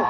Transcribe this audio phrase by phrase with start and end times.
[0.00, 0.06] It's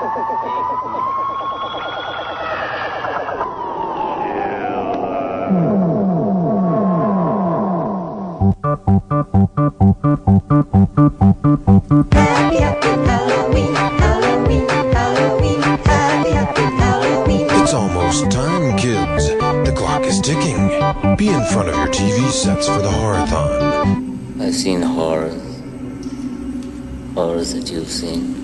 [17.75, 19.31] almost time, kids.
[19.31, 20.69] The clock is ticking.
[21.17, 24.41] Be in front of your TV sets for the horathon.
[24.41, 25.43] I've seen horrors.
[27.15, 28.40] Horrors that you've seen.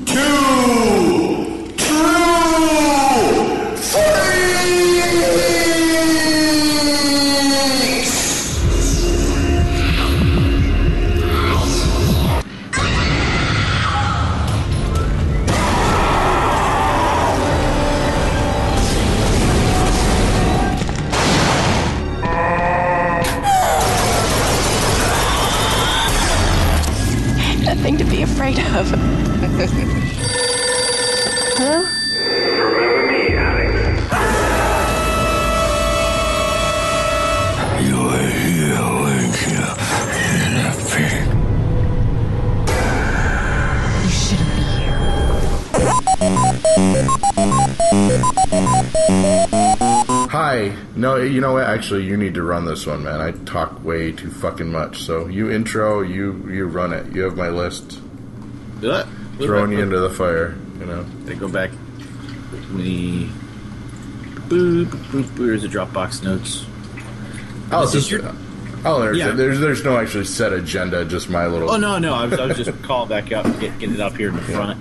[52.65, 53.21] This one, man.
[53.21, 55.03] I talk way too fucking much.
[55.03, 57.15] So you intro, you you run it.
[57.15, 58.01] You have my list.
[58.81, 59.07] What?
[59.39, 60.57] Throwing you into the fire.
[60.81, 61.05] You know.
[61.29, 61.71] I go back.
[62.71, 63.31] Me.
[64.49, 65.37] Boop, boop, boop.
[65.39, 66.65] Here's the Dropbox notes.
[67.71, 68.23] This is your-
[68.85, 69.31] I'll enter- Yeah.
[69.33, 71.05] There's there's no actually set agenda.
[71.05, 71.71] Just my little.
[71.71, 74.01] Oh no, no, I was, I was just calling back up, and get, getting it
[74.01, 74.79] up here in the front.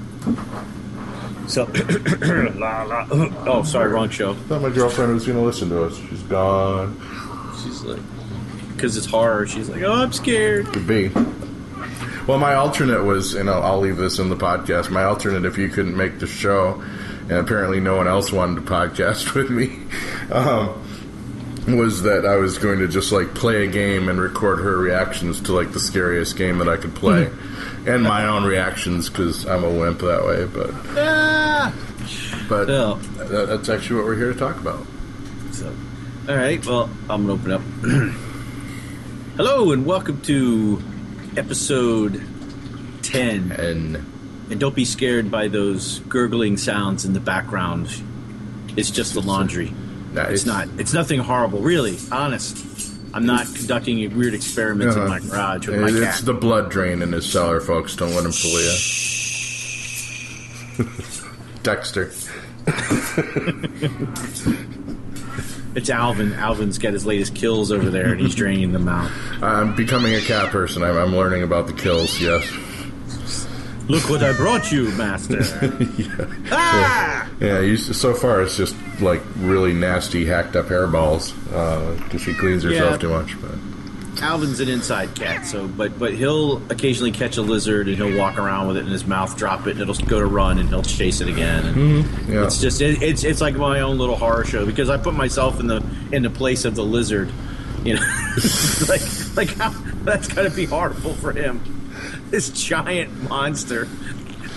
[1.49, 1.63] So,
[2.59, 3.05] la, la.
[3.47, 4.31] Oh, sorry, wrong show.
[4.31, 5.97] I thought my girlfriend was going to listen to us.
[6.09, 6.99] She's gone.
[8.75, 9.47] She's like, because it's horror.
[9.47, 10.67] She's like, oh, I'm scared.
[10.67, 11.09] Could be.
[12.27, 14.89] Well, my alternate was, and I'll, I'll leave this in the podcast.
[14.89, 16.81] My alternate, if you couldn't make the show,
[17.29, 19.79] and apparently no one else wanted to podcast with me,
[20.31, 20.81] um,
[21.77, 25.39] was that I was going to just like play a game and record her reactions
[25.41, 27.29] to like the scariest game that I could play,
[27.87, 30.45] and my own reactions because I'm a wimp that way.
[30.45, 31.73] But Ah!
[32.49, 32.95] but No.
[32.95, 34.85] that, that's actually what we're here to talk about.
[35.51, 35.73] So,
[36.29, 36.63] all right.
[36.65, 37.61] Well, I'm gonna open up.
[39.37, 40.81] Hello and welcome to
[41.37, 42.21] episode
[43.01, 43.51] ten.
[43.51, 43.95] And
[44.49, 47.87] And don't be scared by those gurgling sounds in the background.
[48.77, 49.73] It's just the laundry.
[50.13, 50.67] Nah, It's it's- not.
[50.79, 51.97] It's nothing horrible, really.
[52.11, 52.57] Honest.
[53.13, 55.09] I'm not conducting weird experiments in Uh-huh.
[55.09, 57.95] my garage with my it's the blood drain in his cellar, folks.
[57.95, 58.75] Don't let him fool you.
[61.63, 62.11] Dexter.
[65.75, 66.33] It's Alvin.
[66.33, 69.11] Alvin's got his latest kills over there, and he's draining them out.
[69.43, 70.83] I'm becoming a cat person.
[70.83, 72.19] I'm, I'm learning about the kills.
[72.21, 72.49] Yes.
[73.87, 75.41] Look what I brought you, master.
[76.51, 77.29] Ah!
[77.39, 77.59] Yeah.
[77.59, 81.33] You, so far, it's just like really nasty, hacked up hairballs
[82.03, 82.97] because she cleans herself Yeah.
[82.97, 83.39] too much.
[83.41, 83.51] But
[84.21, 88.37] Alvin's an inside cat, so but but he'll occasionally catch a lizard and he'll walk
[88.37, 90.83] around with it in his mouth, drop it, and it'll go to run, and he'll
[90.83, 91.65] chase it again.
[91.65, 92.31] And mm-hmm.
[92.31, 95.13] yeah, It's just it, it's it's like my own little horror show because I put
[95.13, 97.31] myself in the in the place of the lizard.
[97.83, 98.01] You know,
[98.89, 99.01] like
[99.35, 99.69] like how
[100.03, 101.61] that's got to be horrible for him.
[102.29, 103.87] This giant monster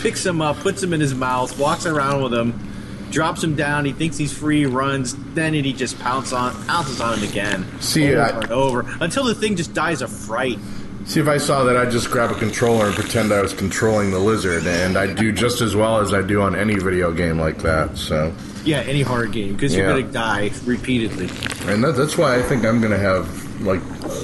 [0.01, 2.68] picks him up, puts him in his mouth, walks around with him,
[3.11, 3.85] drops him down.
[3.85, 7.67] He thinks he's free, runs, then he just pounces on pounces on him again.
[7.81, 10.59] See, over I- and over until the thing just dies of fright.
[11.07, 14.11] see if I saw that, I'd just grab a controller and pretend I was controlling
[14.11, 17.39] the lizard, and I'd do just as well as I do on any video game
[17.39, 17.97] like that.
[17.97, 18.33] So,
[18.65, 21.31] Yeah, any horror game because you're gonna die repeatedly.
[21.67, 23.27] and that, that's why I think I'm gonna have
[23.63, 23.81] like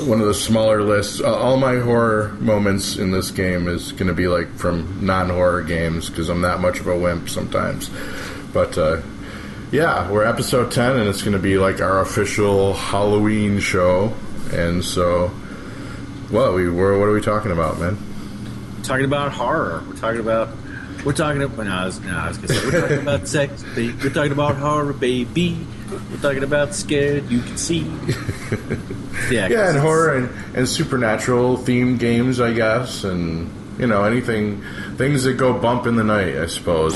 [0.07, 1.21] one of the smaller lists.
[1.21, 6.11] Uh, all my horror moments in this game is gonna be like from non-horror games
[6.11, 7.89] because I'm that much of a wimp sometimes.
[8.55, 9.03] But uh,
[9.73, 14.15] yeah, we're episode ten, and it's gonna be like our official Halloween show.
[14.53, 15.33] And so,
[16.31, 16.99] well, we were.
[16.99, 17.99] What are we talking about, man?
[18.85, 19.83] talking about horror.
[19.89, 20.49] We're talking about.
[21.05, 21.67] We're talking about.
[21.67, 23.63] No, I was, no, I was gonna say we're talking about sex.
[23.75, 23.93] Baby.
[24.03, 25.67] We're talking about horror, baby.
[26.11, 27.29] We're talking about scared.
[27.31, 27.81] You can see.
[29.31, 34.63] Yeah, Yeah, and horror and, and supernatural themed games, I guess, and you know anything,
[34.97, 36.95] things that go bump in the night, I suppose.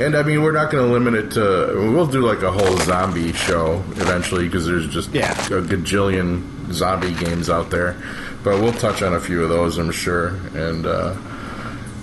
[0.00, 1.90] And I mean, we're not going to limit it to.
[1.94, 5.32] We'll do like a whole zombie show eventually because there's just Yeah.
[5.46, 7.96] a gajillion zombie games out there.
[8.42, 10.28] But we'll touch on a few of those, I'm sure.
[10.54, 11.14] And uh,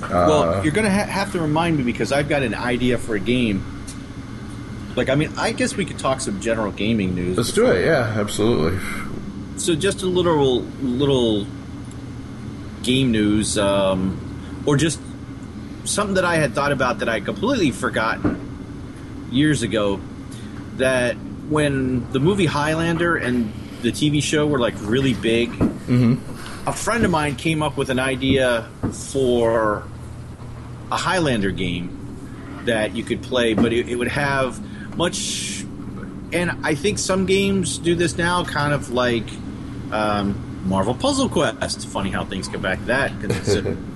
[0.09, 3.19] Well, you're gonna ha- have to remind me because I've got an idea for a
[3.19, 3.63] game.
[4.95, 7.37] Like, I mean, I guess we could talk some general gaming news.
[7.37, 7.85] let's do it.
[7.85, 8.79] Yeah, absolutely.
[9.57, 11.45] So just a little little
[12.83, 14.17] game news, um,
[14.65, 14.99] or just
[15.85, 19.99] something that I had thought about that I completely forgotten years ago.
[20.77, 21.15] That
[21.49, 23.51] when the movie Highlander and
[23.81, 25.49] the TV show were like really big,
[26.65, 29.83] a friend of mine came up with an idea for
[30.91, 31.97] a Highlander game
[32.65, 34.59] that you could play, but it, it would have
[34.97, 35.63] much.
[36.33, 39.27] And I think some games do this now, kind of like
[39.91, 41.85] um, Marvel Puzzle Quest.
[41.87, 43.77] Funny how things get back to that because it's, a-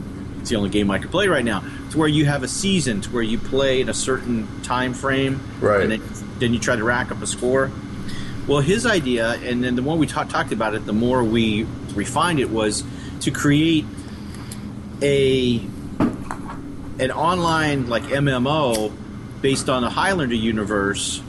[0.46, 1.64] it's the only game I can play right now.
[1.90, 5.42] To where you have a season, to where you play in a certain time frame,
[5.60, 5.82] Right.
[5.82, 6.02] And then,
[6.38, 7.72] then you try to rack up a score.
[8.46, 11.64] Well, his idea, and then the more we ta- talked about it, the more we
[11.96, 12.84] refined it, was
[13.22, 13.86] to create
[15.02, 15.58] a
[17.00, 18.94] an online like MMO
[19.42, 21.24] based on the Highlander universe,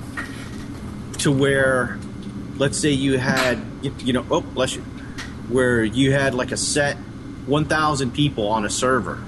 [1.20, 1.98] to where,
[2.58, 3.62] let's say you had,
[4.04, 4.82] you know, oh bless you,
[5.48, 6.98] where you had like a set
[7.46, 9.22] one thousand people on a server,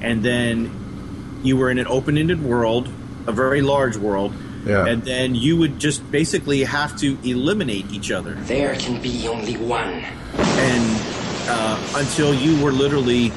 [0.00, 2.88] and then you were in an open-ended world,
[3.26, 4.32] a very large world.
[4.66, 4.86] Yeah.
[4.86, 9.56] And then you would just basically have to eliminate each other There can be only
[9.56, 10.04] one.
[10.36, 11.00] and
[11.48, 13.32] uh, until you were literally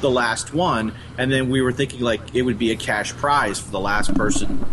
[0.00, 3.58] the last one, and then we were thinking like it would be a cash prize
[3.58, 4.64] for the last person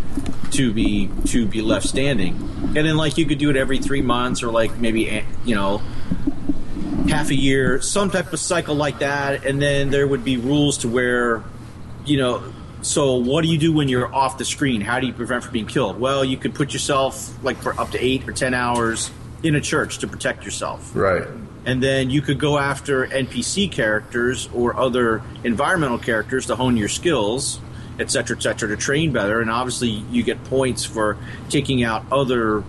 [0.52, 4.02] to be to be left standing, and then like you could do it every three
[4.02, 5.82] months or like maybe you know
[7.08, 10.80] half a year, some type of cycle like that, and then there would be rules
[10.80, 11.44] to where
[12.06, 12.44] you know.
[12.82, 14.82] So what do you do when you're off the screen?
[14.82, 15.98] How do you prevent from being killed?
[16.00, 19.10] Well, you could put yourself like for up to eight or ten hours
[19.42, 21.28] in a church to protect yourself Right.
[21.66, 26.88] and then you could go after NPC characters or other environmental characters to hone your
[26.90, 27.60] skills,
[28.00, 29.40] et cetera, et cetera, to train better.
[29.42, 31.18] And obviously, you get points for
[31.50, 32.64] taking out other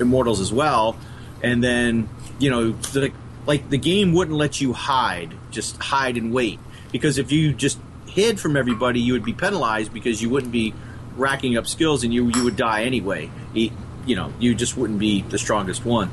[0.00, 0.96] immortals as well.
[1.42, 2.08] And then,
[2.40, 3.12] you know, the,
[3.46, 6.58] like the game wouldn't let you hide, just hide and wait,
[6.92, 10.74] because if you just hid from everybody, you would be penalized because you wouldn't be
[11.16, 13.30] racking up skills and you you would die anyway.
[13.54, 13.70] You,
[14.06, 16.10] you know, you just wouldn't be the strongest one.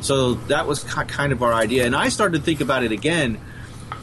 [0.00, 2.92] So that was ki- kind of our idea, and I started to think about it
[2.92, 3.38] again.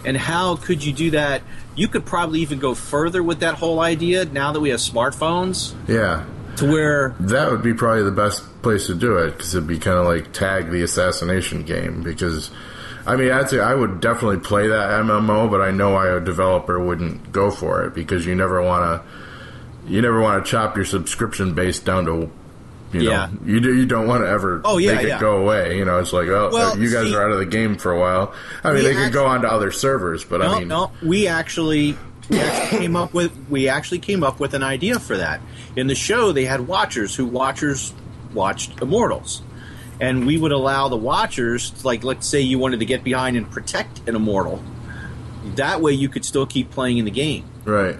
[0.03, 1.43] And how could you do that?
[1.75, 5.73] You could probably even go further with that whole idea now that we have smartphones,
[5.87, 6.25] Yeah.
[6.61, 9.77] To where That would be probably the best place to do it because it'd be
[9.79, 12.03] kind of like tag the assassination game.
[12.03, 12.51] Because,
[13.05, 16.19] I mean, I'd say I would definitely play that MMO, but I know I, a
[16.19, 20.75] developer wouldn't go for it because you never want to, you never want to chop
[20.75, 22.29] your subscription base down to,
[22.93, 23.27] you Yeah.
[23.27, 25.19] know, you do, you don't want to ever Oh, yeah, make it yeah.
[25.19, 25.77] go away.
[25.77, 27.91] You know, it's like, oh, Well, you guys see- are out of the game for
[27.91, 28.33] a while.
[28.63, 31.27] I mean, they could go on to other servers, but no, I mean, no, we
[31.27, 31.97] actually,
[32.31, 35.41] we actually came up with we actually came up with an idea for that.
[35.75, 37.93] In the show, they had watchers who watchers
[38.33, 39.41] watched Immortals,
[39.99, 43.49] and we would allow the watchers, like let's say you wanted to get behind and
[43.49, 44.63] protect an Immortal.
[45.55, 47.45] That way, you could still keep playing in the game.
[47.65, 47.97] right.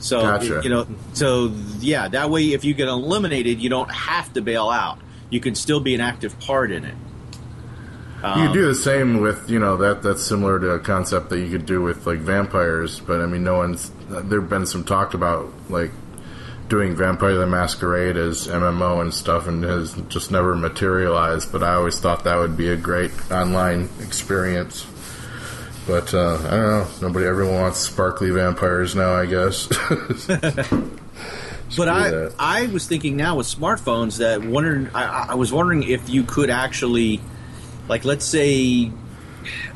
[0.00, 0.60] So Gotcha.
[0.62, 4.68] you know, so yeah, that way if you get eliminated, you don't have to bail
[4.68, 4.98] out.
[5.30, 6.94] You can still be an active part in it.
[8.24, 11.40] You could do the same with you know that that's similar to a concept that
[11.40, 15.14] you could do with like vampires, but I mean, no one's there've been some talk
[15.14, 15.90] about like
[16.68, 21.52] doing Vampire the Masquerade as MMO and stuff, and has just never materialized.
[21.52, 24.86] But I always thought that would be a great online experience.
[25.86, 26.86] But uh, I don't know.
[27.02, 29.14] Nobody, everyone wants sparkly vampires now.
[29.14, 29.68] I guess.
[31.76, 32.34] But I, that.
[32.38, 36.50] I was thinking now with smartphones that wondering, I, I was wondering if you could
[36.50, 37.20] actually,
[37.88, 38.90] like, let's say,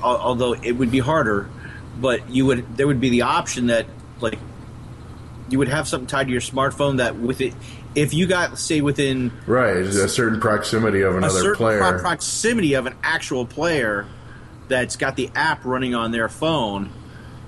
[0.02, 1.48] although it would be harder,
[2.00, 3.86] but you would there would be the option that
[4.20, 4.38] like
[5.48, 7.54] you would have something tied to your smartphone that with it,
[7.94, 11.78] if you got say within right, a certain proximity of a another certain player.
[11.78, 14.06] pro- proximity of an actual player
[14.68, 16.90] that's got the app running on their phone,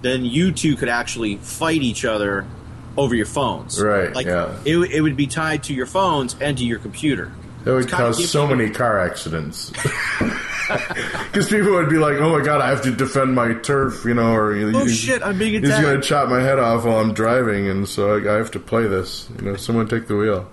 [0.03, 2.47] then you two could actually fight each other
[2.97, 3.81] over your phones.
[3.81, 4.59] Right, Like yeah.
[4.65, 7.31] it, it would be tied to your phones and to your computer.
[7.65, 9.73] It would cause so many car accidents.
[10.71, 14.15] Because people would be like, "Oh my god, I have to defend my turf," you
[14.15, 17.13] know, or Oh shit, I'm being He's going to chop my head off while I'm
[17.13, 19.29] driving, and so I, I have to play this.
[19.39, 20.49] You know, someone take the wheel.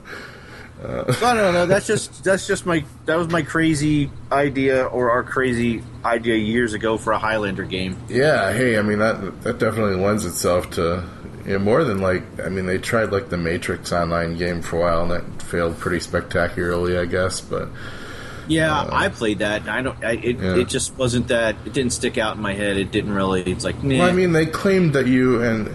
[0.84, 1.66] Uh, no, no, no.
[1.66, 6.74] That's just that's just my that was my crazy idea or our crazy idea years
[6.74, 7.98] ago for a Highlander game.
[8.08, 11.04] Yeah, hey, I mean that that definitely lends itself to
[11.54, 14.80] know, more than like I mean they tried like the Matrix online game for a
[14.82, 17.40] while and that failed pretty spectacularly, I guess.
[17.42, 17.70] But
[18.48, 19.62] Yeah, I played that.
[19.62, 20.04] and I don't.
[20.04, 20.58] I, it, Yeah.
[20.58, 21.56] it just wasn't that.
[21.66, 22.78] It didn't stick out in my head.
[22.78, 23.44] It didn't really.
[23.44, 24.00] It's like, nah.
[24.00, 25.68] well, I mean they claimed that you and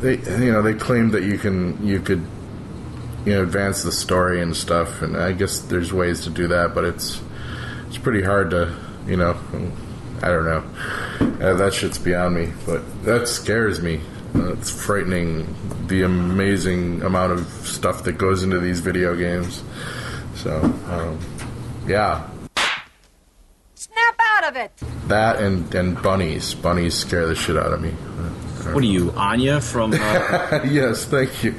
[0.00, 2.24] they you know they claimed that you can you could
[3.26, 6.74] you know advance the story and stuff, and I guess there's ways to do that,
[6.74, 7.20] but it's
[7.88, 8.74] it's pretty hard to
[9.06, 9.36] you know
[10.22, 10.64] I don't know.
[11.40, 14.00] Uh, that shit's beyond me, but that scares me.
[14.34, 15.46] Uh, it's frightening
[15.86, 19.62] the amazing amount of stuff that goes into these video games.
[20.36, 21.18] So, um,
[21.86, 22.28] yeah,
[23.74, 24.72] Snap out of it!
[25.08, 26.54] that and and bunnies.
[26.54, 27.90] Bunnies scare the shit out of me.
[28.72, 29.96] What are you, Anya from uh,
[30.70, 31.54] yes, thank you.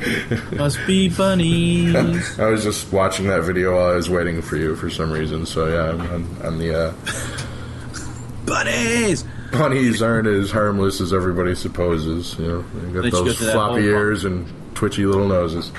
[0.56, 2.40] Must Be Bunnies?
[2.40, 5.46] I was just watching that video while I was waiting for you for some reason.
[5.46, 6.94] So yeah, I'm on, on the uh,
[8.46, 9.26] Bunnies!
[9.52, 12.38] Bunnies aren't as harmless as everybody supposes.
[12.40, 15.72] You know, they got she those that floppy whole- ears and twitchy little noses.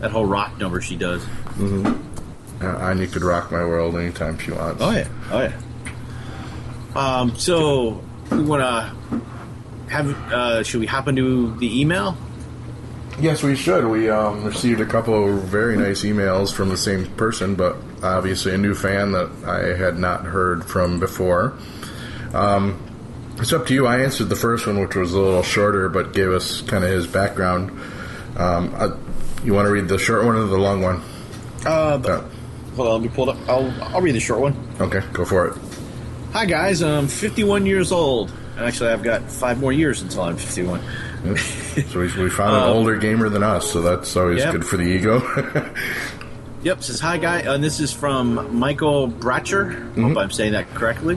[0.00, 1.24] That whole rock number she does.
[1.58, 1.94] Uh,
[2.66, 4.82] Anya could rock my world anytime she wants.
[4.82, 5.52] Oh yeah, oh yeah.
[6.94, 9.20] Um, so we want to
[9.90, 10.32] have.
[10.32, 12.16] Uh, should we hop into the email?
[13.18, 13.86] Yes, we should.
[13.86, 18.52] We um, received a couple of very nice emails from the same person, but obviously
[18.54, 21.54] a new fan that I had not heard from before.
[22.34, 22.78] Um,
[23.38, 23.86] it's up to you.
[23.86, 26.90] I answered the first one, which was a little shorter, but gave us kind of
[26.90, 27.70] his background.
[28.36, 28.90] Um, I,
[29.44, 31.02] you want to read the short one or the long one?
[31.64, 32.24] Uh, Uh,
[32.76, 33.48] hold on, let me pull it up.
[33.48, 34.56] I'll I'll read the short one.
[34.80, 35.54] okay, go for it.
[36.32, 38.30] Hi guys, I'm 51 years old.
[38.58, 40.80] Actually, I've got five more years until I'm 51.
[41.88, 44.52] So we, we found an older gamer than us, so that's always Yep.
[44.52, 45.20] good for the ego.
[46.62, 49.94] Yep, says hi guy, and this is from Michael Bratcher.
[50.02, 51.16] Hope I'm saying that correctly.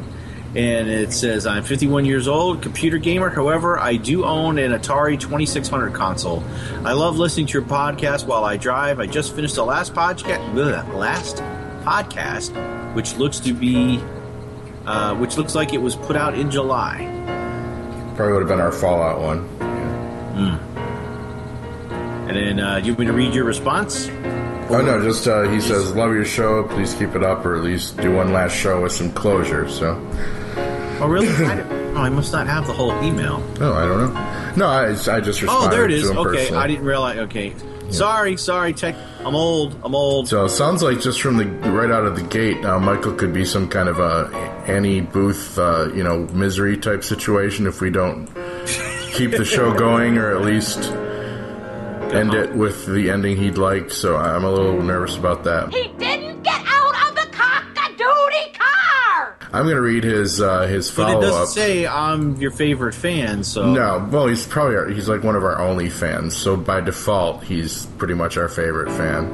[0.56, 3.30] And it says I'm 51 years old, computer gamer.
[3.30, 6.44] However, I do own an Atari 2600 console.
[6.84, 9.00] I love listening to your podcast while I drive.
[9.00, 11.38] I just finished the last podcast, last
[11.84, 14.02] podcast, which looks to be,
[14.88, 17.06] uh, which looks like it was put out in July.
[18.16, 19.48] Probably would have been our Fallout one.
[22.28, 24.08] And then, uh, do you want me to read your response?
[24.72, 26.64] Oh no, just uh, he says, "Love your show.
[26.64, 29.96] Please keep it up, or at least do one last show with some closure." So,
[31.02, 31.28] Oh, really?
[31.46, 33.40] I, oh, I must not have the whole email.
[33.60, 34.54] no, I don't know.
[34.56, 36.10] No, I, I just responded Oh, there it is.
[36.10, 36.58] Okay, personally.
[36.64, 37.18] I didn't realize.
[37.20, 37.54] Okay,
[37.90, 38.74] sorry, sorry.
[38.74, 39.76] Tech, I'm old.
[39.84, 40.28] I'm old.
[40.28, 43.34] So it sounds like just from the right out of the gate, uh, Michael could
[43.34, 44.30] be some kind of a
[44.68, 48.28] Annie Booth, uh, you know, misery type situation if we don't
[49.14, 50.92] keep the show going, or at least
[52.12, 53.92] end it with the ending he'd like.
[53.92, 55.74] So I'm a little nervous about that.
[55.74, 59.38] He didn't get out of the cock-a-doodie car!
[59.52, 61.48] I'm going to read his uh, his But it follow doesn't up.
[61.50, 63.44] say I'm your favorite fan.
[63.44, 66.36] So No, well, he's probably our, he's like one of our only fans.
[66.38, 69.32] So by default, he's pretty much our favorite fan,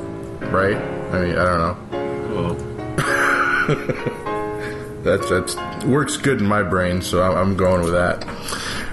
[0.52, 0.78] right?
[0.78, 2.56] I mean, I don't know.
[2.56, 4.16] Whoa.
[5.06, 8.26] That that works good in my brain, so I'm, I'm going with that.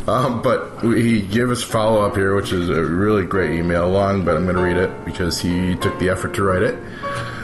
[0.06, 4.24] Um, but he gave us follow up here, which is a really great email, long,
[4.24, 6.74] but I'm going to read it because he took the effort to write it.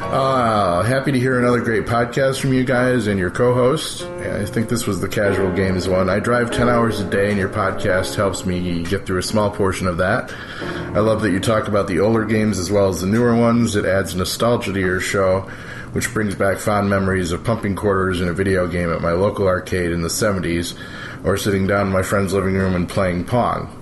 [0.00, 4.02] Uh, happy to hear another great podcast from you guys and your co-host.
[4.04, 6.08] I think this was the casual games one.
[6.08, 9.50] I drive 10 hours a day and your podcast helps me get through a small
[9.50, 10.32] portion of that.
[10.94, 13.76] I love that you talk about the older games as well as the newer ones.
[13.76, 15.50] It adds nostalgia to your show,
[15.92, 19.46] which brings back fond memories of pumping quarters in a video game at my local
[19.46, 20.78] arcade in the 70s
[21.24, 23.74] or sitting down in my friend's living room and playing Pong.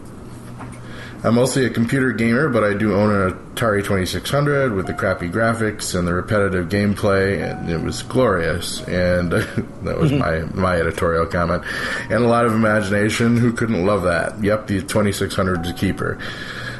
[1.26, 5.28] I'm mostly a computer gamer, but I do own an Atari 2600 with the crappy
[5.28, 8.80] graphics and the repetitive gameplay, and it was glorious.
[8.82, 9.32] And
[9.82, 11.64] that was my my editorial comment.
[12.02, 13.38] And a lot of imagination.
[13.38, 14.42] Who couldn't love that?
[14.42, 16.18] Yep, the 2600 is a keeper.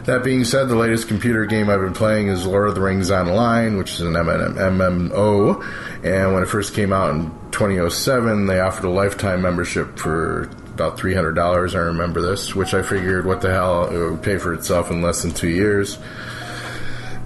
[0.07, 3.11] That being said, the latest computer game I've been playing is Lord of the Rings
[3.11, 5.65] Online, which is an MMO.
[6.05, 10.43] And when it first came out in 2007, they offered a lifetime membership for
[10.75, 11.75] about $300.
[11.75, 15.03] I remember this, which I figured, what the hell, it would pay for itself in
[15.03, 15.99] less than two years.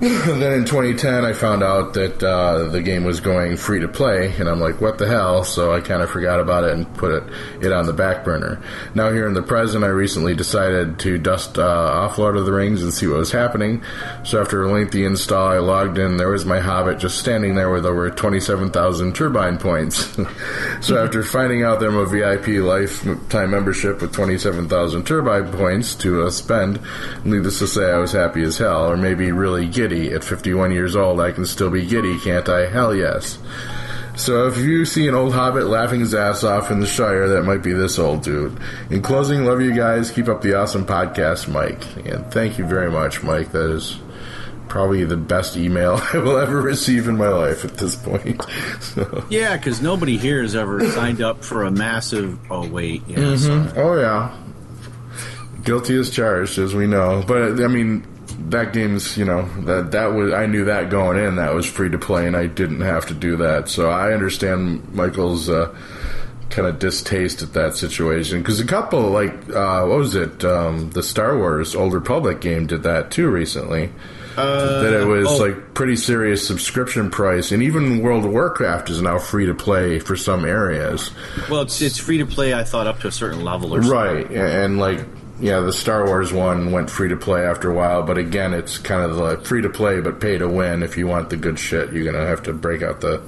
[0.40, 4.34] then in 2010, I found out that uh, the game was going free to play,
[4.38, 5.44] and I'm like, what the hell?
[5.44, 7.24] So I kind of forgot about it and put it,
[7.60, 8.62] it on the back burner.
[8.94, 12.52] Now, here in the present, I recently decided to dust uh, off Lord of the
[12.52, 13.84] Rings and see what was happening.
[14.24, 16.16] So after a lengthy install, I logged in.
[16.16, 20.16] There was my Hobbit just standing there with over 27,000 turbine points.
[20.80, 26.22] so after finding out that I'm a VIP lifetime membership with 27,000 turbine points to
[26.22, 26.80] uh, spend,
[27.22, 29.89] needless to say, I was happy as hell, or maybe really giddy.
[29.92, 32.68] At 51 years old, I can still be giddy, can't I?
[32.68, 33.38] Hell yes.
[34.16, 37.42] So if you see an old hobbit laughing his ass off in the Shire, that
[37.44, 38.58] might be this old dude.
[38.90, 40.10] In closing, love you guys.
[40.10, 41.82] Keep up the awesome podcast, Mike.
[42.06, 43.52] And thank you very much, Mike.
[43.52, 43.98] That is
[44.68, 48.40] probably the best email I will ever receive in my life at this point.
[48.80, 52.38] So, Yeah, because nobody here has ever signed up for a massive.
[52.50, 53.18] Oh wait, yeah.
[53.18, 53.68] Mm-hmm.
[53.74, 53.86] sorry.
[53.86, 54.36] oh yeah,
[55.64, 57.22] guilty as charged, as we know.
[57.26, 58.06] But I mean,
[58.48, 61.90] that game's you know that that was I knew that going in that was free
[61.90, 63.68] to play, and I didn't have to do that.
[63.68, 65.74] So I understand Michael's uh,
[66.48, 70.90] kind of distaste at that situation because a couple like uh, what was it um,
[70.90, 73.90] the Star Wars Old Republic game did that too recently.
[74.36, 75.36] that it was oh.
[75.46, 79.98] like pretty serious subscription price, and even World of Warcraft is now free to play
[79.98, 81.10] for some areas.
[81.50, 82.54] Well, it's it's free to play.
[82.54, 83.80] I thought up to a certain level or.
[83.80, 85.00] Right, a- and like
[85.40, 88.78] yeah, the Star Wars one went free to play after a while, but again, it's
[88.78, 90.82] kind of like free to play but pay to win.
[90.82, 93.22] If you want the good shit, you're gonna have to break out the.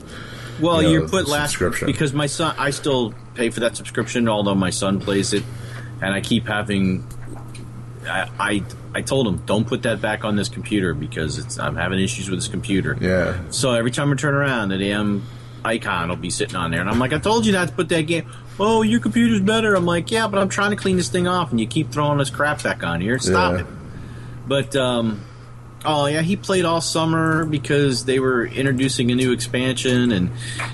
[0.60, 1.86] Well, you know, put last subscription.
[1.86, 2.54] because my son.
[2.58, 5.42] I still pay for that subscription, although my son plays it,
[6.00, 7.06] and I keep having.
[8.06, 8.64] I I,
[8.94, 12.28] I told him don't put that back on this computer because it's I'm having issues
[12.28, 12.96] with this computer.
[13.00, 15.22] Yeah, So every time I turn around, the damn
[15.64, 17.88] icon will be sitting on there, and I'm like, I told you not to put
[17.90, 18.26] that game.
[18.60, 19.74] Oh, your computer's better.
[19.74, 22.18] I'm like, yeah, but I'm trying to clean this thing off, and you keep throwing
[22.18, 23.18] this crap back on here.
[23.18, 23.60] Stop Yeah.
[23.60, 23.66] it.
[24.46, 25.20] But um,
[25.84, 30.30] oh yeah, he played all summer because they were introducing a new expansion, and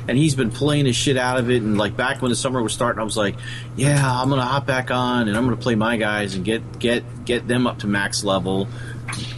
[0.09, 1.63] and he's been playing the shit out of it.
[1.63, 3.37] And like back when the summer was starting, I was like,
[3.77, 7.25] yeah, I'm gonna hop back on, and I'm gonna play my guys and get get
[7.27, 8.69] get them up to max level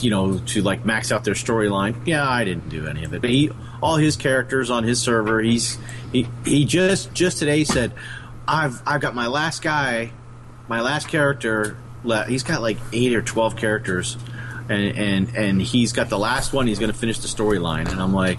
[0.00, 2.06] you know, to like max out their storyline.
[2.06, 3.20] Yeah, I didn't do any of it.
[3.20, 3.50] But he,
[3.82, 5.78] all his characters on his server, he's
[6.12, 7.92] he, he just just today said,
[8.48, 10.12] I've I've got my last guy,
[10.68, 11.76] my last character.
[12.04, 14.16] le- He's got like eight or twelve characters,
[14.68, 16.66] and and and he's got the last one.
[16.66, 18.38] He's going to finish the storyline, and I'm like.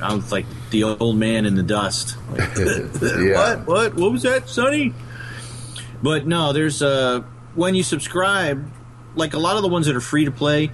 [0.00, 2.16] I'm like the old man in the dust.
[2.32, 3.54] Like, yeah.
[3.64, 3.66] What?
[3.68, 3.94] What?
[3.94, 4.92] What was that, Sonny?
[6.02, 7.20] But no, there's uh
[7.54, 8.68] when you subscribe,
[9.14, 10.70] like a lot of the ones that are free to play.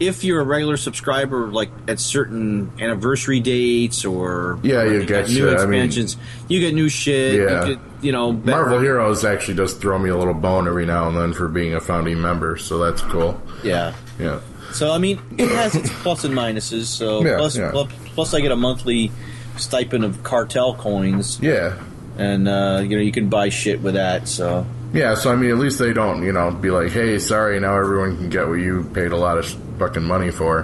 [0.00, 5.34] If you're a regular subscriber, like at certain anniversary dates or Yeah, you get new
[5.34, 5.44] shit.
[5.44, 6.16] I mean- expansions,
[6.48, 7.34] you get new shit.
[7.40, 7.66] Yeah.
[7.66, 10.86] You, get, you know, better- Marvel Heroes actually does throw me a little bone every
[10.86, 13.40] now and then for being a founding member, so that's cool.
[13.62, 13.94] Yeah.
[14.18, 14.40] Yeah,
[14.72, 16.84] So I mean, it has its plus and minuses.
[16.84, 17.70] So Yeah, plus, yeah.
[17.70, 19.12] plus, plus I get a monthly
[19.56, 21.76] stipend of cartel coins, yeah,
[22.18, 24.26] and uh, you know you can buy shit with that.
[24.28, 25.14] So yeah.
[25.14, 28.16] So I mean, at least they don't, you know, be like, "Hey, sorry, now everyone
[28.16, 30.60] can get what you paid a lot of sh- fucking money for."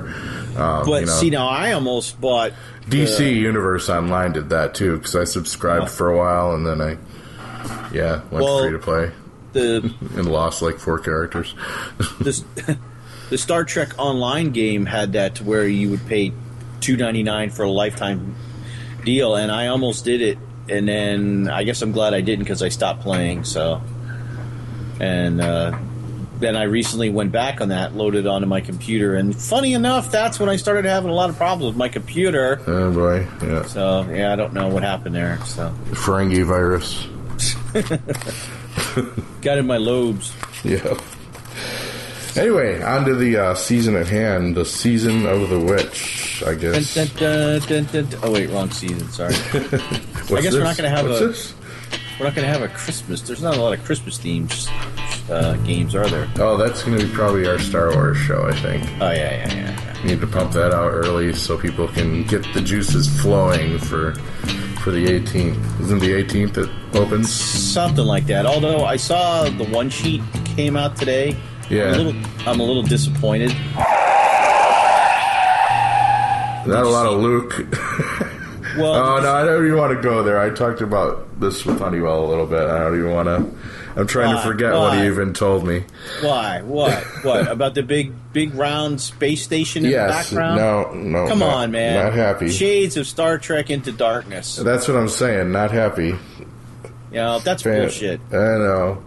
[0.57, 1.13] Um, But you know.
[1.13, 2.53] see, now I almost bought
[2.89, 6.97] DC Universe Online did that too because I subscribed for a while and then I,
[7.93, 9.11] yeah, went Well- free to play
[9.53, 11.55] the and lost like four characters.
[12.21, 12.45] this
[13.31, 16.33] the Star Trek Online game had that to where you would pay
[16.81, 18.35] two ninety nine for a lifetime
[19.05, 20.39] deal, and I almost did it,
[20.69, 23.45] and then I guess I'm glad I didn't because I stopped playing.
[23.45, 23.81] So,
[25.01, 25.79] and uh,
[26.41, 30.39] then I recently went back on that, loaded onto my computer, and funny enough, that's
[30.39, 32.61] when I started having a lot of problems with my computer.
[32.67, 35.39] oh boy, yeah, So yeah, I don't know what happened there.
[35.47, 37.07] So Ferengi virus.
[39.43, 40.33] got in my lobes.
[40.65, 40.99] Yeah.
[42.37, 46.43] Anyway, on to the uh, season at hand, the season of the witch.
[46.47, 46.95] I guess.
[46.95, 48.09] dun, dun, dun.
[48.23, 49.09] Oh wait, wrong season.
[49.11, 49.35] Sorry.
[49.55, 51.55] I guess we're not gonna have What's a- this?
[52.19, 53.21] We're not going to have a Christmas.
[53.21, 54.51] There's not a lot of Christmas themed
[55.31, 56.29] uh, games, are there?
[56.41, 58.49] Oh, that's going to be probably our Star Wars show.
[58.49, 58.83] I think.
[59.01, 59.95] Oh yeah, yeah, yeah.
[59.95, 60.05] yeah.
[60.05, 64.15] Need to pump that out early so people can get the juices flowing for
[64.83, 65.81] for the 18th.
[65.81, 67.31] Isn't the 18th it opens?
[67.31, 68.47] Something like that.
[68.47, 71.37] Although I saw the one sheet came out today.
[71.71, 71.93] Yeah.
[71.93, 73.55] I'm a little, I'm a little disappointed.
[76.67, 77.65] Not a lot of Luke.
[78.77, 80.39] Well, Oh no, I don't even want to go there.
[80.41, 82.61] I talked about this with Honeywell a little bit.
[82.61, 83.59] I don't even want to.
[84.01, 84.43] I'm trying Why?
[84.43, 85.85] to forget what he even told me.
[86.21, 86.63] why?
[86.63, 87.03] What?
[87.25, 90.57] What about the big, big round space station in Yes, the background?
[90.61, 91.29] no, no.
[91.29, 92.05] Come not- on, man.
[92.05, 92.49] Not happy.
[92.51, 94.57] Shades of Star Trek into darkness.
[94.57, 95.51] That's what I'm saying.
[95.51, 96.09] Not happy.
[97.11, 98.21] You know, that's Fan- bullshit.
[98.31, 99.03] I know.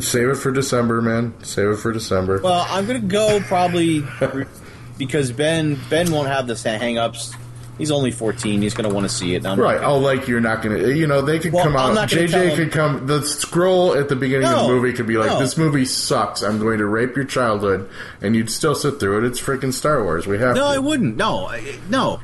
[0.00, 1.34] Save it for December, man.
[1.42, 2.40] Save it for December.
[2.42, 4.04] Well, I'm gonna go probably
[4.98, 7.34] because Ben Ben won't have the hang-ups.
[7.78, 8.60] He's only 14.
[8.60, 9.46] He's gonna want to see it.
[9.46, 9.80] I'm Right.
[9.80, 11.94] gonna- Oh, like you're not going to, you know, they could Well, come out.
[11.94, 13.06] not gonna tell JJ could come.
[13.06, 15.38] The scroll at the beginning of the movie could be like, no.
[15.38, 16.42] "This movie sucks.
[16.42, 17.88] I'm going to rape your childhood,"
[18.20, 19.24] and you'd still sit through it.
[19.28, 20.26] It's freaking Star Wars.
[20.26, 20.74] We have No, to.
[20.74, 21.16] I wouldn't.
[21.16, 22.20] No, I- no,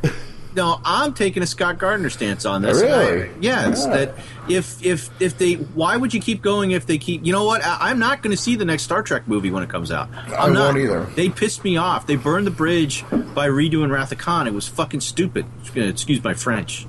[0.54, 0.80] no.
[0.84, 2.80] I'm taking a Scott Gardner stance on this.
[2.80, 3.24] Really?
[3.24, 3.84] I- yes.
[3.86, 3.96] Yeah.
[3.96, 4.14] That
[4.48, 7.24] if if if they, why would you keep going if they keep?
[7.24, 7.64] You know what?
[7.64, 10.08] I, I'm not going to see the next Star Trek movie when it comes out.
[10.14, 10.76] I'm I not.
[10.76, 11.04] either.
[11.14, 12.06] They pissed me off.
[12.06, 14.46] They burned the bridge by redoing Wrath of Khan.
[14.46, 15.46] It was fucking stupid.
[15.74, 16.86] Excuse my French.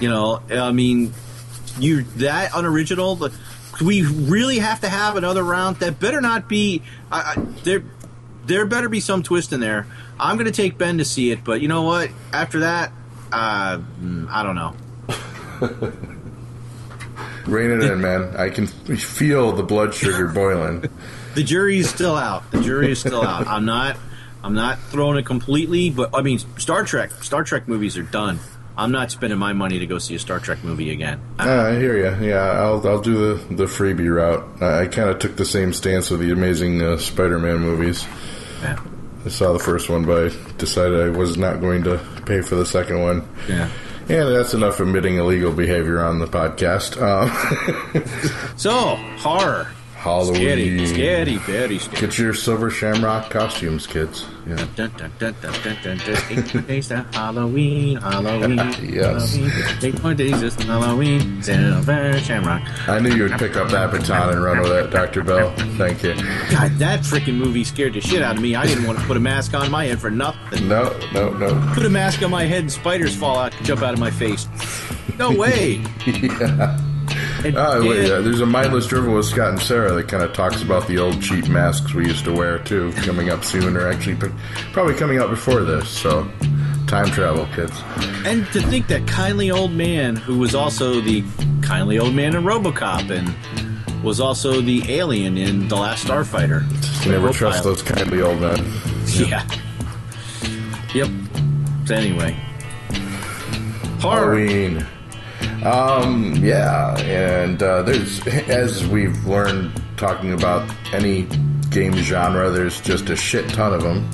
[0.00, 1.12] You know, I mean,
[1.78, 3.16] you that unoriginal.
[3.16, 3.32] The,
[3.84, 5.76] we really have to have another round.
[5.76, 6.82] That better not be.
[7.10, 7.82] I, I, there,
[8.46, 9.86] there better be some twist in there.
[10.18, 12.10] I'm going to take Ben to see it, but you know what?
[12.32, 12.92] After that,
[13.32, 14.74] uh, mm, I don't know.
[17.46, 18.36] Rein it in, man.
[18.36, 20.84] I can feel the blood sugar boiling.
[21.32, 22.50] The jury is still out.
[22.50, 23.46] The jury is still out.
[23.46, 23.96] I'm not.
[24.42, 27.12] I'm not throwing it completely, but I mean, Star Trek.
[27.22, 28.40] Star Trek movies are done.
[28.76, 31.20] I'm not spending my money to go see a Star Trek movie again.
[31.38, 32.28] Uh, I hear you.
[32.28, 34.44] Yeah, I'll I'll do the the freebie route.
[34.60, 38.04] I, I kind of took the same stance with the Amazing uh, Spider-Man movies.
[38.60, 38.80] Yeah.
[39.24, 42.54] I saw the first one, but I decided I was not going to pay for
[42.56, 43.28] the second one.
[43.48, 43.68] Yeah.
[44.08, 47.00] And that's enough admitting illegal behavior on the podcast.
[47.00, 47.30] Um,
[48.56, 48.70] So
[49.18, 49.68] horror,
[50.00, 50.86] Halloween.
[50.86, 52.00] scary, scary, very scary.
[52.00, 54.26] Get your silver shamrock costumes, kids.
[54.46, 54.56] Yeah.
[54.74, 56.16] Dun, dun, dun, dun, dun, dun, dun.
[56.30, 59.36] Eight more days to Halloween, Halloween, Yes.
[59.36, 59.52] Halloween.
[59.82, 62.62] Eight more days to Halloween, Silver Shamrock.
[62.88, 65.22] I knew you would pick up that baton and run with it, Dr.
[65.22, 65.52] Bill.
[65.76, 66.14] Thank you.
[66.50, 68.54] God, that freaking movie scared the shit out of me.
[68.54, 70.66] I didn't want to put a mask on my head for nothing.
[70.66, 71.72] No, no, no.
[71.74, 74.48] Put a mask on my head and spiders fall out, jump out of my face.
[75.18, 75.84] No way.
[76.06, 76.78] yeah.
[77.44, 80.22] And, Oh, wait, yeah, uh, there's a mindless drivel with Scott and Sarah that kind
[80.22, 83.76] of talks about the old cheap masks we used to wear too, coming up soon,
[83.76, 84.16] or actually
[84.72, 85.88] probably coming out before this.
[85.88, 86.30] So,
[86.86, 87.72] time travel, kids.
[88.26, 91.24] and to think that kindly old man, who was also the
[91.62, 96.62] kindly old man in RoboCop, and was also the alien in The Last Starfighter.
[97.04, 97.34] You never Robopilot.
[97.36, 98.58] trust those kindly old men.
[99.06, 99.46] Yeah.
[100.94, 101.08] Yep.
[101.86, 102.32] So anyway,
[104.00, 104.36] horror.
[104.38, 104.86] Halloween.
[105.64, 111.22] Um, yeah, and uh, there's, as we've learned talking about any
[111.70, 114.08] game genre, there's just a shit ton of them.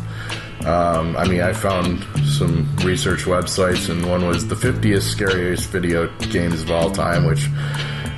[0.67, 6.09] Um, I mean, I found some research websites, and one was the 50th scariest video
[6.19, 7.49] games of all time, which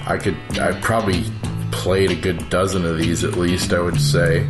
[0.07, 1.25] I could, I probably
[1.71, 4.49] played a good dozen of these at least, I would say.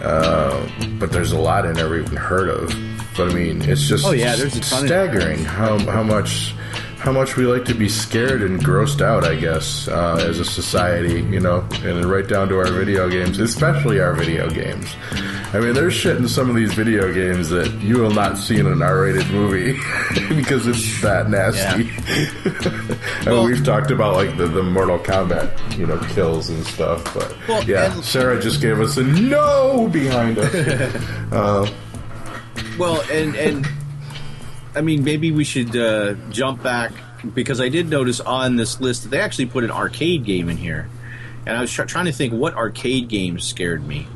[0.00, 0.68] Uh,
[1.00, 2.68] but there's a lot I never even heard of.
[3.16, 6.54] But I mean, it's just Oh, yeah, there's a ton staggering how how much
[6.98, 9.24] how much we like to be scared and grossed out.
[9.24, 13.38] I guess uh, as a society, you know, and right down to our video games,
[13.38, 14.94] especially our video games.
[15.52, 18.58] I mean, there's shit in some of these video games that you will not see
[18.58, 19.72] in an R-rated movie
[20.28, 21.88] because it's that nasty.
[23.26, 27.02] I mean, we've talked about like the, the Mortal Kombat, you know, kills and stuff,
[27.14, 30.54] but Well, yeah, Sarah just gave us a no behind us.
[31.32, 31.70] uh,
[32.78, 33.66] Well, and and
[34.74, 36.92] I mean, maybe we should uh, jump back
[37.34, 40.56] because I did notice on this list that they actually put an arcade game in
[40.56, 40.88] here,
[41.46, 44.06] and I was try- trying to think what arcade games scared me.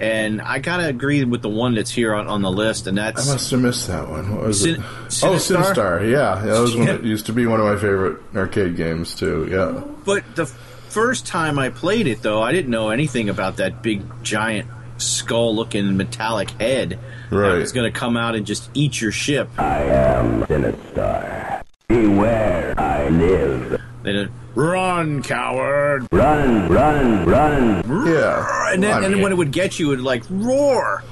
[0.00, 2.96] And I kind of agree with the one that's here on, on the list, and
[2.96, 4.36] that's I must have missed that one.
[4.36, 4.80] What was Sin- it?
[5.08, 5.28] Sinistar?
[5.28, 6.10] Oh, Sinistar.
[6.10, 6.86] Yeah, that was one.
[6.88, 9.48] It used to be one of my favorite arcade games too.
[9.50, 9.82] Yeah.
[10.04, 14.02] But the first time I played it, though, I didn't know anything about that big,
[14.22, 16.98] giant, skull-looking metallic head
[17.30, 17.52] Right.
[17.52, 19.48] that was going to come out and just eat your ship.
[19.58, 21.62] I am Sinistar.
[21.88, 23.80] Beware, I live.
[24.02, 26.06] Then it, run, coward!
[26.12, 28.06] Run, run, run.
[28.06, 28.72] Yeah.
[28.72, 31.02] And then, I and then when it would get you, it would like roar.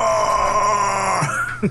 [0.00, 1.70] Roar!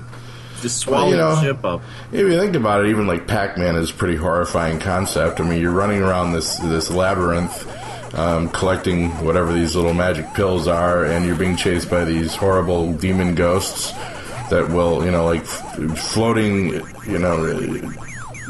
[0.62, 1.82] Just swallow Well, you know- the ship up.
[2.12, 5.40] If you think about it, even like Pac-Man is a pretty horrifying concept.
[5.40, 7.66] I mean, you're running around this this labyrinth,
[8.14, 12.92] um, collecting whatever these little magic pills are, and you're being chased by these horrible
[12.92, 13.92] demon ghosts
[14.50, 16.72] that will, you know, like floating,
[17.06, 17.92] you know,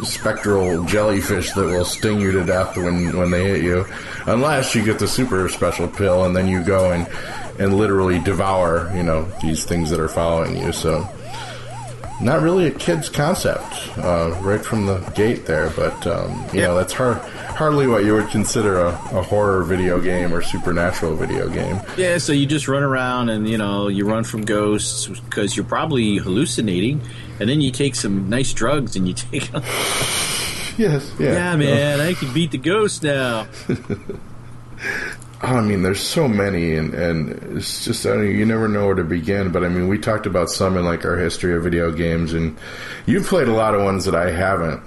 [0.03, 3.85] spectral jellyfish that will sting you to death when when they hit you,
[4.27, 7.07] unless you get the super special pill, and then you go and
[7.59, 10.73] and literally devour, you know, these things that are following you.
[10.73, 11.07] So
[12.23, 16.75] not really a kid's concept uh, right from the gate there, but um, you know
[16.77, 21.49] that's hard, hardly what you would consider a, a horror video game or supernatural video
[21.49, 21.81] game.
[21.97, 25.65] Yeah, so you just run around and you know you run from ghosts because you're
[25.65, 27.01] probably hallucinating,
[27.39, 29.51] and then you take some nice drugs and you take.
[30.79, 33.47] Yes, yeah, yeah, man, I can beat the ghost now.
[35.43, 38.95] I mean, there's so many, and, and it's just I mean, you never know where
[38.97, 39.51] to begin.
[39.51, 42.59] But I mean, we talked about some in like our history of video games, and
[43.07, 44.83] you've played a lot of ones that I haven't,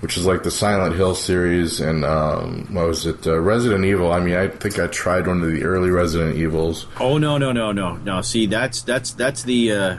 [0.00, 4.10] which is like the Silent Hill series and um, what was it, uh, Resident Evil.
[4.10, 6.86] I mean, I think I tried one of the early Resident Evils.
[6.98, 8.22] Oh no no no no no!
[8.22, 9.72] See, that's that's that's the.
[9.72, 9.98] Uh,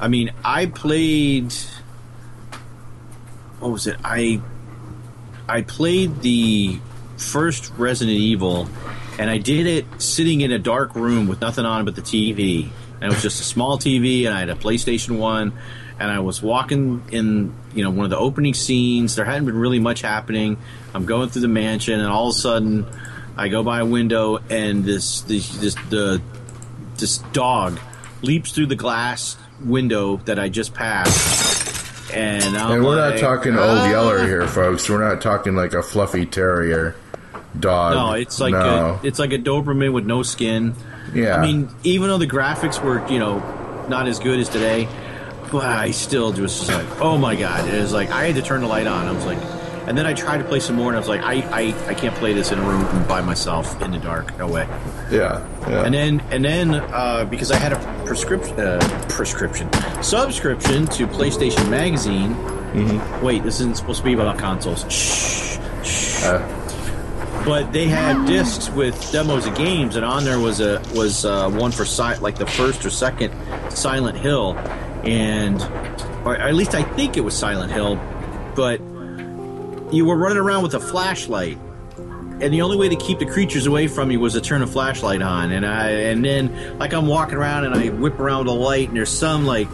[0.00, 1.52] I mean, I played.
[3.58, 3.96] What was it?
[4.02, 4.40] I
[5.46, 6.80] I played the
[7.18, 8.68] first Resident Evil,
[9.22, 12.68] and I did it sitting in a dark room with nothing on but the TV,
[13.00, 15.52] and it was just a small TV, and I had a PlayStation One,
[16.00, 19.14] and I was walking in, you know, one of the opening scenes.
[19.14, 20.56] There hadn't been really much happening.
[20.92, 22.84] I'm going through the mansion, and all of a sudden,
[23.36, 26.20] I go by a window, and this this, this the
[26.96, 27.78] this dog
[28.22, 33.20] leaps through the glass window that I just passed, and I'm And we're not like,
[33.20, 34.90] talking old "Ah." Yeller here, folks.
[34.90, 36.96] We're not talking like a fluffy terrier
[37.58, 37.94] dog.
[37.94, 38.98] No, it's like no.
[39.02, 40.74] a, it's like a Doberman with no skin.
[41.14, 41.36] yeah.
[41.36, 43.38] I mean, even though the graphics were you know
[43.88, 44.88] not as good as today,
[45.50, 47.68] but I still just like, oh my god!
[47.68, 49.06] It was like I had to turn the light on.
[49.06, 49.38] I was like,
[49.86, 51.94] and then I tried to play some more, and I was like, I I, I
[51.94, 54.36] can't play this in a room by myself in the dark.
[54.38, 54.66] No way.
[55.10, 55.84] Yeah, yeah.
[55.84, 59.70] And then and then uh, because I had a prescription uh, prescription
[60.02, 62.36] subscription to PlayStation Magazine.
[63.20, 64.90] Wait, this isn't supposed to be about consoles.
[64.90, 65.58] Shh.
[65.84, 66.24] shh.
[66.24, 66.61] Uh,
[67.44, 71.50] But they had discs with demos of games, and on there was a was uh,
[71.50, 73.34] one for si- like the first or second
[73.70, 74.56] Silent Hill,
[75.02, 75.60] and
[76.24, 77.96] or at least I think it was Silent Hill,
[78.54, 78.80] but
[79.92, 81.58] you were running around with a flashlight,
[81.98, 84.66] and the only way to keep the creatures away from you was to turn a
[84.66, 88.52] flashlight on, and I and then like I'm walking around and I whip around a
[88.52, 89.66] light, and there's some like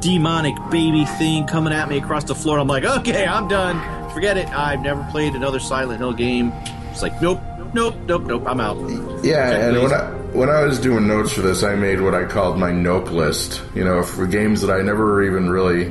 [0.00, 2.58] demonic baby thing coming at me across the floor.
[2.58, 4.10] I'm like, okay, I'm done.
[4.12, 4.48] Forget it.
[4.48, 6.52] I've never played another Silent Hill game.
[6.92, 7.40] It's like, nope,
[7.74, 8.44] nope, nope, nope.
[8.46, 8.76] I'm out.
[9.24, 9.82] Yeah, Check, and please.
[9.82, 12.70] when I when I was doing notes for this, I made what I called my
[12.72, 13.62] nope list.
[13.74, 15.90] You know, for games that I never even really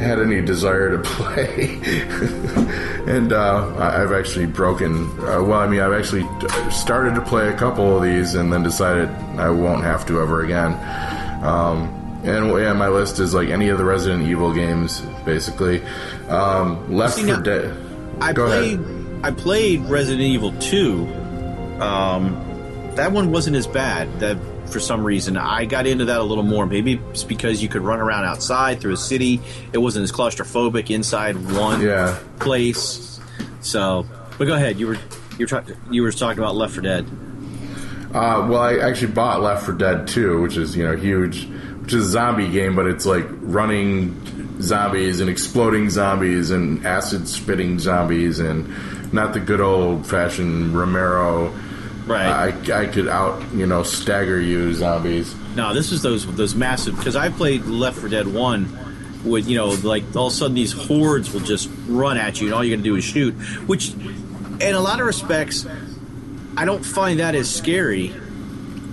[0.00, 1.78] had any desire to play.
[3.06, 5.04] and uh, I've actually broken.
[5.20, 6.24] Uh, well, I mean, I've actually
[6.70, 10.42] started to play a couple of these, and then decided I won't have to ever
[10.44, 10.72] again.
[11.44, 15.82] Um, and yeah, my list is like any of the Resident Evil games, basically.
[16.28, 17.76] Um, Left See, 4 now, Dead.
[18.20, 18.80] I Go played.
[18.80, 19.03] ahead.
[19.24, 21.06] I played Resident Evil Two.
[21.80, 22.40] Um,
[22.94, 24.20] that one wasn't as bad.
[24.20, 24.36] That
[24.68, 26.66] for some reason I got into that a little more.
[26.66, 29.40] Maybe it's because you could run around outside through a city.
[29.72, 32.18] It wasn't as claustrophobic inside one Yeah.
[32.38, 33.18] place.
[33.62, 34.06] So,
[34.36, 34.78] but go ahead.
[34.78, 34.94] You were
[35.38, 37.06] you were try, you were talking about Left 4 Dead.
[38.12, 41.46] Uh, well, I actually bought Left 4 Dead 2, which is you know huge,
[41.80, 44.20] which is a zombie game, but it's like running
[44.60, 48.66] zombies and exploding zombies and acid spitting zombies and
[49.14, 51.54] not the good old fashioned Romero.
[52.06, 52.52] Right.
[52.68, 55.34] I, I could out you know stagger you zombies.
[55.54, 58.80] No, this is those those massive because I played Left 4 Dead One.
[59.24, 62.48] With you know, like all of a sudden these hordes will just run at you,
[62.48, 63.32] and all you got to do is shoot.
[63.66, 65.66] Which, in a lot of respects,
[66.58, 68.12] I don't find that as scary.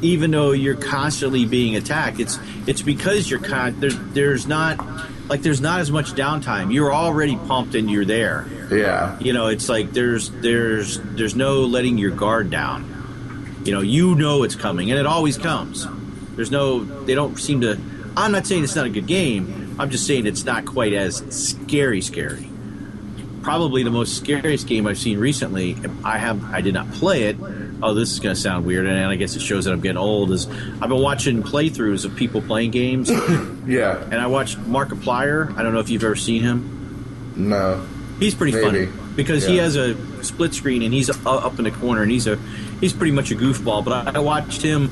[0.01, 3.79] Even though you're constantly being attacked, it's it's because you're con.
[3.79, 4.83] There's there's not
[5.29, 6.73] like there's not as much downtime.
[6.73, 8.47] You're already pumped and you're there.
[8.71, 12.87] Yeah, You know, it's like there's there's there's no letting your guard down.
[13.63, 15.87] You know, you know it's coming, and it always comes.
[16.35, 17.79] There's no, they don't seem to.
[18.17, 19.75] I'm not saying it's not a good game.
[19.79, 22.49] I'm just saying it's not quite as scary, scary.
[23.41, 25.75] Probably the most scariest game I've seen recently.
[26.03, 27.37] I have, I did not play it.
[27.83, 29.97] Oh, this is going to sound weird, and I guess it shows that I'm getting
[29.97, 30.31] old.
[30.31, 33.09] Is I've been watching playthroughs of people playing games,
[33.65, 34.01] yeah.
[34.03, 35.55] and I watched Markiplier.
[35.57, 37.33] I don't know if you've ever seen him.
[37.35, 37.85] no,
[38.19, 38.85] He's pretty Maybe.
[38.85, 42.27] funny because he has a split screen and he's up in the corner and he's
[42.27, 42.35] a
[42.79, 43.83] he's pretty much a goofball.
[43.83, 44.89] But I, I watched him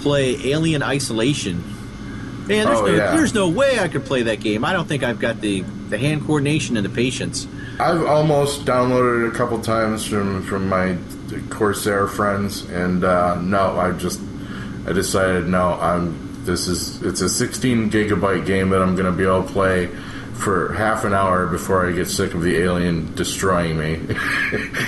[0.00, 1.62] play Alien Isolation.
[2.48, 3.14] Man, there's, Oh, no, yeah.
[3.14, 4.64] there's no way I could play that game.
[4.64, 7.46] I don't think I've got the, the hand coordination and the patience.
[7.78, 10.96] I've almost downloaded it a couple times from from my
[11.50, 14.20] Corsair friends, and uh, no, I just
[14.86, 19.12] I decided no, I'm this is it's a 16 gigabyte game that I'm going to
[19.16, 19.86] be able to play
[20.34, 24.00] for half an hour before I get sick of the alien destroying me.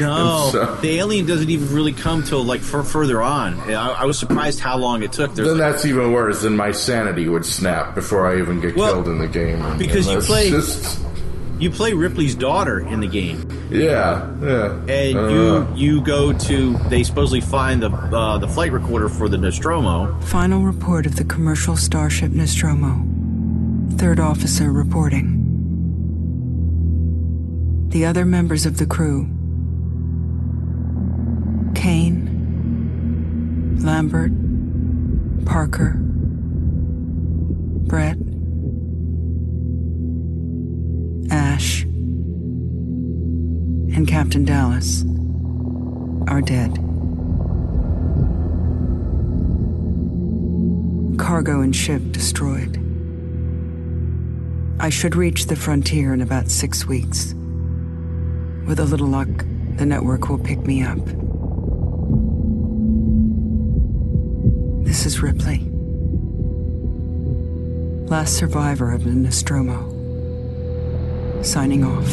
[0.00, 3.54] No, so- the alien doesn't even really come till like fur further on.
[3.60, 5.32] I, I was surprised how long it took.
[5.34, 6.42] There's then that's even worse.
[6.42, 9.62] Then my sanity would snap before I even get Well, killed in the game.
[9.62, 11.00] And- because and you play- just-
[11.60, 13.43] you play Ripley's daughter in the game.
[13.74, 18.70] Yeah, yeah, and Uh, you you go to they supposedly find the uh, the flight
[18.72, 20.14] recorder for the Nostromo.
[20.20, 23.04] Final report of the commercial starship Nostromo.
[23.98, 25.40] Third officer reporting.
[27.88, 29.26] The other members of the crew.
[31.74, 32.30] Kane,
[33.82, 34.32] Lambert,
[35.44, 35.96] Parker,
[37.88, 38.16] Brett,
[41.30, 41.84] Ash,
[43.94, 45.04] and Captain Dallas
[46.26, 46.74] are dead.
[51.18, 52.80] Cargo and ship destroyed.
[54.80, 57.34] I should reach the frontier in about six weeks.
[58.66, 59.28] With a little luck,
[59.76, 60.98] the network will pick me up.
[64.84, 65.60] This is Ripley.
[68.08, 69.92] Last survivor of the Nostromo.
[71.42, 72.08] Signing off.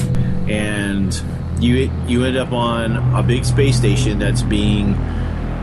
[0.47, 1.23] and
[1.61, 4.95] you you end up on a big space station that's being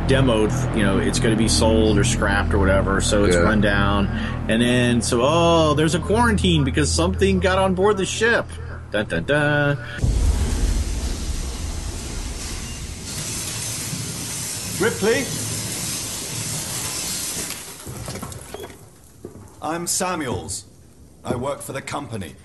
[0.07, 0.53] demoed.
[0.77, 3.01] You know, it's going to be sold or scrapped or whatever.
[3.01, 3.43] So it's Yeah.
[3.43, 4.07] run down,
[4.49, 8.47] and then so oh, there's a quarantine because something got on board the ship.
[8.91, 9.79] Dun dun dun.
[14.81, 15.25] Ripley?
[19.61, 20.65] I'm Samuels.
[21.25, 22.37] I work for the company.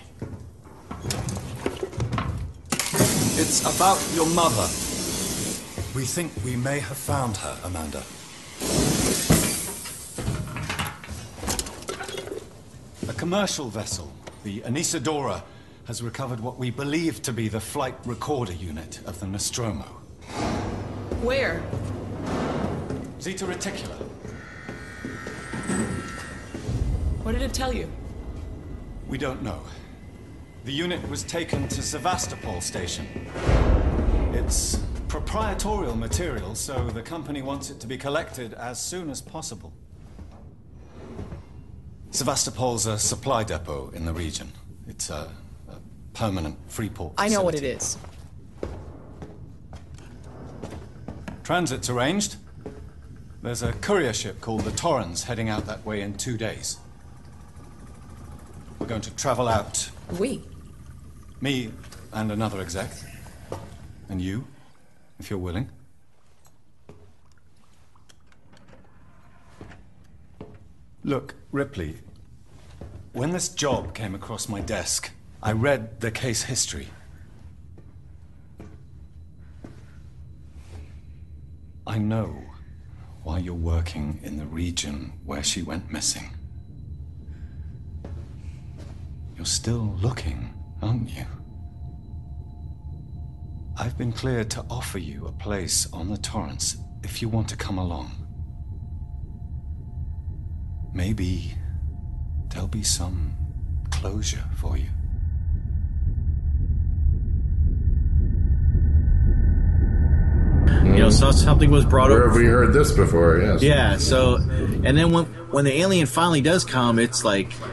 [3.56, 4.68] It's about your mother.
[5.96, 8.02] We think we may have found her, Amanda.
[13.08, 14.12] A commercial vessel,
[14.44, 15.44] the Anesidora,
[15.86, 19.86] has recovered what we believe to be the flight recorder unit of the Nostromo.
[21.22, 21.62] Where?
[23.22, 24.02] Zeta Reticuli.
[27.22, 27.88] What did it tell you?
[29.08, 29.62] We don't know.
[30.66, 33.06] The unit was taken to Sevastopol station.
[34.32, 39.74] It's proprietorial material, so the company wants it to be collected as soon as possible.
[42.12, 44.54] Sevastopol's a supply depot in the region.
[44.88, 45.30] It's a,
[45.68, 45.76] a
[46.14, 47.12] permanent free port.
[47.18, 47.98] I know what it is.
[51.44, 52.38] Transit's arranged.
[53.42, 56.78] There's a courier ship called the Torrens heading out that way in two days.
[58.80, 59.90] We're going to travel out.
[60.18, 60.42] We?
[61.44, 61.70] Me
[62.14, 62.90] and another exec.
[64.08, 64.48] And you,
[65.20, 65.70] if you're willing.
[71.04, 71.98] Look, Ripley,
[73.12, 76.88] when this job came across my desk, I read the case history.
[81.86, 82.42] I know
[83.24, 86.30] why you're working in the region where she went missing.
[89.36, 90.53] You're still looking,
[90.84, 91.26] aren't you?
[93.78, 97.58] I've been cleared to offer you a place on the Torrens if you want to
[97.58, 98.12] come along.
[100.94, 101.56] Maybe
[102.50, 103.34] there'll be some
[103.90, 104.90] closure for you.
[110.84, 112.30] You know, so something was brought Where over.
[112.30, 113.40] have we heard this before?
[113.40, 113.64] Yes.
[113.64, 113.98] Yeah.
[113.98, 117.73] So, and then when when the alien finally does come, it's like, fir-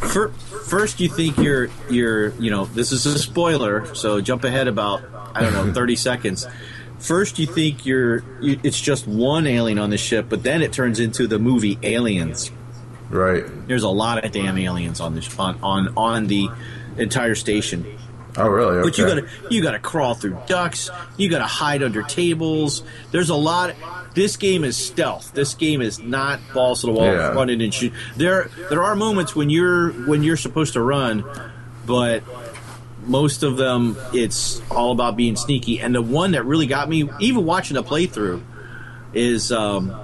[0.00, 5.02] first you think you're you're you know this is a spoiler, so jump ahead about
[5.34, 6.46] I don't know thirty seconds.
[6.98, 10.72] First you think you're you, it's just one alien on the ship, but then it
[10.72, 12.50] turns into the movie Aliens.
[13.08, 13.44] Right.
[13.66, 16.48] There's a lot of damn aliens on this on on on the
[16.96, 17.98] entire station.
[18.36, 18.82] Oh, really?
[18.82, 20.90] But you gotta you gotta crawl through ducts.
[21.16, 22.82] You gotta hide under tables.
[23.10, 23.74] There's a lot.
[24.14, 25.32] This game is stealth.
[25.34, 27.32] This game is not balls to the wall, Yeah.
[27.32, 27.92] running and shoot.
[28.16, 31.24] There there are moments when you're when you're supposed to run,
[31.86, 32.22] but
[33.06, 35.80] most of them it's all about being sneaky.
[35.80, 38.42] And the one that really got me, even watching a playthrough,
[39.14, 39.94] is um,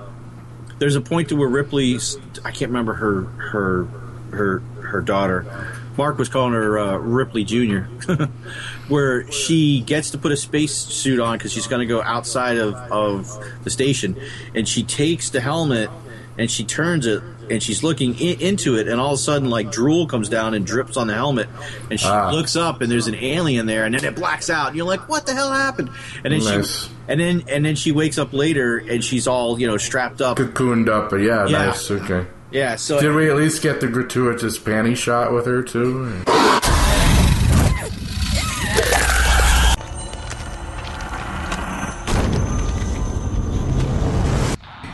[0.79, 1.99] there's a point to where Ripley,
[2.45, 3.85] I can't remember her her
[4.31, 5.47] her her daughter.
[5.97, 7.81] Mark was calling her uh, Ripley Jr.,
[8.89, 12.59] where she gets to put a space suit on because she's going to go outside
[12.59, 13.29] of, of
[13.65, 14.17] the station,
[14.55, 15.91] and she takes the helmet
[16.39, 19.49] and she turns it and she's looking in, into it, and all of a sudden,
[19.49, 21.49] like drool comes down and drips on the helmet,
[21.91, 22.31] and she Ah.
[22.33, 25.09] looks up and there's an alien there, and then it blacks out, and you're like,
[25.09, 25.91] "What the hell happened?"
[26.25, 26.87] And then Nice.
[26.87, 30.21] she, and then and then she wakes up later and she's all you know strapped
[30.21, 30.37] up.
[30.39, 31.67] Cocooned up, but yeah, Yeah.
[31.67, 31.89] nice.
[31.89, 32.27] Okay.
[32.51, 36.23] Yeah, so Did we at least get the gratuitous panty shot with her too?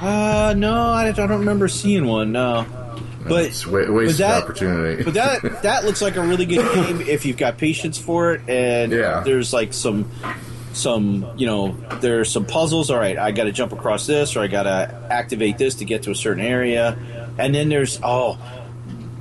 [0.00, 2.32] Uh, no, I, I don't remember seeing one.
[2.32, 2.66] No,
[3.28, 5.02] but It's wa- wasted but that- opportunity.
[5.04, 8.40] but that that looks like a really good game if you've got patience for it,
[8.48, 9.22] and Yeah.
[9.24, 10.10] there's like some
[10.72, 12.90] some you know there's some puzzles.
[12.90, 15.84] All right, I got to jump across this, or I got to activate this to
[15.84, 16.96] get to a certain area,
[17.38, 18.34] and then there's oh,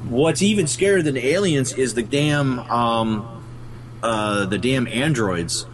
[0.10, 3.44] what's even scarier than the aliens is the damn um,
[4.04, 5.66] uh, the damn androids,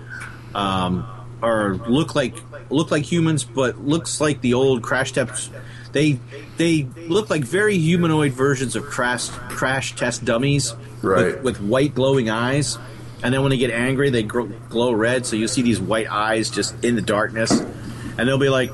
[0.53, 1.07] um,
[1.41, 2.35] or look like
[2.69, 5.51] look like humans, but looks like the old crash test.
[5.91, 6.19] They
[6.57, 11.35] they look like very humanoid versions of crash crash test dummies, Right.
[11.35, 12.77] With, with white glowing eyes,
[13.23, 15.25] and then when they get angry, they glow, glow red.
[15.25, 17.51] So you'll see these white eyes just in the darkness,
[18.17, 18.71] and they'll be like.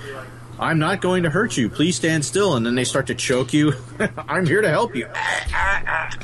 [0.59, 1.69] I'm not going to hurt you.
[1.69, 2.55] Please stand still.
[2.55, 3.73] And then they start to choke you.
[4.29, 5.07] I'm here to help you.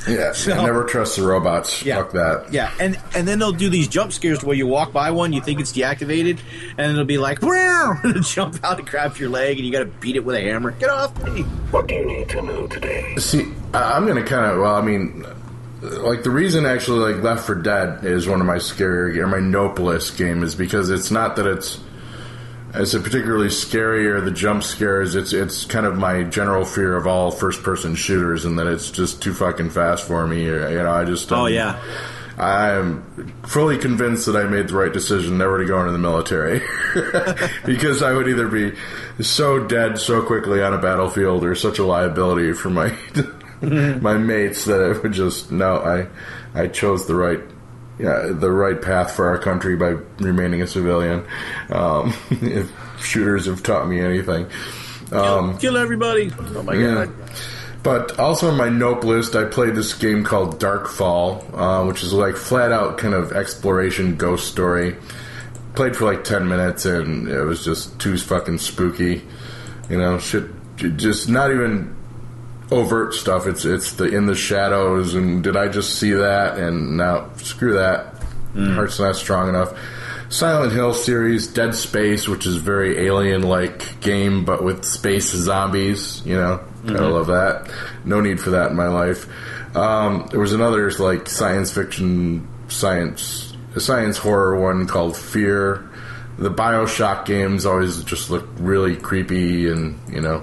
[0.07, 1.83] Yeah, So- I never trust the robots.
[1.83, 1.97] Yeah.
[1.97, 2.47] Fuck that.
[2.53, 5.41] Yeah, and and then they'll do these jump scares where you walk by one, you
[5.41, 6.39] think it's deactivated,
[6.77, 9.85] and it'll be like, "Wow!" jump out and grab your leg, and you got to
[9.85, 10.71] beat it with a hammer.
[10.71, 11.41] Get off me!
[11.71, 13.15] What do you need to know today?
[13.17, 14.59] See, I- I'm gonna kind of.
[14.59, 15.25] Well, I mean,
[15.81, 19.39] like the reason actually, like Left 4 Dead is one of my scarier or my
[19.39, 21.79] noblest game is because it's not that it's
[22.73, 25.15] it's a particularly scary or the jump scares.
[25.15, 28.91] It's it's kind of my general fear of all first person shooters, and that it's
[28.91, 30.47] just too fucking fast for me.
[30.47, 31.81] Or, you know, I just Oh um, yeah,
[32.39, 33.03] I'm
[33.43, 36.61] fully convinced that I made the right decision never to go into the military
[37.65, 38.77] because I would either be
[39.21, 42.95] so dead so quickly on a battlefield or such a liability for my
[43.61, 46.07] my mates that I would just no, I
[46.53, 47.41] I chose the right
[47.99, 51.25] yeah the right path for our country by remaining a civilian.
[51.69, 52.71] Um, if
[53.03, 54.47] shooters have taught me anything.
[55.11, 56.31] Um, Kill everybody!
[56.39, 57.05] Oh my yeah.
[57.05, 57.13] god!
[57.81, 62.11] But also on my nope list, I played this game called Darkfall, uh, which is
[62.11, 64.97] like flat out kind of exploration ghost story.
[65.75, 69.21] Played for like ten minutes and it was just too fucking spooky.
[69.89, 70.45] You know, shit,
[70.75, 71.95] just not even
[72.71, 73.47] overt stuff.
[73.47, 76.57] It's it's the in the shadows and did I just see that?
[76.57, 78.15] And now screw that.
[78.55, 79.73] Heart's not strong enough.
[80.29, 86.21] Silent Hill series, Dead Space, which is very alien like game, but with space zombies.
[86.25, 87.11] You know, I Mhm.
[87.11, 87.69] love that.
[88.05, 89.25] No need for that in my life.
[89.75, 95.83] Um, there was another like science fiction, science, a science horror one called Fear.
[96.37, 100.41] The Bioshock games always just look really creepy, and you know,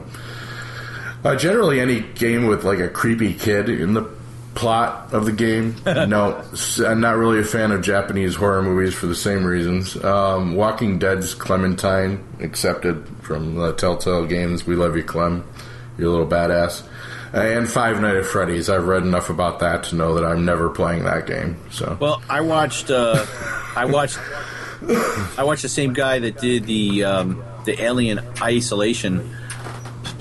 [1.26, 4.08] uh, generally any game with like a creepy kid in the
[4.54, 5.74] plot of the game.
[5.86, 6.42] no,
[6.84, 10.02] I'm not really a fan of Japanese horror movies for the same reasons.
[10.02, 14.66] Um, Walking Dead's Clementine, accepted from the Telltale Games.
[14.66, 15.44] We love you, Clem.
[15.98, 16.86] You're a little badass.
[17.32, 18.70] And Five Nights at Freddy's.
[18.70, 21.56] I've read enough about that to know that I'm never playing that game.
[21.70, 22.90] So Well, I watched.
[22.90, 23.26] Uh,
[23.74, 24.18] I watched.
[25.36, 29.36] I watched the same guy that did the um, the Alien Isolation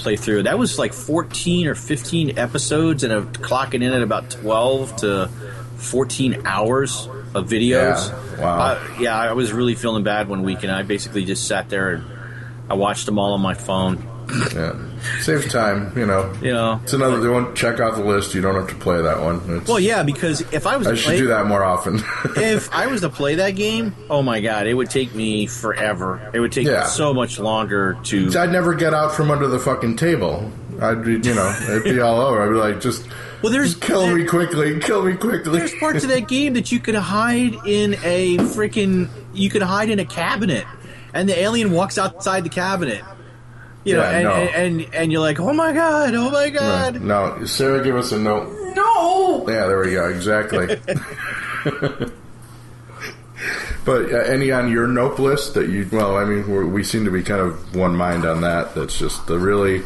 [0.05, 0.43] playthrough.
[0.43, 5.29] That was like fourteen or fifteen episodes, and I'm clocking in at about twelve to
[5.77, 8.09] fourteen hours of videos.
[8.37, 8.95] Yeah, wow.
[8.99, 12.05] Yeah, I was really feeling bad one week, and I basically just sat there and
[12.69, 14.07] I watched them all on my phone.
[14.53, 14.75] yeah,
[15.21, 15.91] saves time.
[15.97, 17.19] You know, You know, it's another.
[17.19, 18.33] They won't check off the list.
[18.33, 19.41] You don't have to play that one.
[19.47, 21.95] It's, well, yeah, because if I was I to should play- do that more often.
[22.37, 26.31] if I was to play that game, oh my god, it would take me forever.
[26.33, 26.85] It would take Yeah.
[26.85, 28.31] so much longer to.
[28.37, 30.51] I'd never get out from under the fucking table.
[30.81, 32.41] I'd be, you know, it'd be all over.
[32.43, 33.07] I'd be like, just,
[33.41, 35.57] well, there's just kill me quickly, kill me quickly.
[35.59, 39.07] There's parts of that game that you could hide in a freaking.
[39.33, 40.65] You could hide in a cabinet,
[41.13, 43.01] and the alien walks outside the cabinet.
[43.85, 44.31] You know, Yeah, and, no.
[44.33, 47.01] and, and and you're like, oh my god, oh my god.
[47.01, 48.51] No, Sara, give us a note.
[48.75, 49.45] No!
[49.47, 50.09] Yeah, there we go.
[50.09, 50.65] Exactly.
[53.85, 55.87] but uh, any on your nope list that you?
[55.91, 58.73] Well, I mean, we're, we seem to be kind of one mind on that.
[58.75, 59.83] That's just the really.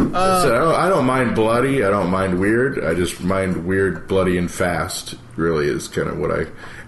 [0.00, 1.84] Uh, So I, don't, I don't mind bloody.
[1.84, 2.82] I don't mind weird.
[2.84, 5.14] I just mind weird, bloody, and fast.
[5.36, 6.46] Really is kind of what I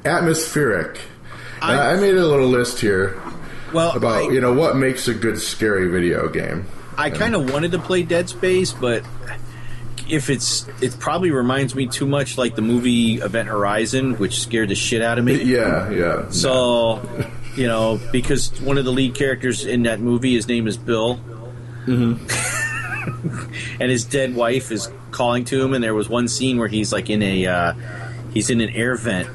[0.08, 1.00] atmospheric.
[1.60, 3.20] I, I made a little list here.
[3.72, 6.66] Well, about you know what makes a good scary video game.
[6.96, 9.04] I kind of wanted to play Dead Space, but
[10.08, 14.68] if it's, it probably reminds me too much like the movie Event Horizon, which scared
[14.68, 15.42] the shit out of me.
[15.42, 16.30] Yeah, yeah.
[16.30, 17.00] So,
[17.56, 21.20] you know, because one of the lead characters in that movie, his name is Bill,
[21.86, 23.80] Mm-hmm.
[23.80, 25.74] and his dead wife is calling to him.
[25.74, 27.74] And there was one scene where he's like in a, uh,
[28.32, 29.28] he's in an air vent,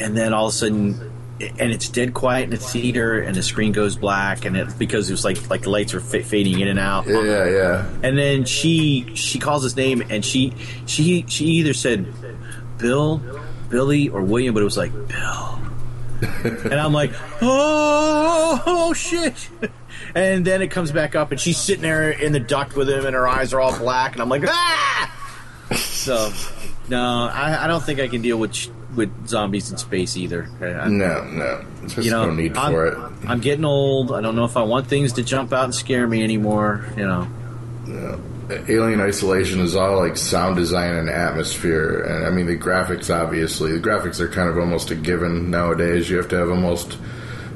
[0.00, 3.42] and then all of a sudden, and it's dead quiet in the theater, and the
[3.42, 6.60] screen goes black, and it because it was like like the lights are fa- fading
[6.60, 7.06] in and out.
[7.06, 7.90] Yeah, yeah.
[8.02, 10.52] And then she she calls his name, and she
[10.86, 12.06] she she either said
[12.78, 13.20] Bill,
[13.68, 15.60] Billy, or William, but it was like Bill.
[16.44, 17.12] and I'm like,
[17.42, 19.48] oh, oh shit.
[20.14, 23.04] And then it comes back up, and she's sitting there in the duct with him,
[23.04, 25.74] and her eyes are all black, and I'm like, ah.
[25.74, 26.32] So,
[26.88, 28.54] no, I, I don't think I can deal with
[28.94, 30.48] with zombies in space either.
[30.60, 31.64] I- No, no.
[31.82, 32.98] There's you know, no need I'm, for it.
[33.26, 34.12] I'm getting old.
[34.12, 36.86] I don't know if I want things to jump out and scare me anymore.
[36.96, 37.28] You know.
[38.68, 43.14] Alien Isolation is all like sound design and atmosphere, and I mean the graphics.
[43.14, 46.10] Obviously, the graphics are kind of almost a given nowadays.
[46.10, 46.98] You have to have almost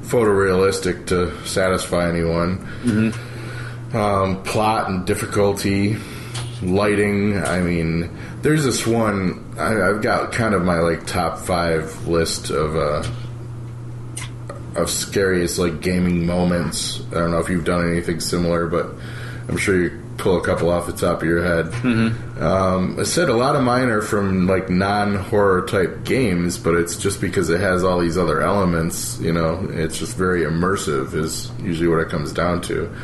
[0.02, 2.58] photorealistic to satisfy anyone.
[2.84, 3.96] Mm-hmm.
[3.96, 5.96] Um, plot and difficulty,
[6.62, 7.36] lighting.
[7.38, 8.10] I mean,
[8.42, 9.54] there's this one.
[9.58, 13.04] I, I've got kind of my like top five list of uh,
[14.76, 17.00] of scariest like gaming moments.
[17.10, 18.94] I don't know if you've done anything similar, but
[19.48, 21.66] I'm sure you pull a couple off the top of your head.
[21.66, 22.42] Mm-hmm.
[22.42, 26.96] Um, I said a lot of mine are from like non-horror type games, but it's
[26.96, 29.18] just because it has all these other elements.
[29.20, 31.14] You know, it's just very immersive.
[31.14, 32.94] Is usually what it comes down to.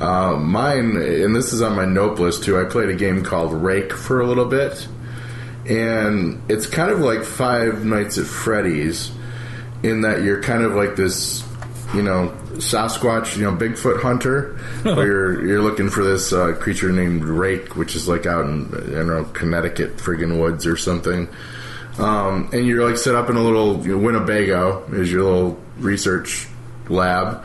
[0.00, 2.58] Uh, mine, and this is on my nope list too.
[2.60, 4.88] I played a game called Rake for a little bit,
[5.66, 9.12] and it's kind of like Five Nights at Freddy's
[9.82, 11.44] in that you're kind of like this,
[11.94, 16.90] you know, Sasquatch, you know, Bigfoot hunter, where you're you're looking for this uh, creature
[16.90, 21.28] named Rake, which is like out in I don't know Connecticut friggin' woods or something.
[21.98, 25.60] Um, and you're like set up in a little you know, Winnebago is your little
[25.78, 26.48] research
[26.88, 27.44] lab,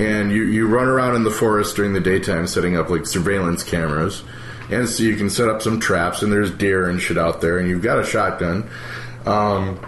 [0.00, 3.62] and you you run around in the forest during the daytime, setting up like surveillance
[3.62, 4.22] cameras.
[4.70, 7.58] and so you can set up some traps, and there's deer and shit out there,
[7.58, 8.68] and you've got a shotgun.
[9.26, 9.78] Um,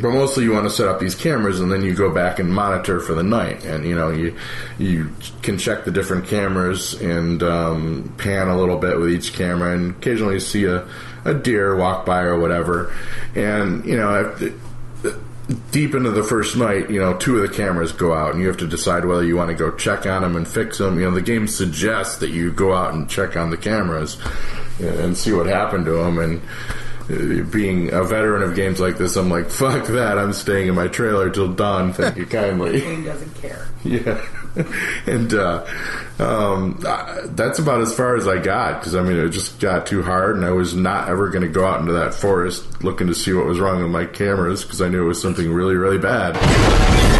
[0.00, 2.50] but mostly you want to set up these cameras and then you go back and
[2.54, 4.34] monitor for the night and you know you
[4.78, 5.12] you
[5.42, 9.90] can check the different cameras and um, pan a little bit with each camera and
[9.96, 10.88] occasionally see a,
[11.26, 12.90] a deer walk by or whatever
[13.34, 14.34] and you know
[15.70, 18.46] deep into the first night you know two of the cameras go out and you
[18.46, 21.04] have to decide whether you want to go check on them and fix them you
[21.04, 24.18] know the game suggests that you go out and check on the cameras
[24.80, 26.40] and see what happened to them and
[27.10, 30.18] uh, being a veteran of games like this, I'm like, fuck that.
[30.18, 31.92] I'm staying in my trailer till dawn.
[31.92, 32.80] Thank you kindly.
[32.80, 33.66] Game doesn't care.
[33.84, 34.24] yeah.
[35.06, 35.66] and uh,
[36.18, 39.86] um, uh, that's about as far as I got because I mean it just got
[39.86, 43.06] too hard, and I was not ever going to go out into that forest looking
[43.06, 45.76] to see what was wrong with my cameras because I knew it was something really,
[45.76, 47.11] really bad.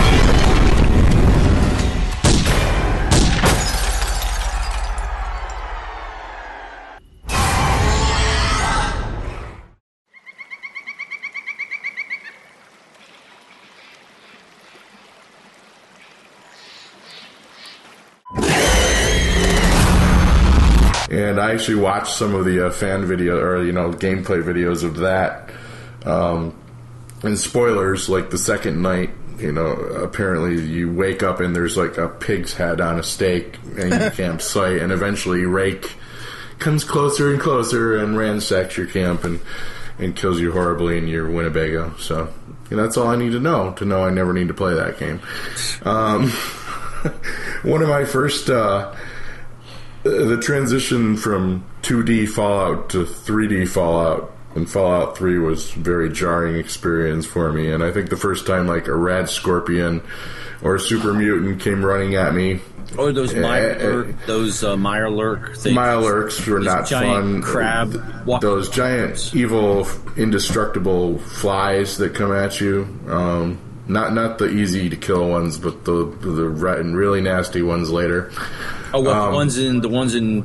[21.53, 24.97] I actually watched some of the uh, fan video or you know gameplay videos of
[24.97, 25.51] that.
[26.07, 26.59] Um,
[27.23, 31.99] and spoilers, like the second night, you know, apparently you wake up and there's like
[31.99, 35.93] a pig's head on a stake in your campsite, and eventually Rake
[36.59, 39.39] comes closer and closer and ransacks your camp and
[39.99, 41.95] and kills you horribly in your Winnebago.
[41.99, 42.33] So
[42.71, 44.99] and that's all I need to know to know I never need to play that
[44.99, 45.21] game.
[45.83, 46.31] Um,
[47.63, 48.49] one of my first.
[48.49, 48.95] Uh,
[50.03, 56.57] the transition from 2D Fallout to 3D Fallout and Fallout 3 was a very jarring
[56.57, 57.71] experience for me.
[57.71, 60.03] And I think the first time like a rad scorpion
[60.63, 62.61] or a super mutant came running at me.
[62.99, 65.77] Or those eh, Meyer, eh, those uh, Mirelurk things.
[65.77, 67.43] Mirelurks were not giant fun.
[67.43, 72.87] crab walk- Those giant, evil, indestructible flies that come at you.
[73.09, 77.91] Um, not not the easy to kill ones, but the the re- really nasty ones
[77.91, 78.31] later.
[78.95, 80.45] Oh, what, Um, the ones in the ones in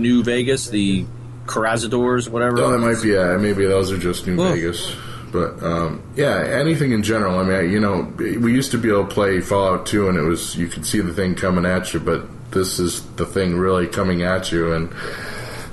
[0.00, 1.04] New Vegas, the
[1.46, 2.58] Carazadors, whatever.
[2.60, 3.10] Oh, that might be.
[3.10, 4.94] Yeah, maybe those are just New Well- Vegas.
[5.32, 7.38] But um, yeah, anything in general.
[7.40, 10.16] I mean, I- you know, we used to be able to play Fallout 2, and
[10.16, 12.22] it was you could see the thing coming at you, but
[12.52, 14.90] this is the thing really coming at you, and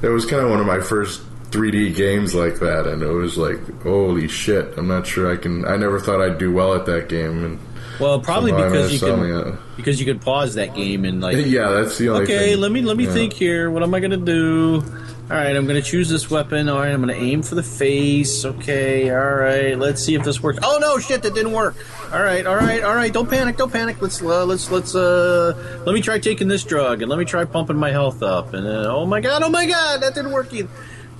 [0.01, 3.37] it was kind of one of my first 3D games like that, and it was
[3.37, 4.73] like, holy shit!
[4.77, 5.63] I'm not sure I can.
[5.65, 7.59] I never thought I'd do well at that game, and
[8.01, 11.97] Well, probably because you can because you could pause that game and like Yeah, that's
[11.97, 12.59] the only okay, thing.
[12.61, 13.13] let me let me Yeah.
[13.13, 13.69] think here.
[13.71, 14.83] What am I gonna do?
[15.29, 16.67] All right, I'm gonna choose this weapon.
[16.67, 18.43] All right, I'm gonna aim for the face.
[18.43, 19.77] Okay, all right.
[19.79, 20.59] Let's see if this works.
[20.61, 21.75] Oh no, shit, that didn't work.
[22.11, 23.13] All right, all right, all right.
[23.13, 24.01] Don't panic, don't panic.
[24.01, 27.45] Let's uh, let's let's uh let me try taking this drug and let me try
[27.45, 28.53] pumping my health up.
[28.53, 30.67] And uh, oh my god, oh my god, that didn't work either.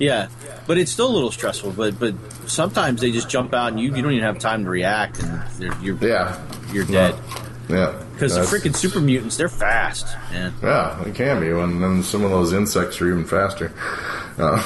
[0.02, 0.28] Yeah,
[0.66, 1.70] but it's still a little stressful.
[1.72, 2.14] But but
[2.46, 5.80] sometimes they just jump out and you, you don't even have time to react and
[5.80, 7.14] you're yeah you're dead.
[7.68, 10.52] Yeah, Because the freaking super mutants, they're fast, man.
[10.60, 11.50] Yeah, they can be.
[11.50, 13.72] And then some of those insects are even faster.
[14.38, 14.62] Uh,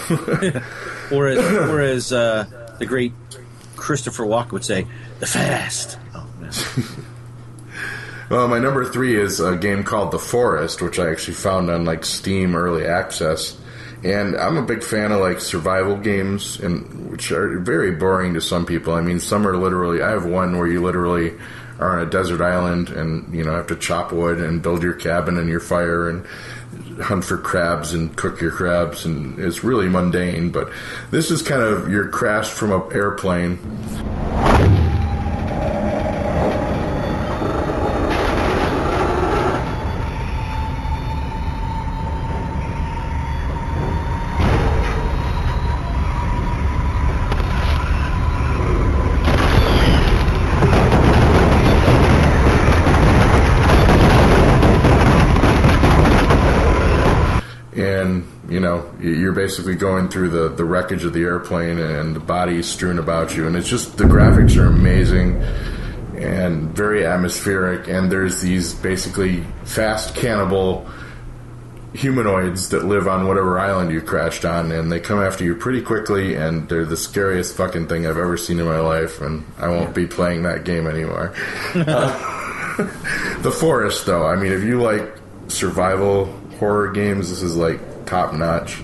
[1.10, 2.46] Whereas, whereas uh,
[2.78, 3.12] the great
[3.74, 4.86] Christopher Walken would say,
[5.18, 6.52] "The fast." Oh man.
[8.30, 11.84] well, my number three is a game called The Forest, which I actually found on
[11.84, 13.56] like Steam Early Access.
[14.06, 18.40] And I'm a big fan of like survival games, and which are very boring to
[18.40, 18.94] some people.
[18.94, 20.00] I mean, some are literally.
[20.00, 21.34] I have one where you literally
[21.80, 24.94] are on a desert island, and you know have to chop wood and build your
[24.94, 26.24] cabin and your fire and
[27.02, 30.50] hunt for crabs and cook your crabs, and it's really mundane.
[30.50, 30.70] But
[31.10, 33.58] this is kind of you're crashed from an airplane.
[57.76, 62.20] and you know you're basically going through the, the wreckage of the airplane and the
[62.20, 63.46] bodies strewn about you.
[63.46, 65.40] And it's just the graphics are amazing
[66.16, 67.86] and very atmospheric.
[67.86, 70.88] And there's these basically fast cannibal
[71.92, 74.72] humanoids that live on whatever island you crashed on.
[74.72, 76.34] And they come after you pretty quickly.
[76.34, 79.20] And they're the scariest fucking thing I've ever seen in my life.
[79.20, 81.32] And I won't be playing that game anymore.
[81.74, 82.32] Uh,
[83.40, 85.16] the Forest though, I mean if you like
[85.48, 86.26] survival
[86.58, 88.82] horror games, this is like top notch.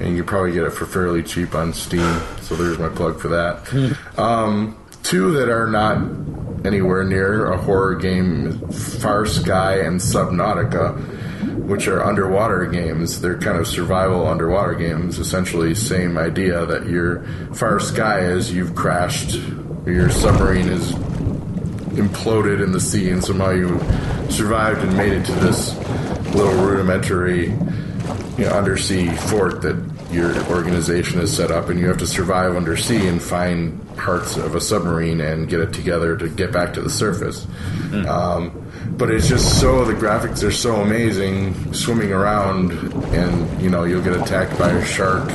[0.00, 2.20] And you probably get it for fairly cheap on Steam.
[2.42, 4.18] So there's my plug for that.
[4.18, 5.96] um, two that are not
[6.66, 10.96] anywhere near a horror game FarSky and Subnautica.
[11.66, 13.20] which are underwater games.
[13.20, 15.18] They're kind of survival underwater games.
[15.18, 17.20] Essentially, same idea that your
[17.50, 19.34] FarSky is you've crashed,
[19.84, 20.92] your submarine is
[21.96, 23.78] imploded in the sea, and somehow you
[24.30, 25.76] survived and made it to this
[26.34, 27.48] little rudimentary
[28.36, 29.76] you know, undersea fort that
[30.10, 34.54] your organization has set up, and you have to survive undersea and find parts of
[34.54, 37.46] a submarine and get it together to get back to the surface.
[38.06, 38.62] Um,
[38.98, 42.72] but it's just so the graphics are so amazing, swimming around,
[43.14, 45.28] and you know you'll get attacked by a shark,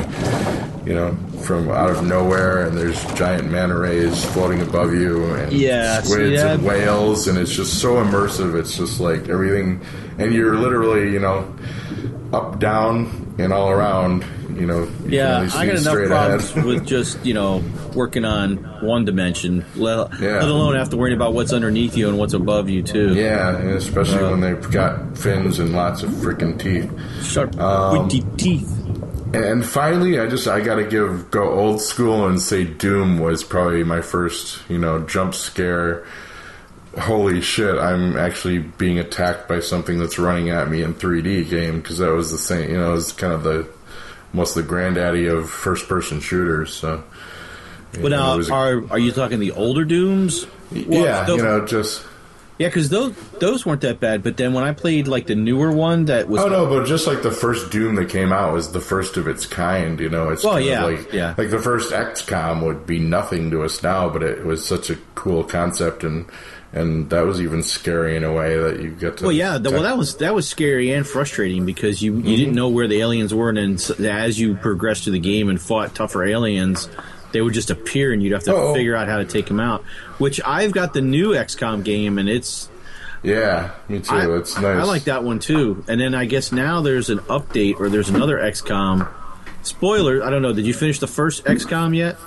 [0.85, 5.51] you know, from out of nowhere, and there's giant manta rays floating above you, and
[5.53, 8.57] Yeah, squids and whales, and it's just so immersive.
[8.59, 9.81] It's just like everything,
[10.17, 11.51] and you're literally, you know,
[12.33, 14.25] up, down, and all around.
[14.55, 16.65] You know, you Yeah, I got enough straight problems ahead.
[16.65, 17.63] with just you know
[17.95, 20.39] working on one dimension, let, Yeah.
[20.39, 23.13] let alone have to worry about what's underneath you and what's above you too.
[23.13, 26.91] Yeah, especially Uh, when they've got fins and lots of freaking teeth.
[27.23, 28.69] Sharp, Um, pointy teeth.
[29.33, 33.83] And finally, I just I gotta give go old school and say Doom was probably
[33.85, 36.03] my first you know jump scare.
[36.99, 37.77] Holy shit!
[37.77, 42.11] I'm actually being attacked by something that's running at me in 3D game because that
[42.11, 42.69] was the same.
[42.69, 43.67] You know, it was kind of the
[44.33, 46.73] most the granddaddy of first person shooters.
[46.73, 47.03] So
[48.01, 50.45] But now, it was a- are are you talking the older Dooms?
[50.71, 52.03] yeah, those- you know, just
[52.57, 54.21] yeah, because those those weren't that bad.
[54.21, 57.07] But then when I played like the newer one, that was Oh no, but just
[57.07, 59.97] like the first Doom that came out was the first of its kind.
[59.97, 61.33] You know, it's Well, kind of yeah, like yeah.
[61.37, 64.97] like the first XCOM would be nothing to us now, but it was such a
[65.15, 66.25] cool concept, and
[66.73, 69.25] and that was even scary in a way that you get to.
[69.25, 69.57] Well, yeah.
[69.57, 72.55] The, well, that was that was scary and frustrating because you you didn't mm-hmm.
[72.55, 75.93] know where the aliens were, and then as you progressed through the game and fought
[75.93, 76.87] tougher aliens,
[77.33, 78.73] they would just appear, and you'd have to Uh-oh.
[78.73, 79.83] figure out how to take them out.
[80.17, 82.69] Which I've got the new XCOM game, and it's
[83.23, 84.15] yeah, me too.
[84.15, 84.65] I, it's nice.
[84.77, 85.83] I like that one too.
[85.87, 89.07] And then I guess now there's an update or there's another XCOM.
[89.63, 90.53] Spoiler, I don't know.
[90.53, 92.17] Did you finish the first XCOM yet?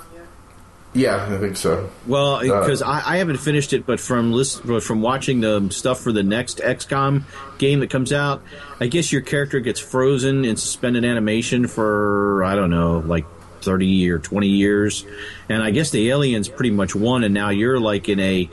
[0.95, 1.89] Yeah, I think so.
[2.07, 5.67] Well, Uh, because I, I haven't finished it, but from list, but from watching the
[5.69, 7.23] stuff for the next XCOM
[7.57, 8.41] game that comes out,
[8.79, 13.25] I guess your character gets frozen in suspended animation for I don't know, like
[13.61, 15.05] thirty or twenty years,
[15.49, 18.49] and I guess the aliens pretty much won, and now you're like in a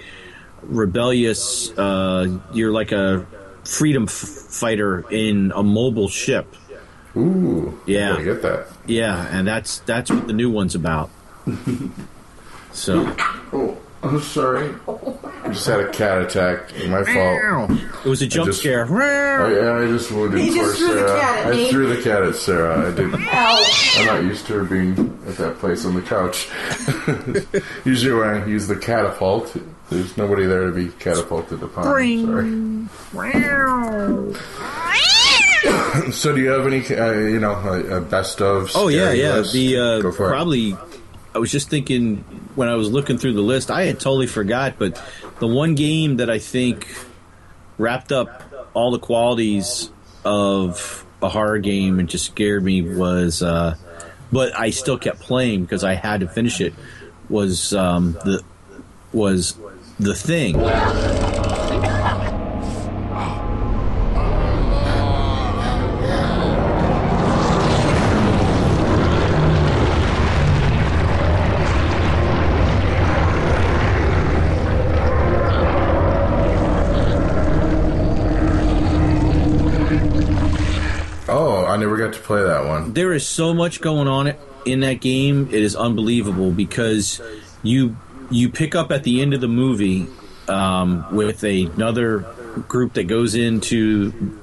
[0.63, 3.25] rebellious, uh, you're like a
[3.65, 6.57] freedom f- fighter in a mobile ship.
[7.17, 8.11] Ooh, Yeah.
[8.13, 8.67] gotta get that.
[8.87, 11.11] Yeah, and that's that's what the new one's about.
[12.73, 13.15] So
[13.53, 14.75] Oh, I'm sorry.
[15.45, 16.73] I just had a cat attack.
[16.89, 17.71] My fault.
[18.05, 18.87] it was a jump just- scare.
[18.91, 21.21] Oh, yeah, I just wounded He poor just threw the Sara.
[21.21, 21.71] cat at I me.
[21.71, 22.89] threw the cat at Sara.
[22.89, 23.15] I didn't.
[23.33, 23.71] Ow.
[23.99, 26.49] I'm not used to her being at that place on the couch.
[27.85, 29.55] Usually, when I use the catapult,
[29.91, 31.85] there's nobody there to be catapulted upon.
[31.85, 32.19] Sorry.
[36.13, 38.71] so, do you have any, uh, you know, a, a best of?
[38.75, 39.35] Oh yeah, scary yeah.
[39.37, 39.53] list?
[39.53, 40.31] The uh, Go for it.
[40.31, 40.77] probably.
[41.35, 42.19] I was just thinking
[42.55, 45.03] when I was looking through the list, I had totally forgot, but
[45.39, 46.87] the one game that I think
[47.79, 48.43] wrapped up
[48.75, 49.91] all the qualities
[50.25, 53.77] of a horror game and just scared me was, uh,
[54.31, 56.75] but I still kept playing because I had to finish it.
[57.29, 58.43] Was um, the
[59.13, 59.57] was
[59.99, 60.57] the thing?
[82.95, 84.35] There is so much going on
[84.65, 85.49] in that game.
[85.51, 87.21] It is unbelievable because
[87.63, 87.97] you
[88.31, 90.07] you pick up at the end of the movie
[90.49, 92.21] um, with another
[92.69, 94.39] group that goes into.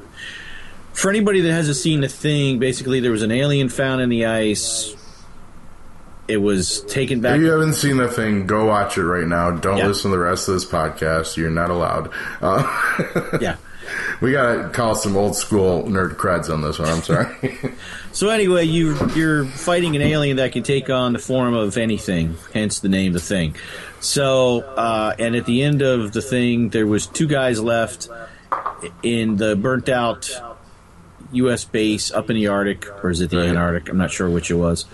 [0.93, 4.25] For anybody that hasn't seen the thing, basically there was an alien found in the
[4.25, 4.95] ice.
[6.27, 7.37] It was taken back.
[7.37, 9.49] If you haven't seen the thing, go watch it right now.
[9.51, 9.87] Don't Yeah.
[9.87, 11.37] listen to the rest of this podcast.
[11.37, 12.09] You're not allowed.
[12.41, 13.55] Uh, Yeah.
[14.21, 16.89] We gotta call some old school nerd creds on this one.
[16.89, 17.57] I'm sorry.
[18.11, 22.37] So anyway, you you're fighting an alien that can take on the form of anything,
[22.55, 23.55] hence the name of the thing.
[23.99, 28.09] So uh, and at the end of the thing, there was two guys left
[29.03, 30.29] in the burnt out
[31.33, 31.65] U.S.
[31.65, 33.49] base up in the Arctic, or is it the Right.
[33.49, 33.89] Antarctic?
[33.89, 34.85] I'm not sure which it was.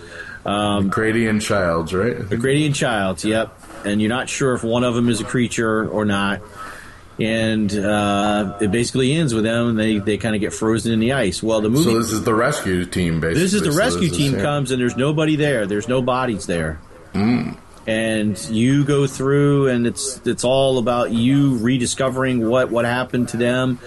[0.44, 2.28] Um, Grady and Childs, right?
[2.28, 3.58] the Grady and Childs, yep.
[3.86, 6.42] And you're not sure if one of them is a creature or not.
[7.18, 11.00] And uh, it basically ends with them, and they, they kind of get frozen in
[11.00, 11.42] the ice.
[11.42, 13.42] Well, the movie So this is the rescue team, basically.
[13.42, 14.42] this is the So rescue team yeah.
[14.42, 15.66] comes and there's nobody there.
[15.66, 16.78] There's no bodies there.
[17.14, 17.56] Mm.
[17.86, 23.36] And you go through and it's it's all about you rediscovering what what happened to
[23.36, 23.78] them.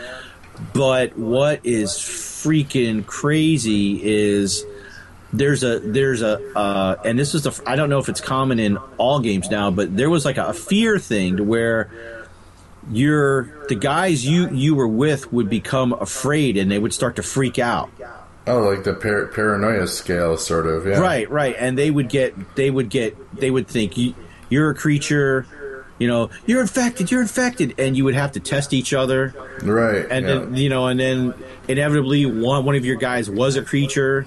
[0.74, 4.66] But what is freaking crazy is
[5.32, 8.60] there's a there's a uh, and this is the I don't know if it's common
[8.60, 11.92] in all games now, but there was like a, fear thing to where
[12.92, 17.24] your the guys you you were with would become afraid and they would start to
[17.24, 17.90] freak out.
[18.48, 20.88] Oh, like the par- paranoia scale, sort of.
[20.88, 21.00] Yeah.
[21.00, 24.16] Right, right, and they would get they would get they would think you,
[24.50, 25.46] you're a creature.
[26.00, 27.12] You know, you're infected.
[27.12, 29.36] You're infected, and you would have to test each other.
[29.62, 30.34] Right, and yeah.
[30.34, 31.34] then you know, and then
[31.68, 34.26] inevitably one one of your guys was a creature,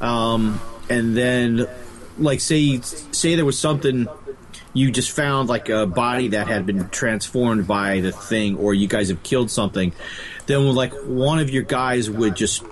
[0.00, 1.68] um, and then
[2.18, 4.08] like say say there was something
[4.72, 8.86] you just found like a body that had been transformed by the thing, or you
[8.86, 9.92] guys have killed something,
[10.46, 12.64] then like one of your guys would just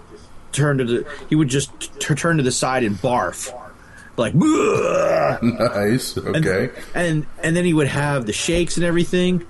[0.53, 1.71] turn to the he would just
[2.01, 3.53] t- turn to the side and barf,
[4.17, 9.47] like nice, okay, and, and and then he would have the shakes and everything.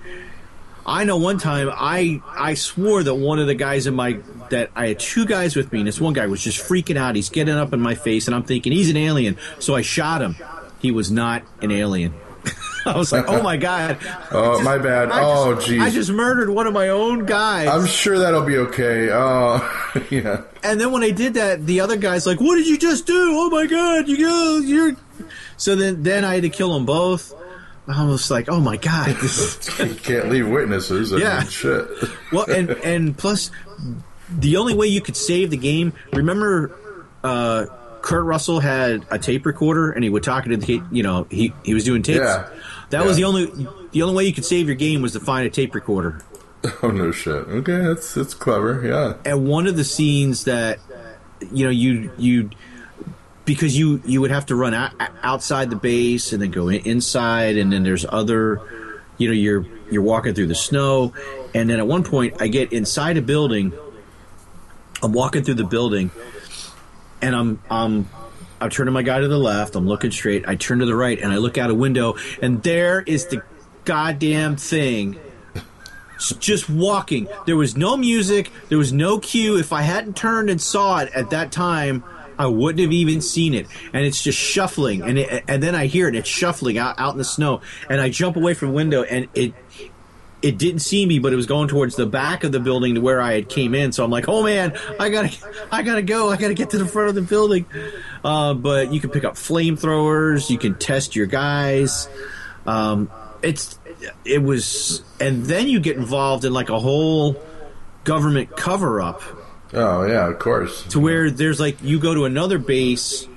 [0.86, 4.70] I know one time I I swore that one of the guys in my that
[4.74, 7.14] I had two guys with me and this one guy was just freaking out.
[7.14, 9.36] He's getting up in my face and I'm thinking he's an alien.
[9.58, 10.36] So I shot him.
[10.80, 12.14] He was not an alien.
[12.94, 13.98] I was like, "Oh my god!"
[14.30, 15.10] Oh, my bad.
[15.10, 15.80] I oh, just, jeez.
[15.80, 17.68] I just murdered one of my own guys.
[17.68, 19.10] I'm sure that'll be okay.
[19.12, 19.60] Oh,
[20.10, 20.42] yeah.
[20.62, 23.14] And then when I did that, the other guy's like, "What did you just do?
[23.14, 24.96] Oh my god, you go, you're."
[25.56, 27.34] So then, then I had to kill them both.
[27.86, 29.16] I was like, "Oh my god!"
[29.78, 31.12] you can't leave witnesses.
[31.12, 31.40] I Yeah.
[31.40, 31.88] mean, shit.
[32.32, 33.50] well, and and plus,
[34.30, 35.92] the only way you could save the game.
[36.12, 36.72] Remember,
[37.24, 37.66] uh,
[38.02, 41.52] Kurt Russell had a tape recorder, and he would talk to the you know he
[41.64, 42.20] he was doing tapes.
[42.20, 42.48] Yeah.
[42.90, 43.46] That was the only
[43.92, 46.22] the only way you could save your game was to find a tape recorder.
[46.82, 47.32] Oh no, shit.
[47.32, 48.84] Okay, that's that's clever.
[48.84, 49.14] Yeah.
[49.24, 50.80] And one of the scenes that
[51.52, 52.50] you know you you
[53.44, 56.84] because you you would have to run out, outside the base and then go in,
[56.84, 58.60] inside, and then there's other
[59.18, 61.14] you know you're you're walking through the snow,
[61.54, 63.72] and then at one point I get inside a building.
[65.00, 66.10] I'm walking through the building,
[67.22, 68.08] and I'm I'm
[68.60, 69.76] I'm turning my guy to the left.
[69.76, 70.48] I'm looking straight.
[70.48, 73.42] I turn to the right, and I look out a window, and there is the
[73.84, 75.18] goddamn thing
[76.40, 77.28] just walking.
[77.46, 78.50] There was no music.
[78.68, 79.56] There was no cue.
[79.56, 82.02] If I hadn't turned and saw it at that time,
[82.38, 83.66] I wouldn't have even seen it.
[83.92, 86.14] And it's just shuffling, and it, and then I hear it.
[86.14, 89.28] It's shuffling out out in the snow, and I jump away from the window, and
[89.34, 89.54] it
[90.42, 93.00] it didn't see me, but it was going towards the back of the building to
[93.00, 93.92] where I had came in.
[93.92, 95.36] So I'm like, oh man, I gotta,
[95.72, 96.30] I gotta go.
[96.30, 97.66] I gotta get to the front of the building.
[98.24, 100.50] Uh, but you can pick up flamethrowers.
[100.50, 102.08] You can test your guys.
[102.66, 103.10] Um,
[103.42, 103.78] it's,
[104.24, 107.40] it was, and then you get involved in like a whole
[108.04, 109.22] government cover up
[109.72, 110.82] Oh yeah, of course.
[110.88, 113.28] to where there's like you go to another base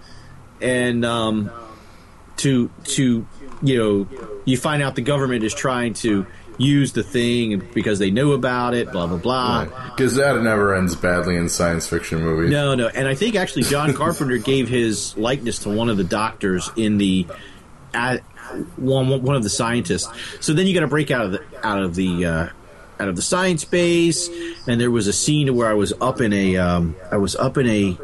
[0.62, 1.52] and um,
[2.38, 3.26] to to
[3.62, 4.08] you know
[4.46, 6.26] you find out the government is trying to
[6.62, 9.66] use the thing because they knew about it blah blah blah.
[9.90, 12.52] Because that never ends badly in science fiction movies.
[12.52, 12.88] no no.
[12.88, 16.98] And i think actually john carpenter gave his likeness to one of the doctors in
[16.98, 17.28] the
[17.94, 18.22] at
[18.78, 20.10] one one of the scientists.
[20.40, 22.48] So then you got to break out of the out of the uh,
[23.00, 24.30] out of the science base.
[24.68, 27.58] And there was a scene where i was up in a um, i was up
[27.58, 27.98] in a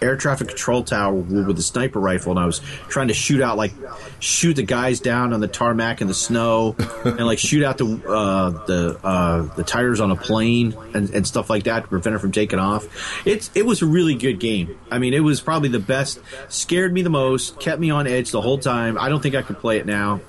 [0.00, 3.56] air traffic control tower with a sniper rifle and i was trying to shoot out
[3.56, 3.72] like
[4.20, 6.74] shoot the guys down on the tarmac in the snow
[7.04, 11.26] and like shoot out the uh, the uh, the tires on a plane and, and
[11.26, 12.86] stuff like that to prevent it from taking off.
[13.26, 14.78] It's it was a really good game.
[14.90, 18.30] I mean it was probably the best scared me the most kept me on edge
[18.30, 18.98] the whole time.
[18.98, 20.20] I don't think i could play it now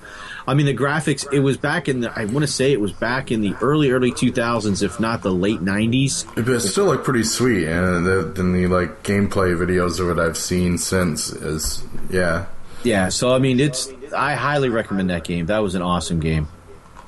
[0.47, 2.93] I mean, the graphics, it was back in the, I want to say it was
[2.93, 6.25] back in the early, early 2000s, if not the late 90s.
[6.35, 10.21] But it still look pretty sweet, and the, then the like gameplay videos of it
[10.21, 12.45] I've seen since is yeah.
[12.83, 15.47] Yeah, so I mean, it's, I highly recommend that game.
[15.47, 16.47] That was an awesome game.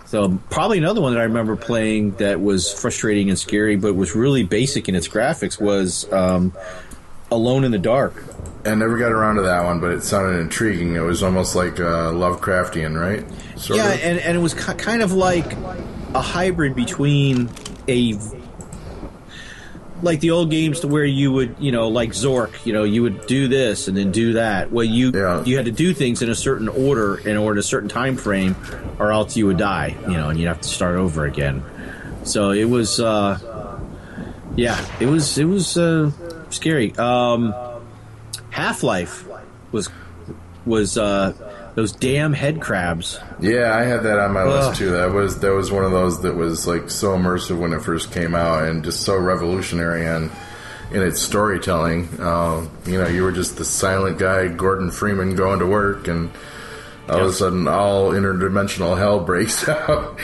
[0.09, 4.15] So probably another one that I remember playing that was frustrating and scary, but was
[4.15, 6.51] really basic in its graphics was um,
[7.31, 8.23] Alone in the Dark.
[8.65, 10.95] I never got around to that one, but it sounded intriguing.
[10.95, 13.25] It was almost like uh, Lovecraftian, right?
[13.57, 14.01] Sort yeah, of?
[14.01, 15.53] and, and it was ki- kind of like
[16.13, 17.49] a hybrid between
[17.87, 18.17] a
[20.01, 23.01] like the old games to where you would you know like Zork, you know, you
[23.01, 24.71] would do this and then do that.
[24.71, 25.11] Well, you
[25.45, 28.55] you had to do things in a certain order in order a certain time frame,
[28.97, 31.63] or else you would die, you know, and you'd have to start over again.
[32.23, 33.39] So it was, uh,
[34.55, 36.11] yeah, it was it was uh,
[36.49, 36.95] scary.
[36.97, 37.53] Um,
[38.49, 39.27] Half Life
[39.71, 39.89] was
[40.65, 43.19] was uh, those damn head crabs.
[43.39, 44.67] Yeah, I had that on my Ugh.
[44.67, 44.91] list too.
[44.91, 48.11] That was that was one of those that was like so immersive when it first
[48.11, 50.31] came out, and just so revolutionary and
[50.91, 52.07] in its storytelling.
[52.19, 56.31] Uh, you know, you were just the silent guy, Gordon Freeman, going to work, and
[57.09, 60.17] all of a sudden, all interdimensional hell breaks out.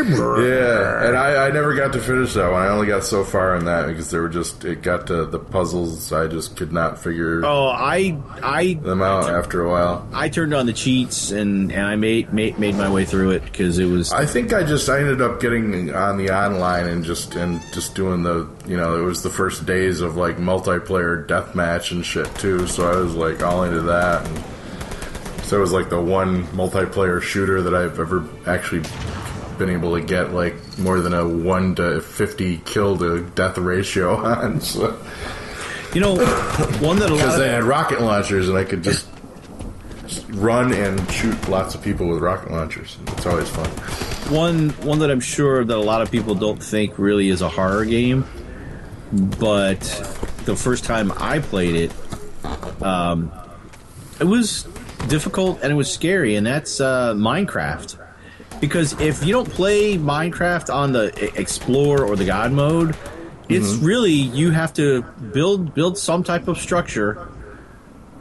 [0.00, 2.62] Yeah, and I, I never got to finish that one.
[2.62, 5.38] I only got so far in that because there were just it got to the
[5.38, 6.12] puzzles.
[6.12, 10.08] I just could not figure Oh, I I them out after a while.
[10.12, 13.44] I turned on the cheats and and I made made, made my way through it
[13.44, 17.04] because it was I think I just I ended up getting on the online and
[17.04, 21.26] just and just doing the you know it was the first days of like multiplayer
[21.26, 22.66] deathmatch and shit too.
[22.66, 24.26] So I was like all into that.
[24.26, 24.44] And
[25.50, 28.88] so it was like the one multiplayer shooter that I've ever actually
[29.58, 34.14] been able to get like more than a one to fifty kill to death ratio
[34.24, 34.60] on.
[34.60, 34.96] So
[35.92, 36.14] you know
[36.78, 39.08] one that a because they had rocket launchers and I could just
[40.28, 42.96] run and shoot lots of people with rocket launchers.
[43.08, 43.68] It's always fun.
[44.32, 47.48] one one that I'm sure that a lot of people don't think really is a
[47.48, 48.24] horror game,
[49.12, 49.80] but
[50.44, 53.32] the first time I played it, um,
[54.20, 54.68] it was
[55.08, 57.98] difficult and it was scary, and that's uh, Minecraft.
[58.60, 62.94] Because if you don't play Minecraft on the Explore or the God mode,
[63.48, 63.84] it's Mm-hmm.
[63.84, 67.28] really you have to build build some type of structure,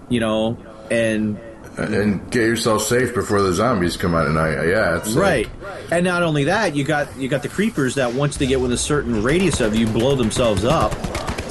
[0.07, 0.57] you know,
[0.89, 1.39] and
[1.77, 4.67] and get yourself safe before the zombies come out at night.
[4.67, 5.83] Yeah, it's like- right.
[5.91, 8.73] and not only that, you got you got the creepers that once they get within
[8.73, 10.93] a certain radius of you, blow themselves up.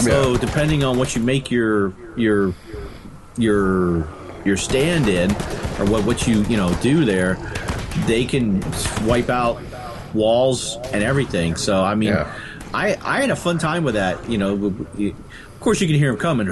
[0.01, 2.55] So depending on what you make your your
[3.37, 4.09] your
[4.49, 5.31] your stand in,
[5.79, 7.35] or what what you you know do there,
[8.07, 8.61] they can
[9.07, 9.61] wipe out
[10.15, 11.55] walls and everything.
[11.55, 12.35] So I mean, Yeah.
[12.75, 14.29] I I had a fun time with that.
[14.29, 16.47] You know, of course you can hear them coming,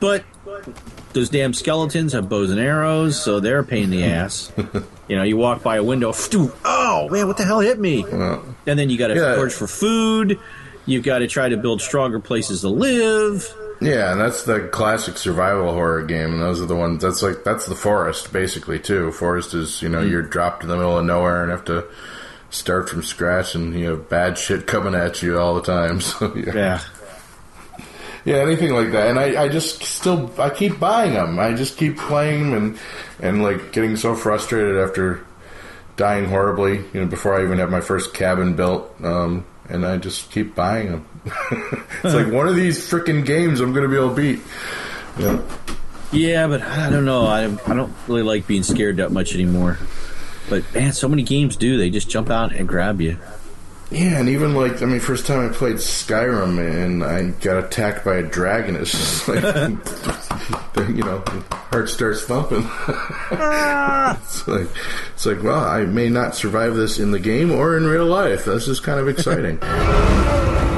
[0.00, 0.24] but
[1.12, 4.50] those damn skeletons have bows and arrows, so they're a pain in the ass.
[5.08, 6.12] you know, you walk by a window,
[6.64, 8.04] oh man, what the hell hit me?
[8.10, 9.34] and then you got to Yeah.
[9.36, 10.38] forage for food.
[10.86, 13.46] You've got to try to build stronger places to live.
[13.84, 17.02] Yeah, and that's the classic survival horror game, and those are the ones.
[17.02, 19.12] That's like that's the forest basically too.
[19.12, 20.10] Forest is you know Mm.
[20.10, 21.84] you're dropped in the middle of nowhere and have to
[22.50, 26.00] start from scratch, and you have bad shit coming at you all the time.
[26.00, 26.80] So yeah, Yeah.
[28.24, 29.08] yeah, anything like that.
[29.08, 31.38] And I, I just still I keep buying them.
[31.38, 32.78] I just keep playing 'em and
[33.20, 35.20] and like getting so frustrated after
[35.96, 36.76] dying horribly.
[36.92, 40.54] You know, before I even have my first cabin built, um, and I just keep
[40.54, 41.06] buying them.
[42.02, 44.40] it's like one of these freaking games I'm going to be able to beat.
[45.18, 45.42] Yeah.
[46.12, 47.26] Yeah, but I don't know.
[47.26, 49.78] I, I don't really like being scared that much anymore.
[50.48, 51.76] But man, so many games do.
[51.76, 53.18] They just jump out and grab you.
[53.94, 58.04] Yeah, and even like I mean, first time I played Skyrim and I got attacked
[58.04, 59.44] by a dragon, it's just like
[60.88, 61.22] you know,
[61.70, 62.64] heart starts thumping.
[62.66, 64.18] Ah.
[64.24, 64.66] it's like
[65.14, 68.46] it's like, well, I may not survive this in the game or in real life.
[68.46, 69.60] This is kind of exciting.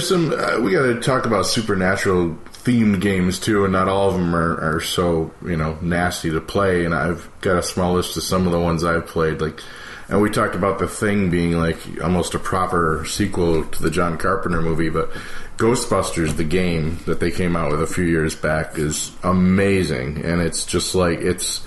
[0.00, 0.32] there's some.
[0.32, 2.30] Uh, we got to talk about supernatural
[2.64, 6.40] themed games too, and not all of them are, are so you know nasty to
[6.40, 6.84] play.
[6.84, 9.40] And I've got a small list of some of the ones I've played.
[9.40, 9.60] Like,
[10.08, 14.16] and we talked about the Thing being like almost a proper sequel to the John
[14.16, 15.10] Carpenter movie, but
[15.58, 20.40] Ghostbusters, the game that they came out with a few years back, is amazing, and
[20.40, 21.60] it's just like it's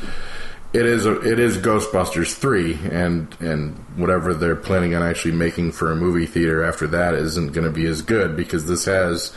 [0.74, 5.72] it is a, it is Ghostbusters three, and and whatever they're planning on actually making
[5.72, 9.32] for a movie theater after that isn't going to be as good because this has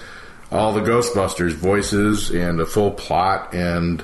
[0.50, 4.02] all the Ghostbusters voices and a full plot, and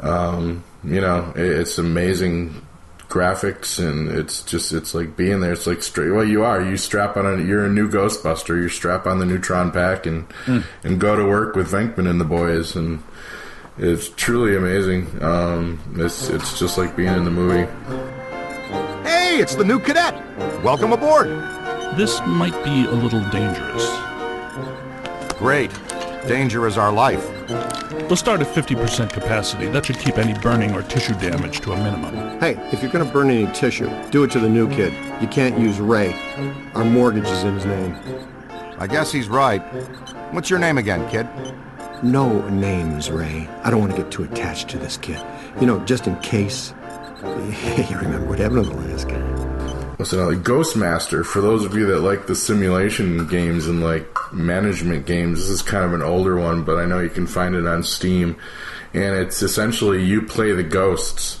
[0.00, 2.64] um, you know it, it's amazing
[3.08, 5.52] graphics, and it's just it's like being there.
[5.52, 6.10] It's like straight.
[6.10, 6.62] Well, you are.
[6.62, 7.42] You strap on a.
[7.42, 8.56] You're a new Ghostbuster.
[8.60, 10.60] You strap on the neutron pack and Hmm.
[10.84, 13.02] and go to work with Venkman and the boys and.
[13.80, 15.06] It's truly amazing.
[15.22, 17.70] Um, it's it's just like being in the movie.
[19.08, 20.14] Hey, it's the new cadet.
[20.64, 21.28] Welcome aboard.
[21.96, 23.88] This might be a little dangerous.
[25.38, 25.70] Great.
[26.26, 27.24] Danger is our life.
[28.08, 29.68] We'll start at 50% capacity.
[29.68, 32.40] That should keep any burning or tissue damage to a minimum.
[32.40, 34.92] Hey, if you're gonna burn any tissue, do it to the new kid.
[35.22, 36.14] You can't use Ray.
[36.74, 37.96] Our mortgage is in his name.
[38.78, 39.60] I guess he's right.
[40.32, 41.28] What's your name again, kid?
[42.02, 43.48] No names, Ray.
[43.64, 45.20] I don't want to get too attached to this kid.
[45.60, 46.72] You know, just in case.
[47.22, 49.96] you remember what happened to the last guy.
[49.98, 55.06] Listen, like Ghostmaster, for those of you that like the simulation games and like management
[55.06, 57.66] games, this is kind of an older one, but I know you can find it
[57.66, 58.36] on Steam.
[58.94, 61.40] And it's essentially you play the ghosts,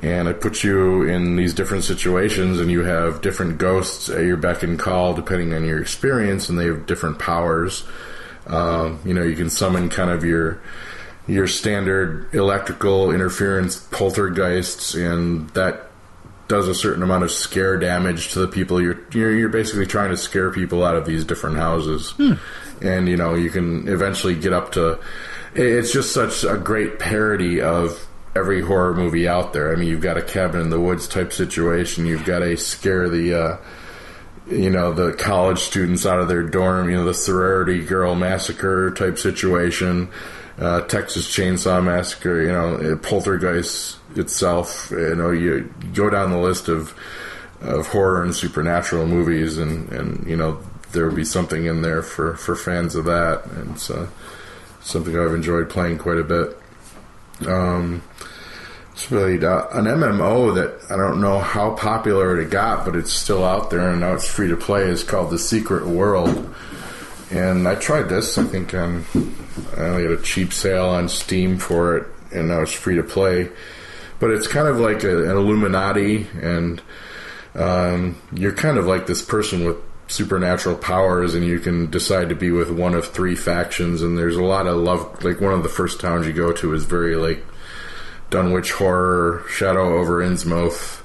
[0.00, 4.38] and it puts you in these different situations, and you have different ghosts at your
[4.38, 7.84] beck and call depending on your experience, and they have different powers.
[8.50, 10.60] Um, you know, you can summon kind of your
[11.26, 15.90] your standard electrical interference poltergeists, and that
[16.48, 18.82] does a certain amount of scare damage to the people.
[18.82, 22.12] You're you're, you're basically trying to scare people out of these different houses.
[22.82, 24.98] And you know you can eventually get up to
[25.54, 29.72] it's just such a great parody of every horror movie out there.
[29.72, 32.04] I mean you've got a cabin in the woods type situation.
[32.04, 33.56] You've got a scare the uh
[34.48, 38.90] you know the college students out of their dorm you know the sorority girl massacre
[38.92, 40.10] type situation
[40.60, 44.90] uh, Texas Chainsaw Massacre, you know, Poltergeist itself.
[44.90, 46.94] You know, you go down the list of
[47.62, 50.60] of horror and supernatural movies, and and you know
[50.92, 54.06] there would be something in there for for fans of that, and uh,
[54.82, 56.58] something I've enjoyed playing quite a bit.
[57.46, 58.02] Um,
[59.00, 63.10] it's really uh, an MMO that I don't know how popular it got, but it's
[63.10, 64.82] still out there, and now it's free to play.
[64.82, 66.54] is called The Secret World.
[67.30, 69.06] And I tried this, I think, on
[69.74, 73.02] I only had a cheap sale on Steam for it, and now it's free to
[73.02, 73.48] play.
[74.18, 76.82] But it's kind of like a, an Illuminati, and
[77.54, 79.76] um, you're kind of like this person with
[80.08, 84.02] supernatural powers, and you can decide to be with one of three factions.
[84.02, 85.24] And there's a lot of love.
[85.24, 87.42] Like one of the first towns you go to is very like
[88.30, 91.02] Dunwich horror, Shadow over Innsmouth,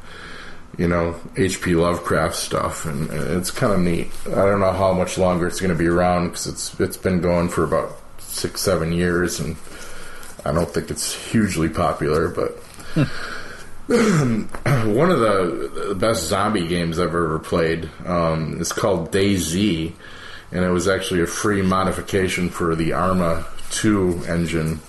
[0.78, 1.76] you know, H.P.
[1.76, 4.12] Lovecraft stuff, and, it's kind of neat.
[4.28, 7.22] I don't know how much longer it's going to be around because it's it's been
[7.22, 9.56] going for about six, seven years, and
[10.46, 12.28] I don't think it's hugely popular.
[12.28, 12.52] But
[13.88, 19.94] one of the, the best zombie games I've ever played um, is called DayZ,
[20.52, 24.80] and it was actually a free modification for the Arma 2 engine.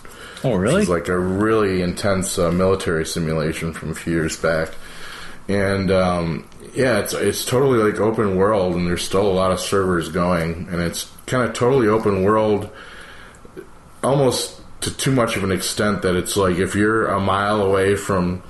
[0.46, 0.82] Oh, really?
[0.82, 4.70] It's like a really intense uh, military simulation from a few years back
[5.48, 9.60] and um, yeah, it's it's totally like open world, and there's still a lot of
[9.60, 12.70] servers going, and it's kind of totally open world,
[14.02, 17.94] almost to too much of an extent that it's like if you're a mile away
[17.94, 18.42] from,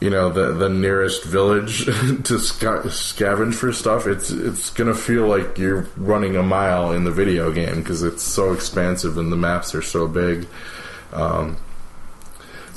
[0.00, 1.84] you know, the the nearest village
[2.24, 7.04] to sca- scavenge for stuff, it's it's gonna feel like you're running a mile in
[7.04, 10.48] the video game because it's so expansive and the maps are so big.
[11.12, 11.56] Um,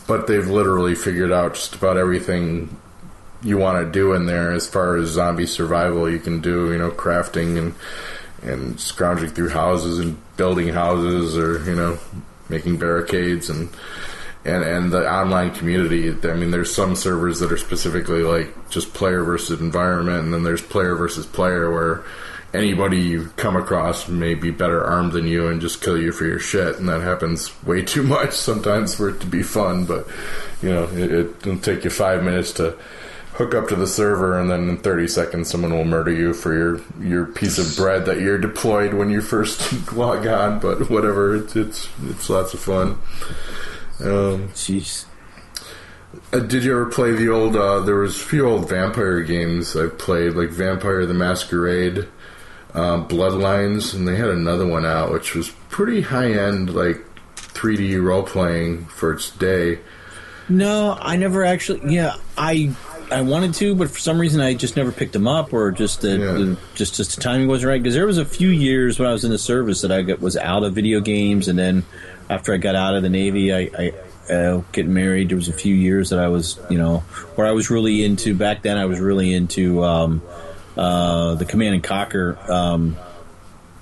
[0.07, 2.75] but they've literally figured out just about everything
[3.41, 6.09] you want to do in there as far as zombie survival.
[6.09, 7.75] You can do you know crafting and
[8.41, 11.97] and scrounging through houses and building houses or you know
[12.49, 13.69] making barricades and
[14.45, 16.09] and and the online community.
[16.09, 20.43] I mean there's some servers that are specifically like just player versus environment and then
[20.43, 22.03] there's player versus player where
[22.54, 26.26] anybody you come across may be better armed than you and just kill you for
[26.26, 30.08] your shit and that happens way too much sometimes for it to be fun but
[30.62, 32.78] you know it, it'll take you five minutes to
[33.34, 36.54] hook up to the server and then in 30 seconds someone will murder you for
[36.54, 41.36] your your piece of bread that you're deployed when you first log on but whatever
[41.36, 42.97] it's it's, it's lots of fun
[44.01, 45.06] um, jeez
[46.32, 47.56] Uh, did you ever play the old?
[47.56, 52.08] Uh, there was a few old vampire games I played, like Vampire the Masquerade,
[52.74, 57.03] uh, Bloodlines, and they had another one out which was pretty high end, like
[57.36, 59.80] 3D role playing for its day.
[60.49, 61.93] No, I never actually.
[61.93, 62.76] Yeah, I
[63.11, 66.01] I wanted to, but for some reason I just never picked them up, or just
[66.01, 67.82] the, the just just the timing wasn't right.
[67.82, 70.19] Because there was a few years when I was in the service that I got,
[70.19, 71.84] was out of video games, and then
[72.30, 73.69] after I got out of the Navy, I.
[73.78, 73.93] I
[74.30, 76.99] uh, getting married, there was a few years that I was, you know,
[77.36, 78.34] where I was really into.
[78.34, 80.21] Back then, I was really into um,
[80.78, 82.97] uh, the Command and Conquer um,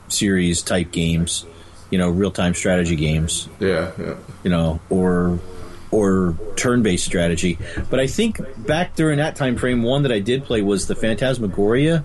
[0.08, 1.46] series type games,
[1.90, 3.48] you know, real time strategy games.
[3.60, 4.16] Yeah, yeah.
[4.44, 5.40] You know, or
[5.92, 7.58] or turn based strategy.
[7.90, 10.96] But I think back during that time frame, one that I did play was the
[10.96, 12.00] Phantasmagoria,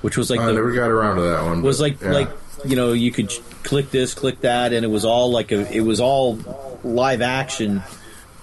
[0.00, 1.62] which was like I the, never got around to that one.
[1.62, 2.10] was but, like yeah.
[2.10, 2.30] like
[2.64, 3.30] you know you could
[3.62, 7.82] click this, click that, and it was all like a it was all live action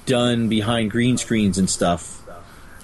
[0.05, 2.16] done behind green screens and stuff.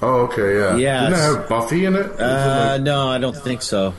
[0.04, 0.76] Oh, okay, yeah.
[0.76, 2.10] Yeah, Didn't it have Buffy in it?
[2.12, 3.94] Was it Uh, like- no, I don't think so.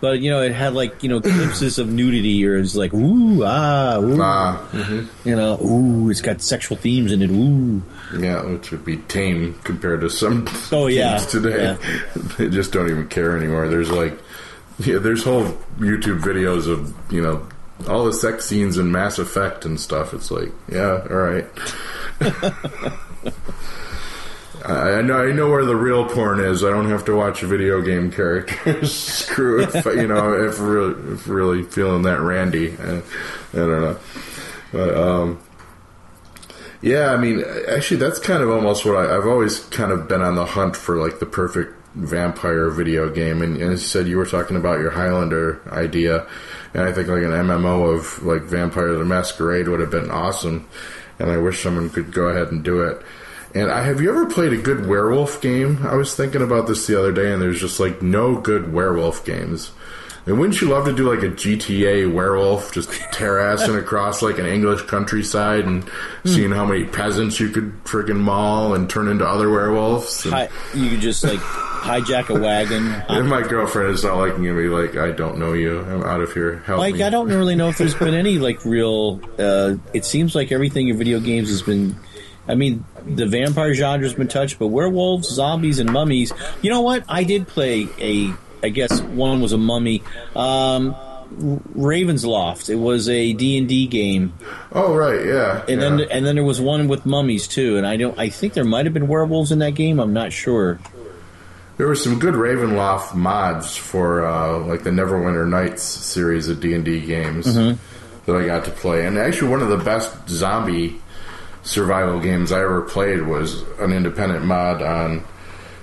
[0.00, 3.42] But you know, it had like you know glimpses of nudity, or it's like ooh
[3.44, 4.16] ah ooh,
[4.76, 5.06] mhm.
[5.24, 7.30] you know ooh, it's got sexual themes in it.
[7.30, 7.82] Ooh,
[8.18, 11.16] Yeah, which would be tame compared to some Oh, yeah.
[11.16, 11.78] today.
[12.36, 13.68] they just don't even care anymore.
[13.68, 14.18] There's like,
[14.80, 15.44] yeah, there's whole
[15.78, 17.46] YouTube videos of you know
[17.88, 20.12] all the sex scenes in Mass Effect and stuff.
[20.12, 21.46] It's like, yeah, all right.
[24.72, 26.64] I know I know where the real porn is.
[26.64, 28.92] I don't have to watch video game characters.
[28.96, 32.76] Screw if you know if really, if really feeling that randy.
[32.76, 33.02] I, I
[33.52, 33.98] don't know,
[34.72, 35.40] but um,
[36.82, 40.22] yeah, I mean, actually, that's kind of almost what I, I've always kind of been
[40.22, 43.42] on the hunt for, like the perfect vampire video game.
[43.42, 46.26] And, and as you said, you were talking about your Highlander idea,
[46.74, 50.68] and I think like an MMO of like Vampire the Masquerade would have been awesome.
[51.18, 53.02] And I wish someone could go ahead and do it.
[53.56, 55.78] And I, have you ever played a good werewolf game?
[55.82, 59.24] I was thinking about this the other day, and there's just like no good werewolf
[59.24, 59.70] games.
[60.26, 64.38] And wouldn't you love to do like a GTA werewolf, just tear assing across like
[64.38, 65.88] an English countryside and
[66.24, 70.24] seeing how many peasants you could friggin' maul and turn into other werewolves?
[70.24, 72.88] And, Hi, you could just like hijack a wagon.
[73.08, 75.80] and my girlfriend is not liking me, like, I don't know you.
[75.80, 76.58] I'm out of here.
[76.66, 77.04] Help Like me.
[77.04, 79.20] I don't really know if there's been any like real.
[79.38, 81.96] Uh, it seems like everything in video games has been.
[82.48, 86.32] I mean, the vampire genre's been touched, but werewolves, zombies, and mummies.
[86.62, 87.04] You know what?
[87.08, 88.32] I did play a.
[88.62, 90.02] I guess one was a mummy.
[90.34, 90.96] Um,
[91.74, 92.68] Raven's Loft.
[92.68, 94.32] It was a D and D game.
[94.72, 95.60] Oh right, yeah.
[95.68, 95.88] And yeah.
[95.88, 97.76] then and then there was one with mummies too.
[97.76, 98.18] And I don't.
[98.18, 99.98] I think there might have been werewolves in that game.
[100.00, 100.78] I'm not sure.
[101.76, 106.72] There were some good Ravenloft mods for uh, like the Neverwinter Nights series of D
[106.74, 107.76] and D games Mhm.
[108.24, 109.04] that I got to play.
[109.04, 111.00] And actually, one of the best zombie
[111.66, 115.24] survival games I ever played was an independent mod on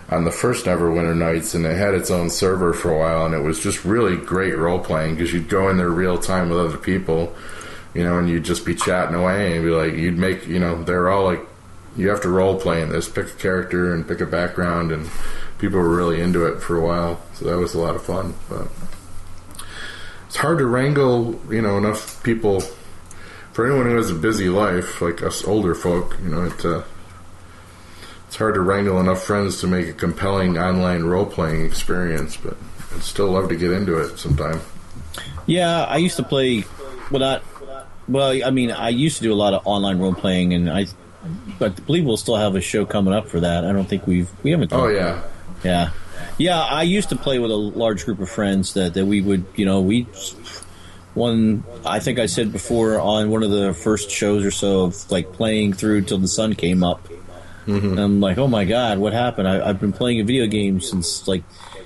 [0.09, 3.33] on the first Neverwinter Nights, and it had its own server for a while, and
[3.33, 6.59] it was just really great role playing because you'd go in there real time with
[6.59, 7.33] other people,
[7.95, 10.83] you know, and you'd just be chatting away and be like, you'd make, you know,
[10.83, 11.41] they're all like,
[11.95, 15.09] you have to role play in this, pick a character and pick a background, and
[15.57, 18.35] people were really into it for a while, so that was a lot of fun.
[18.49, 18.67] But
[20.27, 22.61] it's hard to wrangle, you know, enough people
[23.53, 26.17] for anyone who has a busy life, like us older folk.
[26.21, 26.65] You know, it.
[26.65, 26.83] Uh,
[28.27, 32.57] it's hard to wrangle enough friends to make a compelling online role playing experience, but
[32.95, 34.59] I'd still love to get into it sometime.
[35.45, 36.63] Yeah, I used to play.
[37.11, 37.43] Well, not.
[38.07, 40.87] Well, I mean, I used to do a lot of online role playing, and I.
[41.59, 43.65] But I believe we'll still have a show coming up for that.
[43.65, 44.73] I don't think we've we haven't.
[44.73, 45.21] Oh yeah,
[45.63, 45.91] yeah,
[46.39, 46.59] yeah.
[46.59, 49.65] I used to play with a large group of friends that that we would, you
[49.65, 50.07] know, we.
[51.13, 55.11] One, I think I said before on one of the first shows or so of
[55.11, 57.07] like playing through till the sun came up.
[57.65, 59.47] And I'm like, oh my god, what happened?
[59.47, 61.43] I, I've been playing a video game since like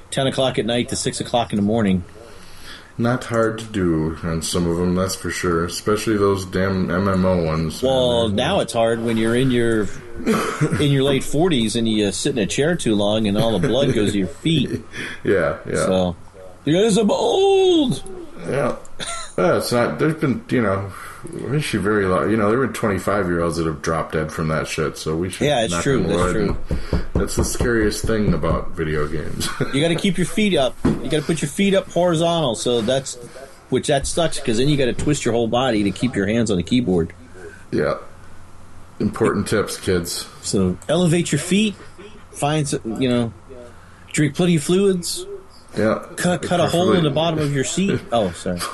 [0.09, 2.03] ten o'clock at night to six o'clock in the morning.
[2.97, 5.65] not hard to do on some of them, that's for sure.
[5.65, 7.83] Especially those damn MMO ones.
[7.83, 9.81] Well, now it's hard when you're in your
[10.79, 13.67] in your late forties and you sit in a chair too long and all the
[13.67, 14.81] blood goes to your feet.
[15.23, 15.75] Yeah, yeah.
[15.75, 16.15] So
[16.65, 18.01] guys, I'm old.
[18.47, 18.77] Yeah.
[19.37, 19.99] Well, it's not.
[19.99, 20.91] There's been, you know,
[21.47, 24.31] we should very, lo- you know, there were 25 year olds that have dropped dead
[24.31, 24.97] from that shit.
[24.97, 25.45] So we should.
[25.45, 26.57] Yeah, it's true, that's true.
[27.13, 29.47] That's the scariest thing about video games.
[29.73, 30.75] You got to keep your feet up.
[30.85, 32.55] You got to put your feet up horizontal.
[32.55, 33.15] So that's
[33.69, 36.25] which that sucks because then you got to twist your whole body to keep your
[36.25, 37.13] hands on the keyboard.
[37.71, 37.97] yeah.
[38.99, 40.27] Important tips, kids.
[40.41, 41.75] So elevate your feet.
[42.31, 43.33] Find some, you know,
[44.11, 45.23] drink plenty of fluids.
[45.77, 46.03] Yeah.
[46.15, 47.99] Cut cut a hole in the bottom of your seat.
[48.11, 48.59] Oh, sorry.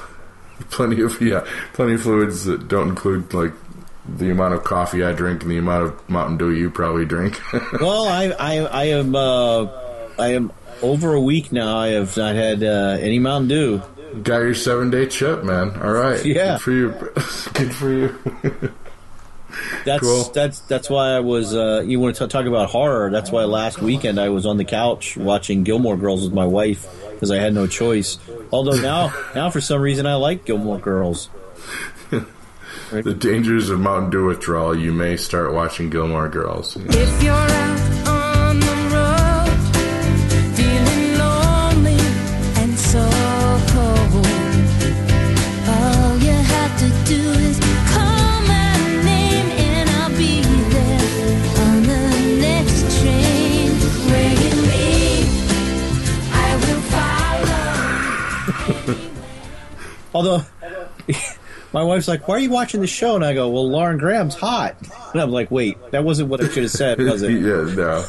[0.70, 3.54] Plenty of yeah, plenty of fluids that don't include like
[4.08, 7.40] the amount of coffee I drink and the amount of Mountain Dew you probably drink.
[7.82, 9.64] well, I, I, I am, uh,
[10.20, 10.52] I am
[10.82, 11.78] over a week now.
[11.78, 13.82] I have not had uh, any Mountain Dew.
[14.22, 15.72] Got your seven day chip, man.
[15.82, 16.24] All right.
[16.26, 16.58] Yeah.
[16.58, 16.90] Good for you.
[17.54, 18.74] Good for you.
[19.86, 20.24] That's Cool.
[20.34, 21.54] that's that's why I was.
[21.56, 23.12] Uh, you want to talk about horror?
[23.12, 26.88] That's why last weekend I was on the couch watching Gilmore Girls with my wife
[27.24, 28.18] because I had no choice.
[28.52, 31.30] Although now, now for some reason I like Gilmore Girls.
[32.92, 34.78] the dangers of Mountain Dew withdrawal.
[34.78, 36.76] You may start watching Gilmore Girls.
[36.76, 37.83] If you're out
[60.14, 60.42] Although
[61.74, 64.36] my wife's like, "Why are you watching the show?" And I go, "Well, Lauren Graham's
[64.36, 64.76] hot."
[65.14, 68.06] And I'm like, "Wait, that wasn't what I should have said, was it?" yeah, no.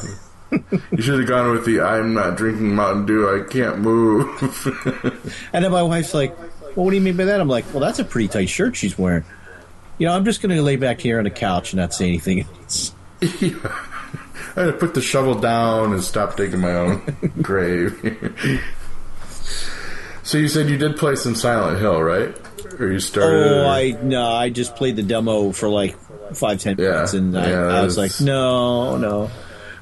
[0.91, 3.27] you should have gone with the "I'm not drinking Mountain Dew.
[3.27, 4.27] I can't move."
[5.53, 6.37] And then my wife's like,
[6.75, 8.75] "Well, what do you mean by that?" I'm like, "Well, that's a pretty tight shirt
[8.75, 9.23] she's wearing."
[9.97, 12.07] You know, I'm just going to lay back here on the couch and not say
[12.07, 12.91] anything else.
[13.21, 17.01] I had to put the shovel down and stop digging my own
[17.41, 17.93] grave.
[20.25, 22.35] So you said you did play some Silent Hill, right?
[22.79, 23.63] Or you started?
[23.63, 25.95] Oh, I no, I just played the demo for like
[26.33, 29.29] five ten minutes, and I, yeah, I was like, no, no.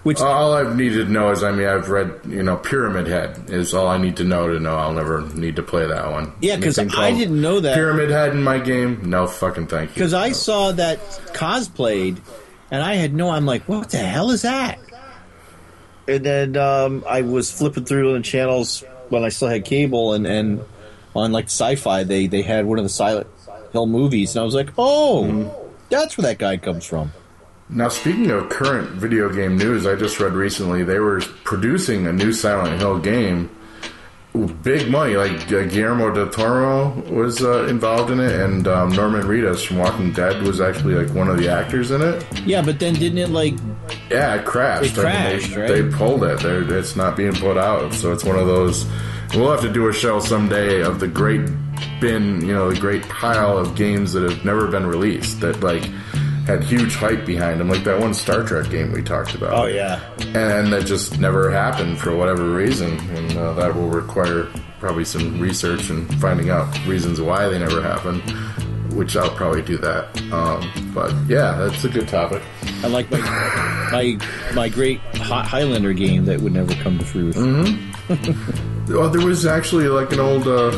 [0.04, 3.50] Which all I've needed to know is, I mean, I've read, you know, Pyramid Head
[3.50, 4.76] is all I need to know to know.
[4.76, 6.34] I'll never need to play that one.
[6.42, 7.74] Yeah, because I didn't know that.
[7.74, 9.10] Pyramid Head in my game.
[9.10, 9.94] No fucking thank you.
[9.94, 11.00] because I saw that
[11.34, 12.20] cosplayed,
[12.70, 13.30] and I had no.
[13.30, 14.78] I'm like, what the hell is that?
[16.06, 20.26] And then um, I was flipping through the channels when I still had cable, and,
[20.26, 20.64] and
[21.16, 23.28] on like Sci-Fi, they they had one of the Silent
[23.72, 25.48] Hill movies, and I was like, oh, hmm.
[25.90, 27.12] that's where that guy comes from.
[27.70, 32.14] Now, speaking of current video game news, I just read recently they were producing a
[32.14, 33.50] new Silent Hill game.
[34.64, 39.28] Big money, like uh, Guillermo del Toro was uh, involved in it, and um, Norman
[39.28, 42.26] Reedus from Walking Dead was actually like one of the actors in it.
[42.40, 43.54] Yeah, but then didn't it like?
[44.10, 44.98] Yeah, it crashed.
[44.98, 45.68] It I mean, crashed, they, right?
[45.70, 46.40] they pulled it.
[46.40, 48.88] They're, it's not being put out, so it's one of those.
[49.36, 51.48] We'll have to do a show someday of the great
[52.00, 55.84] bin, you know, the great pile of games that have never been released that like
[56.46, 59.54] had huge hype behind them, like that one Star Trek game we talked about.
[59.54, 60.00] Oh yeah,
[60.36, 64.48] and that just never happened for whatever reason, and uh, that will require
[64.80, 68.22] probably some research and finding out reasons why they never happened.
[68.94, 70.16] Which I'll probably do that.
[70.32, 72.44] Um, but yeah, that's a good topic.
[72.84, 73.18] I like my
[73.92, 74.18] my
[74.54, 77.92] my great Hi- Highlander game that would never come to fruition.
[78.86, 80.46] Well, there was actually like an old.
[80.46, 80.72] Uh,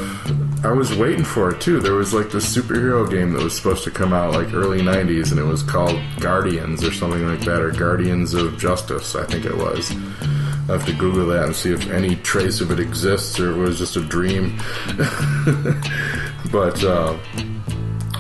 [0.66, 1.80] I was waiting for it too.
[1.80, 5.30] There was like this superhero game that was supposed to come out like early '90s,
[5.30, 9.46] and it was called Guardians or something like that, or Guardians of Justice, I think
[9.46, 9.92] it was.
[9.92, 13.58] I have to Google that and see if any trace of it exists or it
[13.58, 14.58] was just a dream.
[16.52, 17.16] but uh,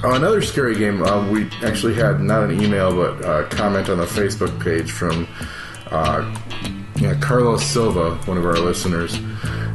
[0.03, 1.01] another scary game.
[1.01, 5.27] Uh, we actually had not an email, but a comment on the Facebook page from
[5.89, 6.21] uh,
[7.19, 9.19] Carlos Silva, one of our listeners,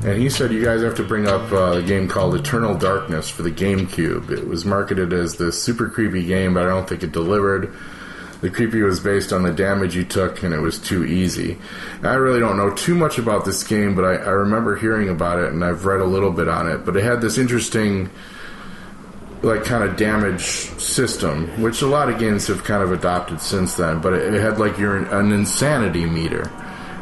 [0.05, 3.29] and he said you guys have to bring up uh, a game called Eternal Darkness
[3.29, 4.31] for the GameCube.
[4.31, 7.75] It was marketed as this super creepy game, but I don't think it delivered.
[8.41, 11.59] The creepy was based on the damage you took, and it was too easy.
[12.03, 15.39] I really don't know too much about this game, but I, I remember hearing about
[15.39, 16.87] it, and I've read a little bit on it.
[16.87, 18.09] But it had this interesting
[19.43, 23.75] like kind of damage system, which a lot of games have kind of adopted since
[23.75, 24.01] then.
[24.01, 26.51] But it, it had like your an insanity meter,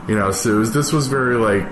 [0.08, 0.32] you know.
[0.32, 1.68] So it was, this was very like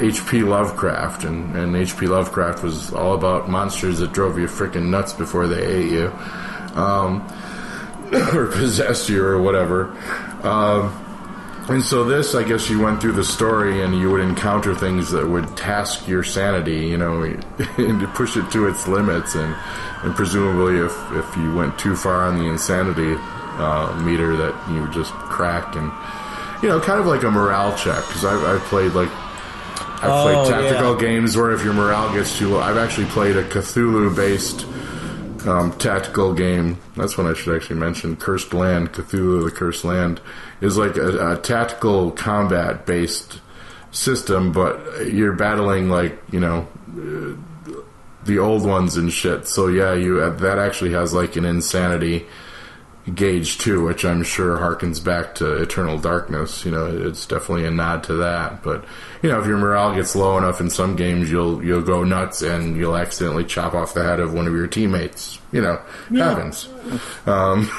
[0.00, 0.42] H.P.
[0.42, 2.06] Lovecraft, and and H.P.
[2.06, 6.08] Lovecraft was all about monsters that drove you freaking nuts before they ate you,
[6.74, 7.26] um,
[8.34, 9.96] or possessed you or whatever.
[10.42, 11.04] Um,
[11.68, 15.10] and so this, I guess, you went through the story and you would encounter things
[15.10, 17.22] that would task your sanity, you know,
[17.76, 19.54] and to push it to its limits, and
[20.02, 23.16] and presumably, if if you went too far on the insanity
[23.58, 25.92] uh, meter, that you would just crack and
[26.62, 28.04] you know, kind of like a morale check.
[28.06, 31.00] Because I've, I've played like I've Oh, played tactical yeah.
[31.00, 34.66] games where if your morale gets too low, I've actually played a Cthulhu-based
[35.46, 36.78] um, tactical game.
[36.96, 38.16] That's one I should actually mention.
[38.16, 40.20] Cursed Land, Cthulhu: The Cursed Land,
[40.60, 43.40] is like a, a tactical combat based
[43.90, 47.80] system, but you're battling like you know uh,
[48.24, 49.46] the old ones and shit.
[49.46, 52.26] So yeah, you that actually has like an insanity
[53.14, 56.64] gauge too, which I'm sure harkens back to Eternal Darkness.
[56.64, 58.62] You know, it's definitely a nod to that.
[58.62, 58.84] But
[59.22, 62.42] you know, if your morale gets low enough in some games, you'll you'll go nuts
[62.42, 65.38] and you'll accidentally chop off the head of one of your teammates.
[65.52, 65.80] You know,
[66.10, 66.28] Yeah.
[66.34, 66.68] happens.
[67.26, 67.70] Um,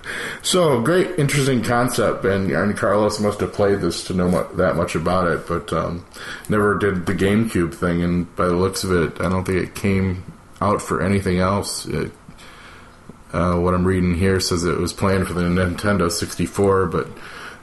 [0.42, 4.76] so great, interesting concept, and, and Carlos must have played this to know mu- that
[4.76, 6.04] much about it, but um,
[6.48, 8.02] never did the GameCube thing.
[8.02, 10.24] And by the looks of it, I don't think it came
[10.62, 11.84] out for anything else.
[11.86, 12.12] It,
[13.32, 17.08] uh, what I'm reading here says it was planned for the Nintendo 64, but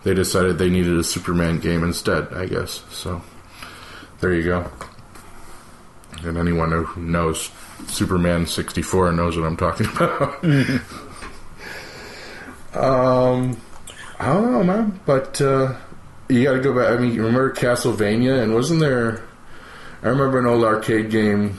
[0.03, 2.33] they decided they needed a Superman game instead.
[2.33, 3.21] I guess so.
[4.19, 4.71] There you go.
[6.23, 7.49] And anyone who knows
[7.87, 10.43] Superman 64 knows what I'm talking about.
[12.73, 13.59] um,
[14.19, 15.75] I don't know, man, but uh,
[16.29, 16.91] you got to go back.
[16.91, 19.23] I mean, you remember Castlevania, and wasn't there?
[20.03, 21.57] I remember an old arcade game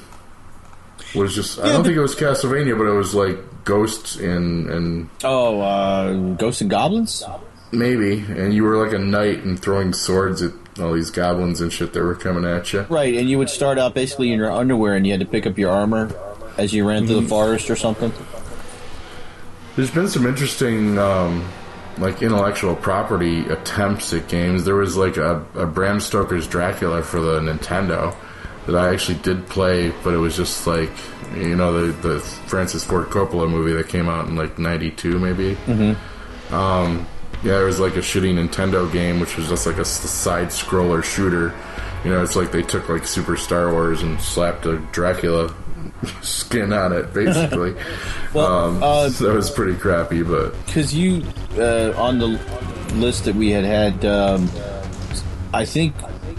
[1.14, 1.58] was just.
[1.58, 5.60] I don't but- think it was Castlevania, but it was like ghosts and and Oh,
[5.60, 7.22] uh, Ghosts and Goblins?
[7.72, 11.70] maybe, and you were like a knight and throwing swords at all these goblins and
[11.72, 12.82] shit that were coming at you.
[12.88, 15.46] Right, and you would start out basically in your underwear and you had to pick
[15.46, 16.10] up your armor
[16.56, 18.12] as you ran through the forest or something.
[19.74, 21.46] There's been some interesting, um,
[21.98, 24.64] like intellectual property attempts at games.
[24.64, 28.14] There was like a, a Bram Stoker's Dracula for the Nintendo
[28.66, 30.90] that I actually did play, but it was just like
[31.34, 35.54] you know the the Francis Ford Coppola movie that came out in like '92 maybe.
[35.66, 36.54] Mm-hmm.
[36.54, 37.06] Um,
[37.42, 41.02] yeah, it was like a shitty Nintendo game, which was just like a side scroller
[41.02, 41.54] shooter.
[42.04, 45.54] You know, it's like they took like Super Star Wars and slapped a Dracula
[46.22, 47.74] skin on it, basically.
[48.34, 51.24] Well, um, uh, so that was pretty crappy, but Because you,
[51.56, 52.38] uh, on the
[52.96, 54.50] list that we had had, um,
[55.54, 55.94] I think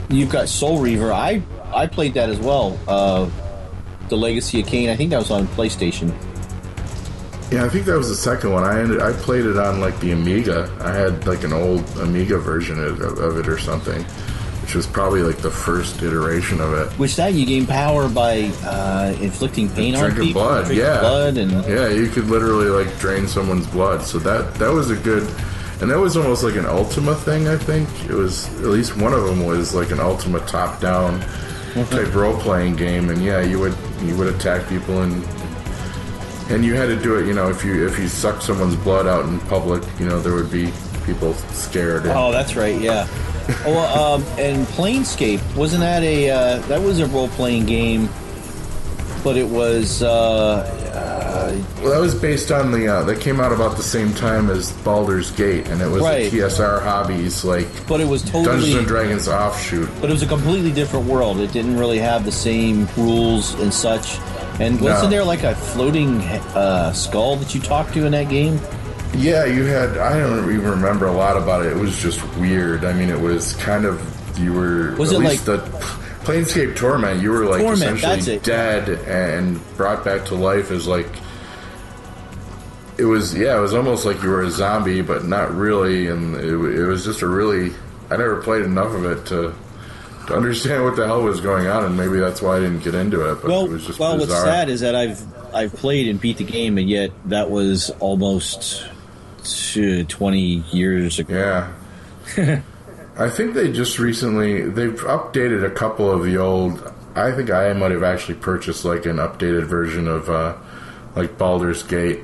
[0.08, 1.12] you've got Soul Reaver.
[1.12, 1.42] I
[1.74, 2.78] I played that as well.
[2.88, 3.30] Uh,
[4.10, 4.90] the Legacy of Kain.
[4.90, 6.14] I think that was on PlayStation.
[7.52, 8.64] yeah, I think that was the second one.
[8.64, 10.70] I ended, I played it on like the Amiga.
[10.82, 14.04] I had like an old Amiga version of, of it or something,
[14.62, 16.92] which was probably like the first iteration of it.
[17.00, 21.00] Which that you gain power by uh, inflicting pain on drinking people, blood, drinking yeah,
[21.00, 24.04] blood, and yeah, you could literally like drain someone's blood.
[24.04, 25.24] So that that was a good,
[25.82, 27.48] and that was almost like an Ultima thing.
[27.48, 31.24] I think it was at least one of them was like an Ultima top down
[31.86, 35.24] type role playing game, and yeah, you would you would attack people and.
[36.50, 37.50] And you had to do it, you know.
[37.50, 40.72] If you if you suck someone's blood out in public, you know there would be
[41.06, 42.04] people scared.
[42.04, 42.80] And, Oh, that's right.
[42.80, 43.06] Yeah.
[43.66, 48.08] oh, um, and Planescape wasn't that a uh, that was a role playing game,
[49.26, 50.64] but it was uh,
[51.82, 54.72] Well, that was based on the uh, that came out about the same time as
[54.84, 56.30] Baldur's Gate, and it was Right.
[56.32, 59.90] the TSR Hobbies like But it was totally- Dungeons and Dragons offshoot.
[60.02, 61.40] but it was a completely different world.
[61.40, 64.18] It didn't really have the same rules and such.
[64.60, 65.10] And wasn't No.
[65.10, 66.20] there like a floating
[66.56, 68.60] uh, skull that you talked to in that game?
[69.16, 69.98] Yeah, you had.
[69.98, 71.72] I don't even remember a lot about it.
[71.72, 72.84] It was just weird.
[72.84, 74.02] I mean, it was kind of
[74.38, 74.96] you were.
[74.98, 75.60] Was at it least the
[76.28, 77.22] Planescape Torment?
[77.22, 81.08] You were like Torment, essentially dead and brought back to life as like.
[82.98, 83.58] It was yeah.
[83.58, 86.08] It was almost like you were a zombie, but not really.
[86.08, 87.72] And it, it was just a really.
[88.10, 89.54] I never played enough of it to.
[90.28, 92.94] To understand what the hell was going on, and maybe that's why I didn't get
[92.94, 93.36] into it.
[93.36, 94.36] But well, it was just well, bizarre.
[94.36, 97.92] what's sad is that I've I've played and beat the game, and yet that was
[98.02, 98.86] almost
[100.10, 101.72] twenty years ago.
[102.36, 102.62] Yeah.
[103.20, 106.94] I think they just recently they've updated a couple of the old.
[107.16, 110.56] I think I might have actually purchased like an updated version of uh,
[111.16, 112.20] like Baldur's Gate,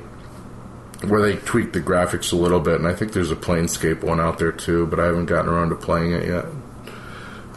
[1.07, 4.19] where they tweaked the graphics a little bit, and I think there's a Planescape one
[4.19, 6.45] out there too, but I haven't gotten around to playing it yet.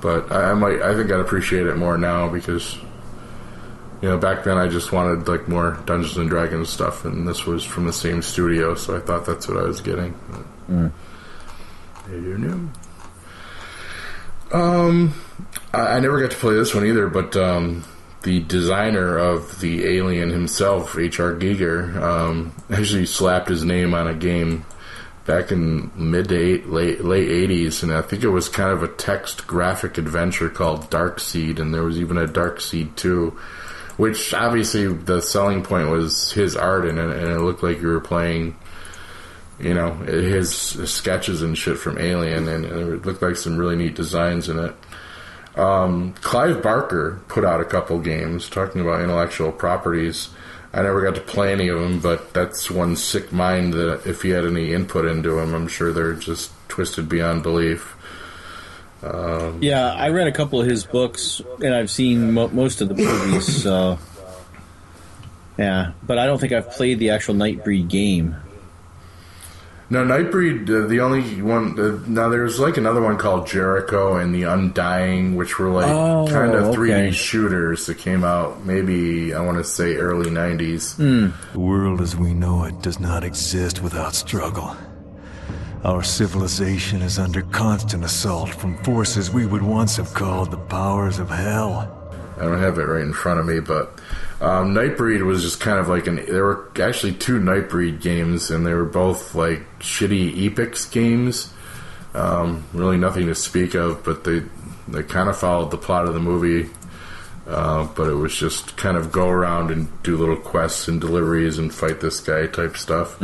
[0.00, 0.80] But I, I might.
[0.80, 2.76] I think I'd appreciate it more now because.
[4.02, 7.46] You know, back then I just wanted like more Dungeons and Dragons stuff, and this
[7.46, 10.14] was from the same studio, so I thought that's what I was getting.
[10.68, 10.92] Mm.
[12.10, 12.68] You know.
[14.52, 15.14] Um,
[15.72, 17.84] I, I never got to play this one either, but um,
[18.22, 21.34] the designer of the alien himself, H.R.
[21.34, 24.64] Giger, um, actually slapped his name on a game
[25.26, 28.82] back in mid to eight, late late eighties, and I think it was kind of
[28.82, 33.36] a text graphic adventure called Dark Seed, and there was even a Dark Seed two.
[33.96, 37.88] Which obviously the selling point was his art, and it, and it looked like you
[37.88, 38.54] were playing
[39.58, 43.94] you know, his sketches and shit from Alien, and it looked like some really neat
[43.94, 44.74] designs in it.
[45.58, 50.28] Um, Clive Barker put out a couple games talking about intellectual properties.
[50.74, 54.20] I never got to play any of them, but that's one sick mind that if
[54.20, 57.94] he had any input into them, I'm sure they're just twisted beyond belief.
[59.02, 62.88] Um, Yeah, I read a couple of his books, and I've seen mo- most of
[62.88, 63.62] the movies.
[63.62, 63.98] So,
[65.56, 68.36] yeah, but I don't think I've played the actual Nightbreed game.
[69.88, 70.68] No, Nightbreed.
[70.68, 71.78] Uh, the only one.
[71.78, 76.26] Uh, now there's like another one called Jericho and the Undying, which were like Oh,
[76.28, 78.64] kind of 3D shooters that came out.
[78.66, 80.96] Maybe I want to say early '90s.
[81.52, 84.76] The world as we know it does not exist without struggle.
[85.84, 91.20] Our civilization is under constant assault from forces we would once have called the powers
[91.20, 91.92] of hell.
[92.38, 94.00] I don't have it right in front of me, but
[94.40, 96.16] um, Nightbreed was just kind of like an.
[96.16, 101.52] There were actually two Nightbreed games, and they were both like shitty Epix games.
[102.14, 104.42] Um, really nothing to speak of, but they
[104.88, 106.70] they kind of followed the plot of the movie.
[107.46, 111.58] Uh, but it was just kind of go around and do little quests and deliveries
[111.58, 113.22] and fight this guy type stuff.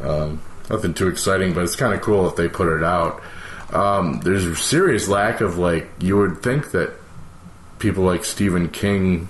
[0.00, 0.40] Um,
[0.70, 3.20] nothing too exciting, but it's kind of cool if they put it out.
[3.72, 6.92] Um, there's a serious lack of like you would think that
[7.80, 9.28] people like Stephen King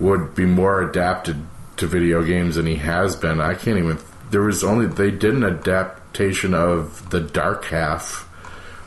[0.00, 1.36] would be more adapted
[1.76, 3.40] to video games than he has been.
[3.40, 3.98] I can't even.
[4.30, 8.22] There was only they did an adaptation of the Dark Half,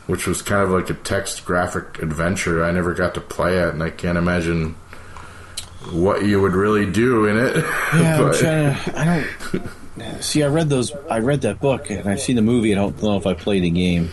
[0.07, 2.63] which was kind of like a text graphic adventure.
[2.63, 4.75] I never got to play it, and I can't imagine
[5.91, 7.55] what you would really do in it.
[7.55, 8.99] Yeah, I'm But- trying to.
[8.99, 10.23] I don't.
[10.23, 10.91] See, I read those.
[11.09, 12.71] I read that book, and I've seen the movie.
[12.71, 14.09] I don't know if I played the game.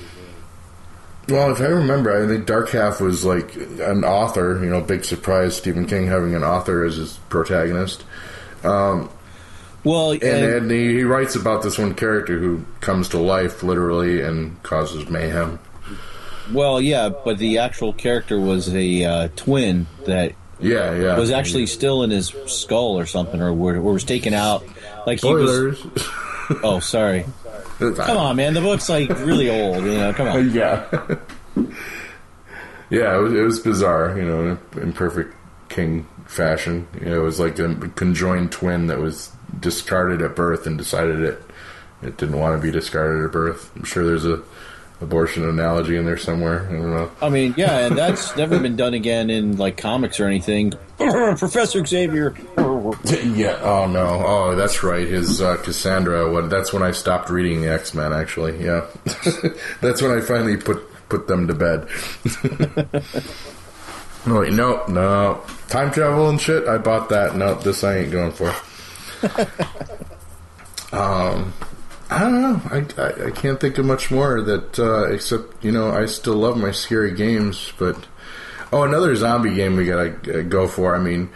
[1.29, 4.59] Well, if I remember, I think Dark Half was like an author.
[4.63, 8.05] You know, big surprise, Stephen King having an author as his protagonist.
[8.65, 9.11] Um,
[9.85, 13.63] well, and, and- and he, he writes about this one character who comes to life
[13.63, 15.59] literally and causes mayhem.
[16.53, 21.19] Well, yeah, but the actual character was a uh, twin that Yeah, yeah.
[21.19, 24.65] was actually still in his skull or something, or, or was taken out.
[25.07, 25.85] Like he Spoilers.
[25.85, 26.09] was.
[26.63, 27.27] Oh, sorry.
[27.79, 28.55] Come on, man.
[28.55, 29.85] The book's like really old.
[29.85, 30.51] You know, come on.
[30.53, 30.85] yeah.
[32.91, 35.35] yeah, it was, it was bizarre, you know, in perfect
[35.69, 36.87] King fashion.
[37.01, 39.31] You know, it was like a conjoined twin that was
[39.61, 41.43] discarded at birth and decided it
[42.03, 43.71] it didn't want to be discarded at birth.
[43.75, 44.43] I'm sure there's a
[45.01, 46.67] abortion analogy in there somewhere.
[46.69, 47.11] I don't know.
[47.21, 50.73] I mean, yeah, and that's never been done again in like comics or anything.
[50.97, 52.35] Professor Xavier.
[53.39, 53.59] Yeah.
[53.63, 54.23] Oh no.
[54.25, 55.07] Oh, that's right.
[55.07, 56.31] His uh, Cassandra.
[56.31, 56.51] What?
[56.51, 58.13] That's when I stopped reading the X Men.
[58.13, 58.87] Actually, yeah.
[59.81, 61.89] that's when I finally put put them to bed.
[64.27, 65.43] no, wait, no, no.
[65.69, 66.67] Time travel and shit.
[66.69, 67.37] I bought that.
[67.37, 68.49] No, this I ain't going for.
[70.97, 71.53] um,
[72.11, 72.61] I don't know.
[72.71, 76.37] I, I, I can't think of much more that uh, except you know I still
[76.37, 77.97] love my scary games, but
[78.73, 80.95] oh, another zombie game we gotta uh, go for.
[80.95, 81.31] I mean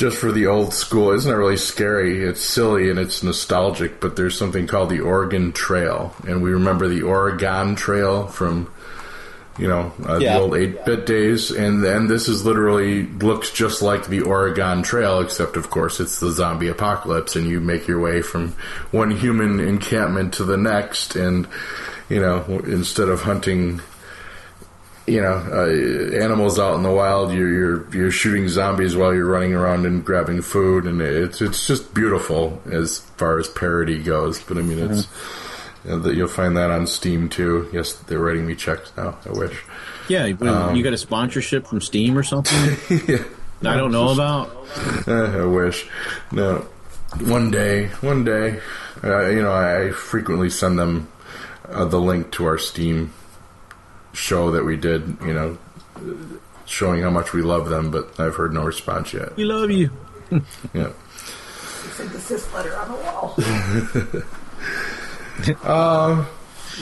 [0.00, 1.12] just for the old school.
[1.12, 2.24] It's not it really scary.
[2.24, 4.00] It's silly and it's nostalgic.
[4.00, 8.72] But there's something called the Oregon Trail, and we remember the Oregon Trail from
[9.58, 10.38] you know uh, Yeah.
[10.38, 11.50] the old eight bit days.
[11.50, 16.18] And then this is literally looks just like the Oregon Trail, except of course it's
[16.18, 18.54] the zombie apocalypse, and you make your way from
[18.92, 21.46] one human encampment to the next, and
[22.08, 23.82] you know instead of hunting
[25.10, 27.32] you know, uh, animals out in the wild.
[27.32, 31.66] You're, you're you're shooting zombies while you're running around and grabbing food, and it's it's
[31.66, 34.40] just beautiful as far as parody goes.
[34.40, 35.08] But I mean, it's
[35.84, 37.68] you know, that you'll find that on Steam too.
[37.72, 39.18] Yes, they're writing me checks now.
[39.26, 39.60] I wish.
[40.08, 42.56] Yeah, Um, you got a sponsorship from Steam or something.
[43.62, 44.50] I don't know about.
[45.06, 45.12] Eh,
[45.42, 45.88] I wish.
[46.32, 46.66] No,
[47.20, 48.60] one day, one day,
[49.04, 51.08] uh, you know, I frequently send them
[51.68, 53.12] uh, the link to our Steam
[54.12, 55.16] show that we did.
[55.24, 55.58] You know,
[56.66, 59.36] showing how much we love them, but I've heard no response yet.
[59.36, 59.90] We love you.
[60.72, 60.92] Yeah.
[61.96, 63.34] Send the cis letter on the wall.
[65.64, 66.26] um,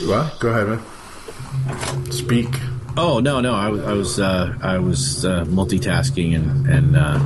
[0.07, 2.11] well, go ahead, man.
[2.11, 2.47] Speak.
[2.95, 7.19] Oh no, no, I was I was uh, I was uh, multitasking and and uh,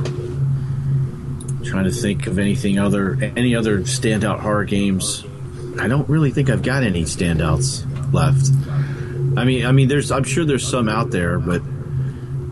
[1.64, 5.24] trying to think of anything other any other standout horror games.
[5.78, 8.46] I don't really think I've got any standouts left.
[9.36, 11.62] I mean, I mean, there's I'm sure there's some out there, but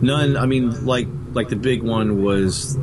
[0.01, 0.37] none.
[0.37, 2.77] I mean, like like the big one was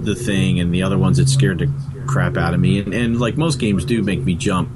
[0.00, 1.72] the thing, and the other ones that scared the
[2.06, 2.80] crap out of me.
[2.80, 4.68] And, and like most games do, make me jump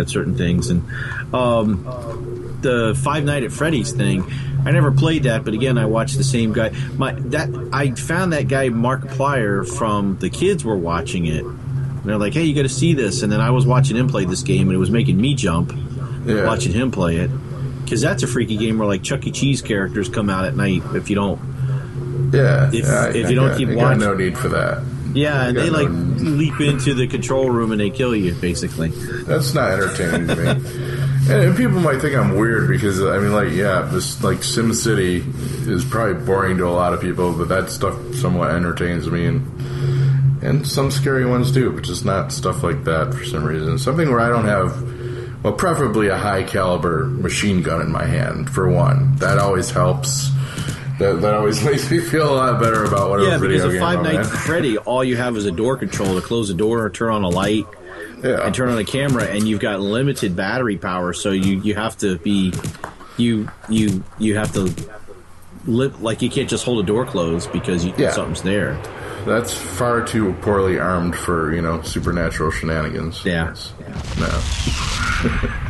[0.00, 0.70] at certain things.
[0.70, 0.82] And
[1.34, 4.24] um, the Five Night at Freddy's thing,
[4.64, 6.70] I never played that, but again, I watched the same guy.
[6.96, 11.44] My that I found that guy Mark Markiplier from the kids were watching it.
[11.44, 14.08] And they're like, "Hey, you got to see this," and then I was watching him
[14.08, 15.72] play this game, and it was making me jump
[16.24, 16.44] Yeah.
[16.46, 17.30] watching him play it.
[17.86, 19.30] Because that's a freaky game where like Chuck E.
[19.30, 21.40] Cheese characters come out at night if you don't.
[22.32, 22.66] Yeah.
[22.68, 24.82] If- yeah, if you don't got- keep watching- no need for that.
[25.14, 25.88] Yeah, and they no- like
[26.18, 28.88] leap into the control room and they kill you basically.
[28.88, 30.62] That's not entertaining to me.
[31.28, 34.72] And, and people might think I'm weird because I mean, like, yeah, this like Sim
[34.72, 35.24] City
[35.66, 40.40] is probably boring to a lot of people, but that stuff somewhat entertains me, and
[40.40, 43.76] and some scary ones do, but just not stuff like that for some reason.
[43.76, 44.70] Something where I don't have
[45.42, 49.16] well, preferably a high caliber machine gun in my hand for one.
[49.16, 50.30] That always helps.
[50.98, 54.02] That, that always makes me feel a lot better about whatever Yeah, because a Five
[54.02, 57.10] Nights at Freddy, all you have is a door control to close the door, turn
[57.12, 57.66] on a light,
[58.22, 61.96] and turn on the camera, and you've got limited battery power, so you you have
[61.98, 62.52] to be
[63.18, 64.72] you you you have to
[65.66, 68.10] live like you can't just hold a door closed because you, Yeah.
[68.10, 68.80] something's there.
[69.26, 73.24] That's far too poorly armed for you know supernatural shenanigans.
[73.24, 73.54] Yeah.
[74.18, 75.50] No.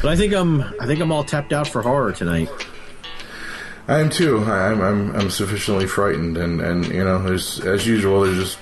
[0.00, 2.48] But I think I'm I think I'm all tapped out for horror tonight.
[3.88, 4.38] I am too.
[4.44, 8.58] I- I'm I'm I'm sufficiently frightened, and and you know, there's as usual, there's just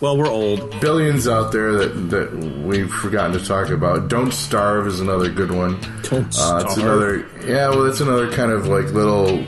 [0.00, 0.80] well, we're old.
[0.80, 4.08] Billions out there that that we've forgotten to talk about.
[4.08, 5.78] Don't starve is another good one.
[6.02, 6.78] Don't Uh, it's Starve.
[6.78, 7.68] another yeah.
[7.68, 9.44] Well, it's another kind of like little.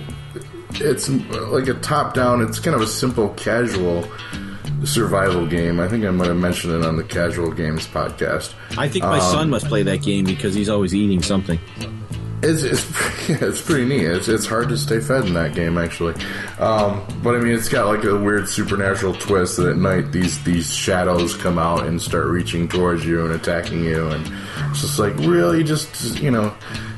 [0.75, 2.41] It's like a top down.
[2.43, 4.05] It's kind of a simple, casual
[4.85, 5.81] survival game.
[5.81, 8.55] I think I might have mentioned it on the Casual Games podcast.
[8.77, 11.59] I think my Um, son must play that game because he's always eating something.
[12.41, 14.05] It's it's yeah, it's pretty neat.
[14.05, 16.15] It's it's hard to stay fed in that game actually,
[16.61, 20.41] um, but I mean it's got like a weird supernatural twist that at night these
[20.45, 24.25] these shadows come out and start reaching towards you and attacking you, and
[24.71, 26.55] it's just like really just you know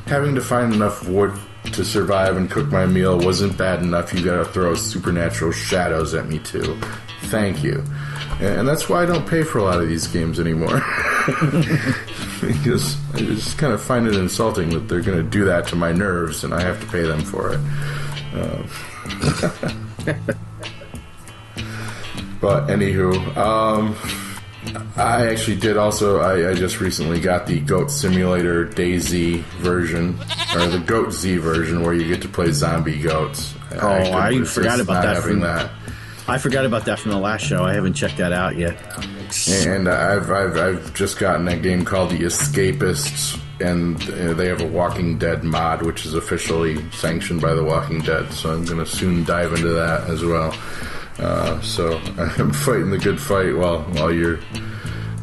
[0.06, 1.32] having to find enough wood
[1.64, 4.12] to survive and cook my meal wasn't bad enough.
[4.12, 6.78] You got to throw supernatural shadows at me too.
[7.24, 7.84] Thank you,
[8.40, 10.82] and that's why I don't pay for a lot of these games anymore.
[12.40, 15.92] because I just kind of find it insulting that they're to do that to my
[15.92, 17.60] nerves and I have to pay them for it.
[18.34, 18.68] Um,
[22.40, 23.96] but anywho, um,
[24.97, 26.20] I actually did also.
[26.20, 30.18] I, I just recently got the Goat Simulator DayZ version,
[30.55, 33.55] or the Goat Z version, where you get to play zombie goats.
[33.80, 35.16] Oh, I, forgot about that.
[35.16, 35.70] Having From, that.
[36.28, 37.64] I forgot about that from the last show.
[37.64, 38.76] I haven't checked that out yet.
[39.48, 44.60] And I've, I've, I've just gotten a game called The Escapists, and uh, they have
[44.60, 48.32] a Walking Dead mod, which is officially sanctioned by The Walking Dead.
[48.32, 50.55] So I'm going to soon dive into that as well.
[51.18, 51.98] Uh, so
[52.38, 54.38] I'm fighting the good fight while while you're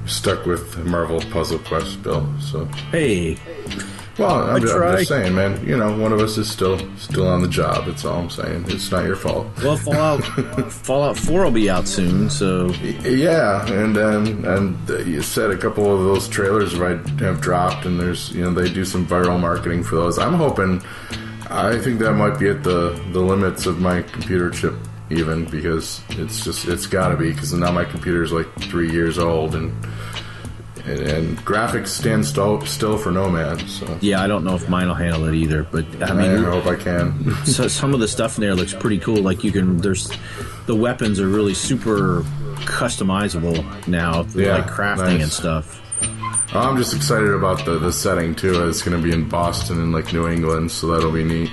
[0.05, 2.27] stuck with Marvel Puzzle Quest, Bill.
[2.39, 3.38] So hey,
[4.18, 5.64] well, I'm, I'm just saying, man.
[5.65, 7.85] You know, one of us is still still on the job.
[7.85, 8.65] That's all I'm saying.
[8.68, 9.47] It's not your fault.
[9.64, 10.23] Well, Fallout
[10.72, 12.69] Fallout Four will be out soon, so
[13.03, 18.31] Yeah, and um, and you said a couple of those trailers have dropped, and there's
[18.34, 20.18] you know they do some viral marketing for those.
[20.18, 20.81] I'm hoping.
[21.49, 24.73] I think that might be at the the limits of my computer chip,
[25.10, 28.92] even because it's just it's got to be because now my computer is like three
[28.92, 29.74] years old and.
[30.86, 34.88] And, and graphics stand still, still for Nomad, so yeah, I don't know if mine
[34.88, 35.64] will handle it either.
[35.64, 37.36] But I mean, I hope I can.
[37.46, 39.18] so some of the stuff in there looks pretty cool.
[39.18, 40.10] Like you can, there's
[40.66, 42.22] the weapons are really super
[42.62, 45.24] customizable now, Yeah, like crafting nice.
[45.24, 45.82] and stuff.
[46.54, 48.70] Oh, I'm just excited about the, the setting too.
[48.70, 51.52] It's going to be in Boston and like New England, so that'll be neat.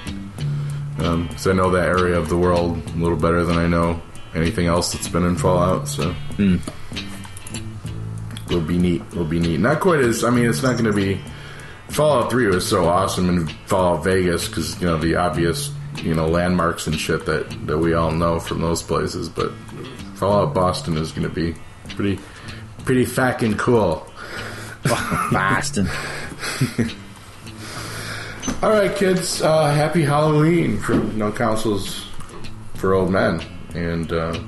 [1.05, 4.01] Um, because I know that area of the world a little better than I know
[4.35, 5.87] anything else that's been in Fallout.
[5.87, 6.57] So hmm.
[8.47, 9.03] it'll be neat.
[9.13, 9.61] It'll be neat.
[9.61, 11.21] Not quite as I mean, it's not going to be.
[11.89, 15.71] Fallout Three was so awesome in Fallout Vegas because you know the obvious
[16.03, 19.29] you know landmarks and shit that that we all know from those places.
[19.29, 19.53] But
[20.15, 21.55] Fallout Boston is going to be
[21.91, 22.19] pretty
[22.85, 24.07] pretty fucking cool.
[25.31, 25.89] Boston.
[28.63, 29.43] All right, kids.
[29.43, 32.07] Uh, happy Halloween from No Consoles
[32.77, 33.41] for Old Men,
[33.75, 34.39] and uh,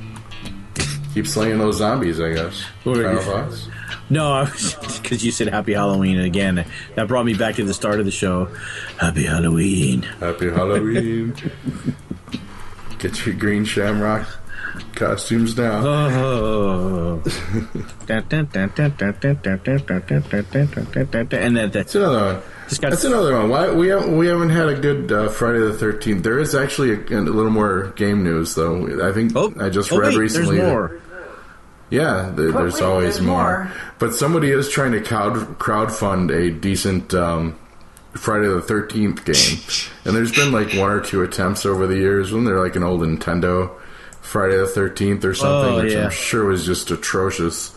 [1.15, 2.21] keep slaying those zombies.
[2.21, 2.63] I guess.
[2.85, 3.69] What are Final thoughts?
[4.09, 4.45] No,
[5.03, 6.65] because you said Happy Halloween and again.
[6.95, 8.47] That brought me back to the start of the show.
[8.99, 10.03] Happy Halloween.
[10.21, 11.35] Happy Halloween.
[12.99, 14.29] Get your green shamrock
[14.95, 15.83] costumes now.
[15.85, 17.23] Oh.
[21.33, 22.43] and then that's another one.
[22.69, 23.49] That's another one.
[23.49, 26.23] Why we haven't we haven't had a good uh, Friday the Thirteenth.
[26.25, 29.07] There is actually a, a little more game news though.
[29.09, 30.57] I think I just oh, read wait, recently.
[30.57, 31.01] There's more.
[31.89, 33.65] Yeah, th- But there's wait, always there's more.
[33.65, 33.73] more.
[34.01, 37.57] But somebody is trying to crowd crowdfund a decent um,
[38.15, 39.59] Friday the Thirteenth game,
[40.05, 42.33] and there's been like one or two attempts over the years.
[42.33, 43.71] When they're like an old Nintendo
[44.21, 46.07] Friday the Thirteenth or something, Oh, which yeah.
[46.07, 47.73] I'm sure was just atrocious.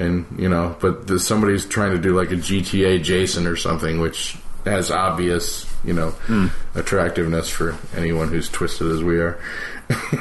[0.00, 4.00] And you know, but the, somebody's trying to do like a GTA Jason or something,
[4.00, 6.46] which has obvious, you know, Hmm.
[6.74, 9.38] attractiveness for anyone who's twisted as we are.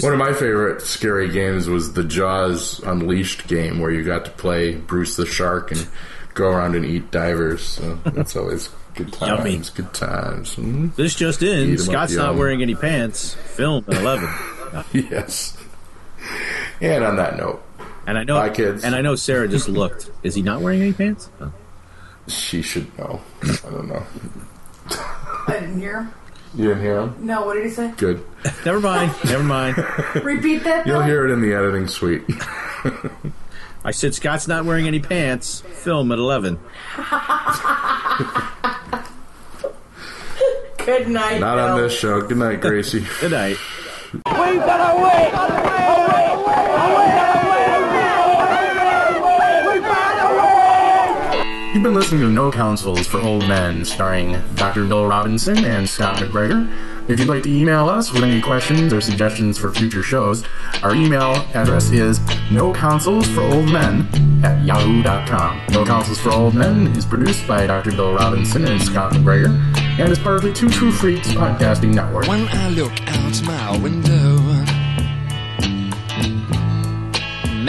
[0.00, 4.30] One of my favorite scary games was the Jaws Unleashed game, where you got to
[4.32, 5.86] play Bruce the Shark and
[6.34, 7.62] go around and eat divers.
[7.62, 9.38] So that's always good times.
[9.38, 9.62] Yummy.
[9.74, 10.56] Good times.
[10.56, 10.94] Mhm.
[10.96, 11.76] This just in.
[11.78, 13.34] Scott's not wearing any pants.
[13.54, 14.28] Film at 11.
[14.92, 15.56] yes.
[16.80, 17.62] And on that note,
[18.06, 18.84] and I know, Bye, kids.
[18.84, 20.10] and I know Sara just looked.
[20.22, 21.30] Is he not wearing any pants?
[21.40, 21.52] Oh.
[22.28, 23.20] She should know.
[23.42, 24.02] I don't know.
[25.48, 26.12] I didn't hear him.
[26.54, 27.14] You didn't hear him?
[27.20, 27.92] No, what did he say?
[27.96, 28.24] Good.
[28.66, 29.14] Never mind.
[29.24, 29.76] Never mind.
[30.22, 30.86] Repeat that.
[30.86, 31.06] You'll Bill?
[31.06, 32.22] hear it in the editing suite.
[33.84, 35.60] I said Scott's not wearing any pants.
[35.60, 36.58] Film at 11.
[40.84, 41.40] Good night.
[41.40, 41.64] Not Bill.
[41.74, 42.20] on this show.
[42.22, 43.04] Good night, Gracie.
[43.20, 43.56] Good night.
[44.12, 45.30] We've got away!
[51.72, 54.86] You've been listening to No Consoles for Old Men, starring Dr.
[54.86, 56.68] Bill Robinson and Scott McGregor.
[57.08, 60.44] If you'd like to email us with any questions or suggestions for future shows,
[60.82, 62.18] our email address is
[62.50, 65.60] noconsolesforoldmen at yahoo.com.
[65.70, 67.92] No Consoles for Old Men is produced by Dr.
[67.92, 69.56] Bill Robinson and Scott McGregor
[70.00, 72.26] and is part of the Two True Freaks podcasting network.
[72.26, 74.29] When I look out my window,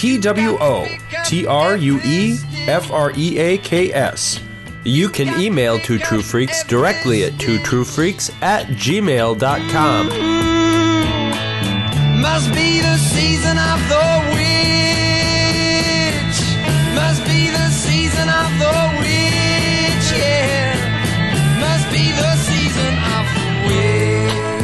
[0.00, 0.88] T W O
[1.26, 4.40] T R U E F R E A K S.
[4.82, 10.06] You can email Two True Freaks directly at twotruefreaks at gmail.com.
[12.18, 14.10] Must be the season of the.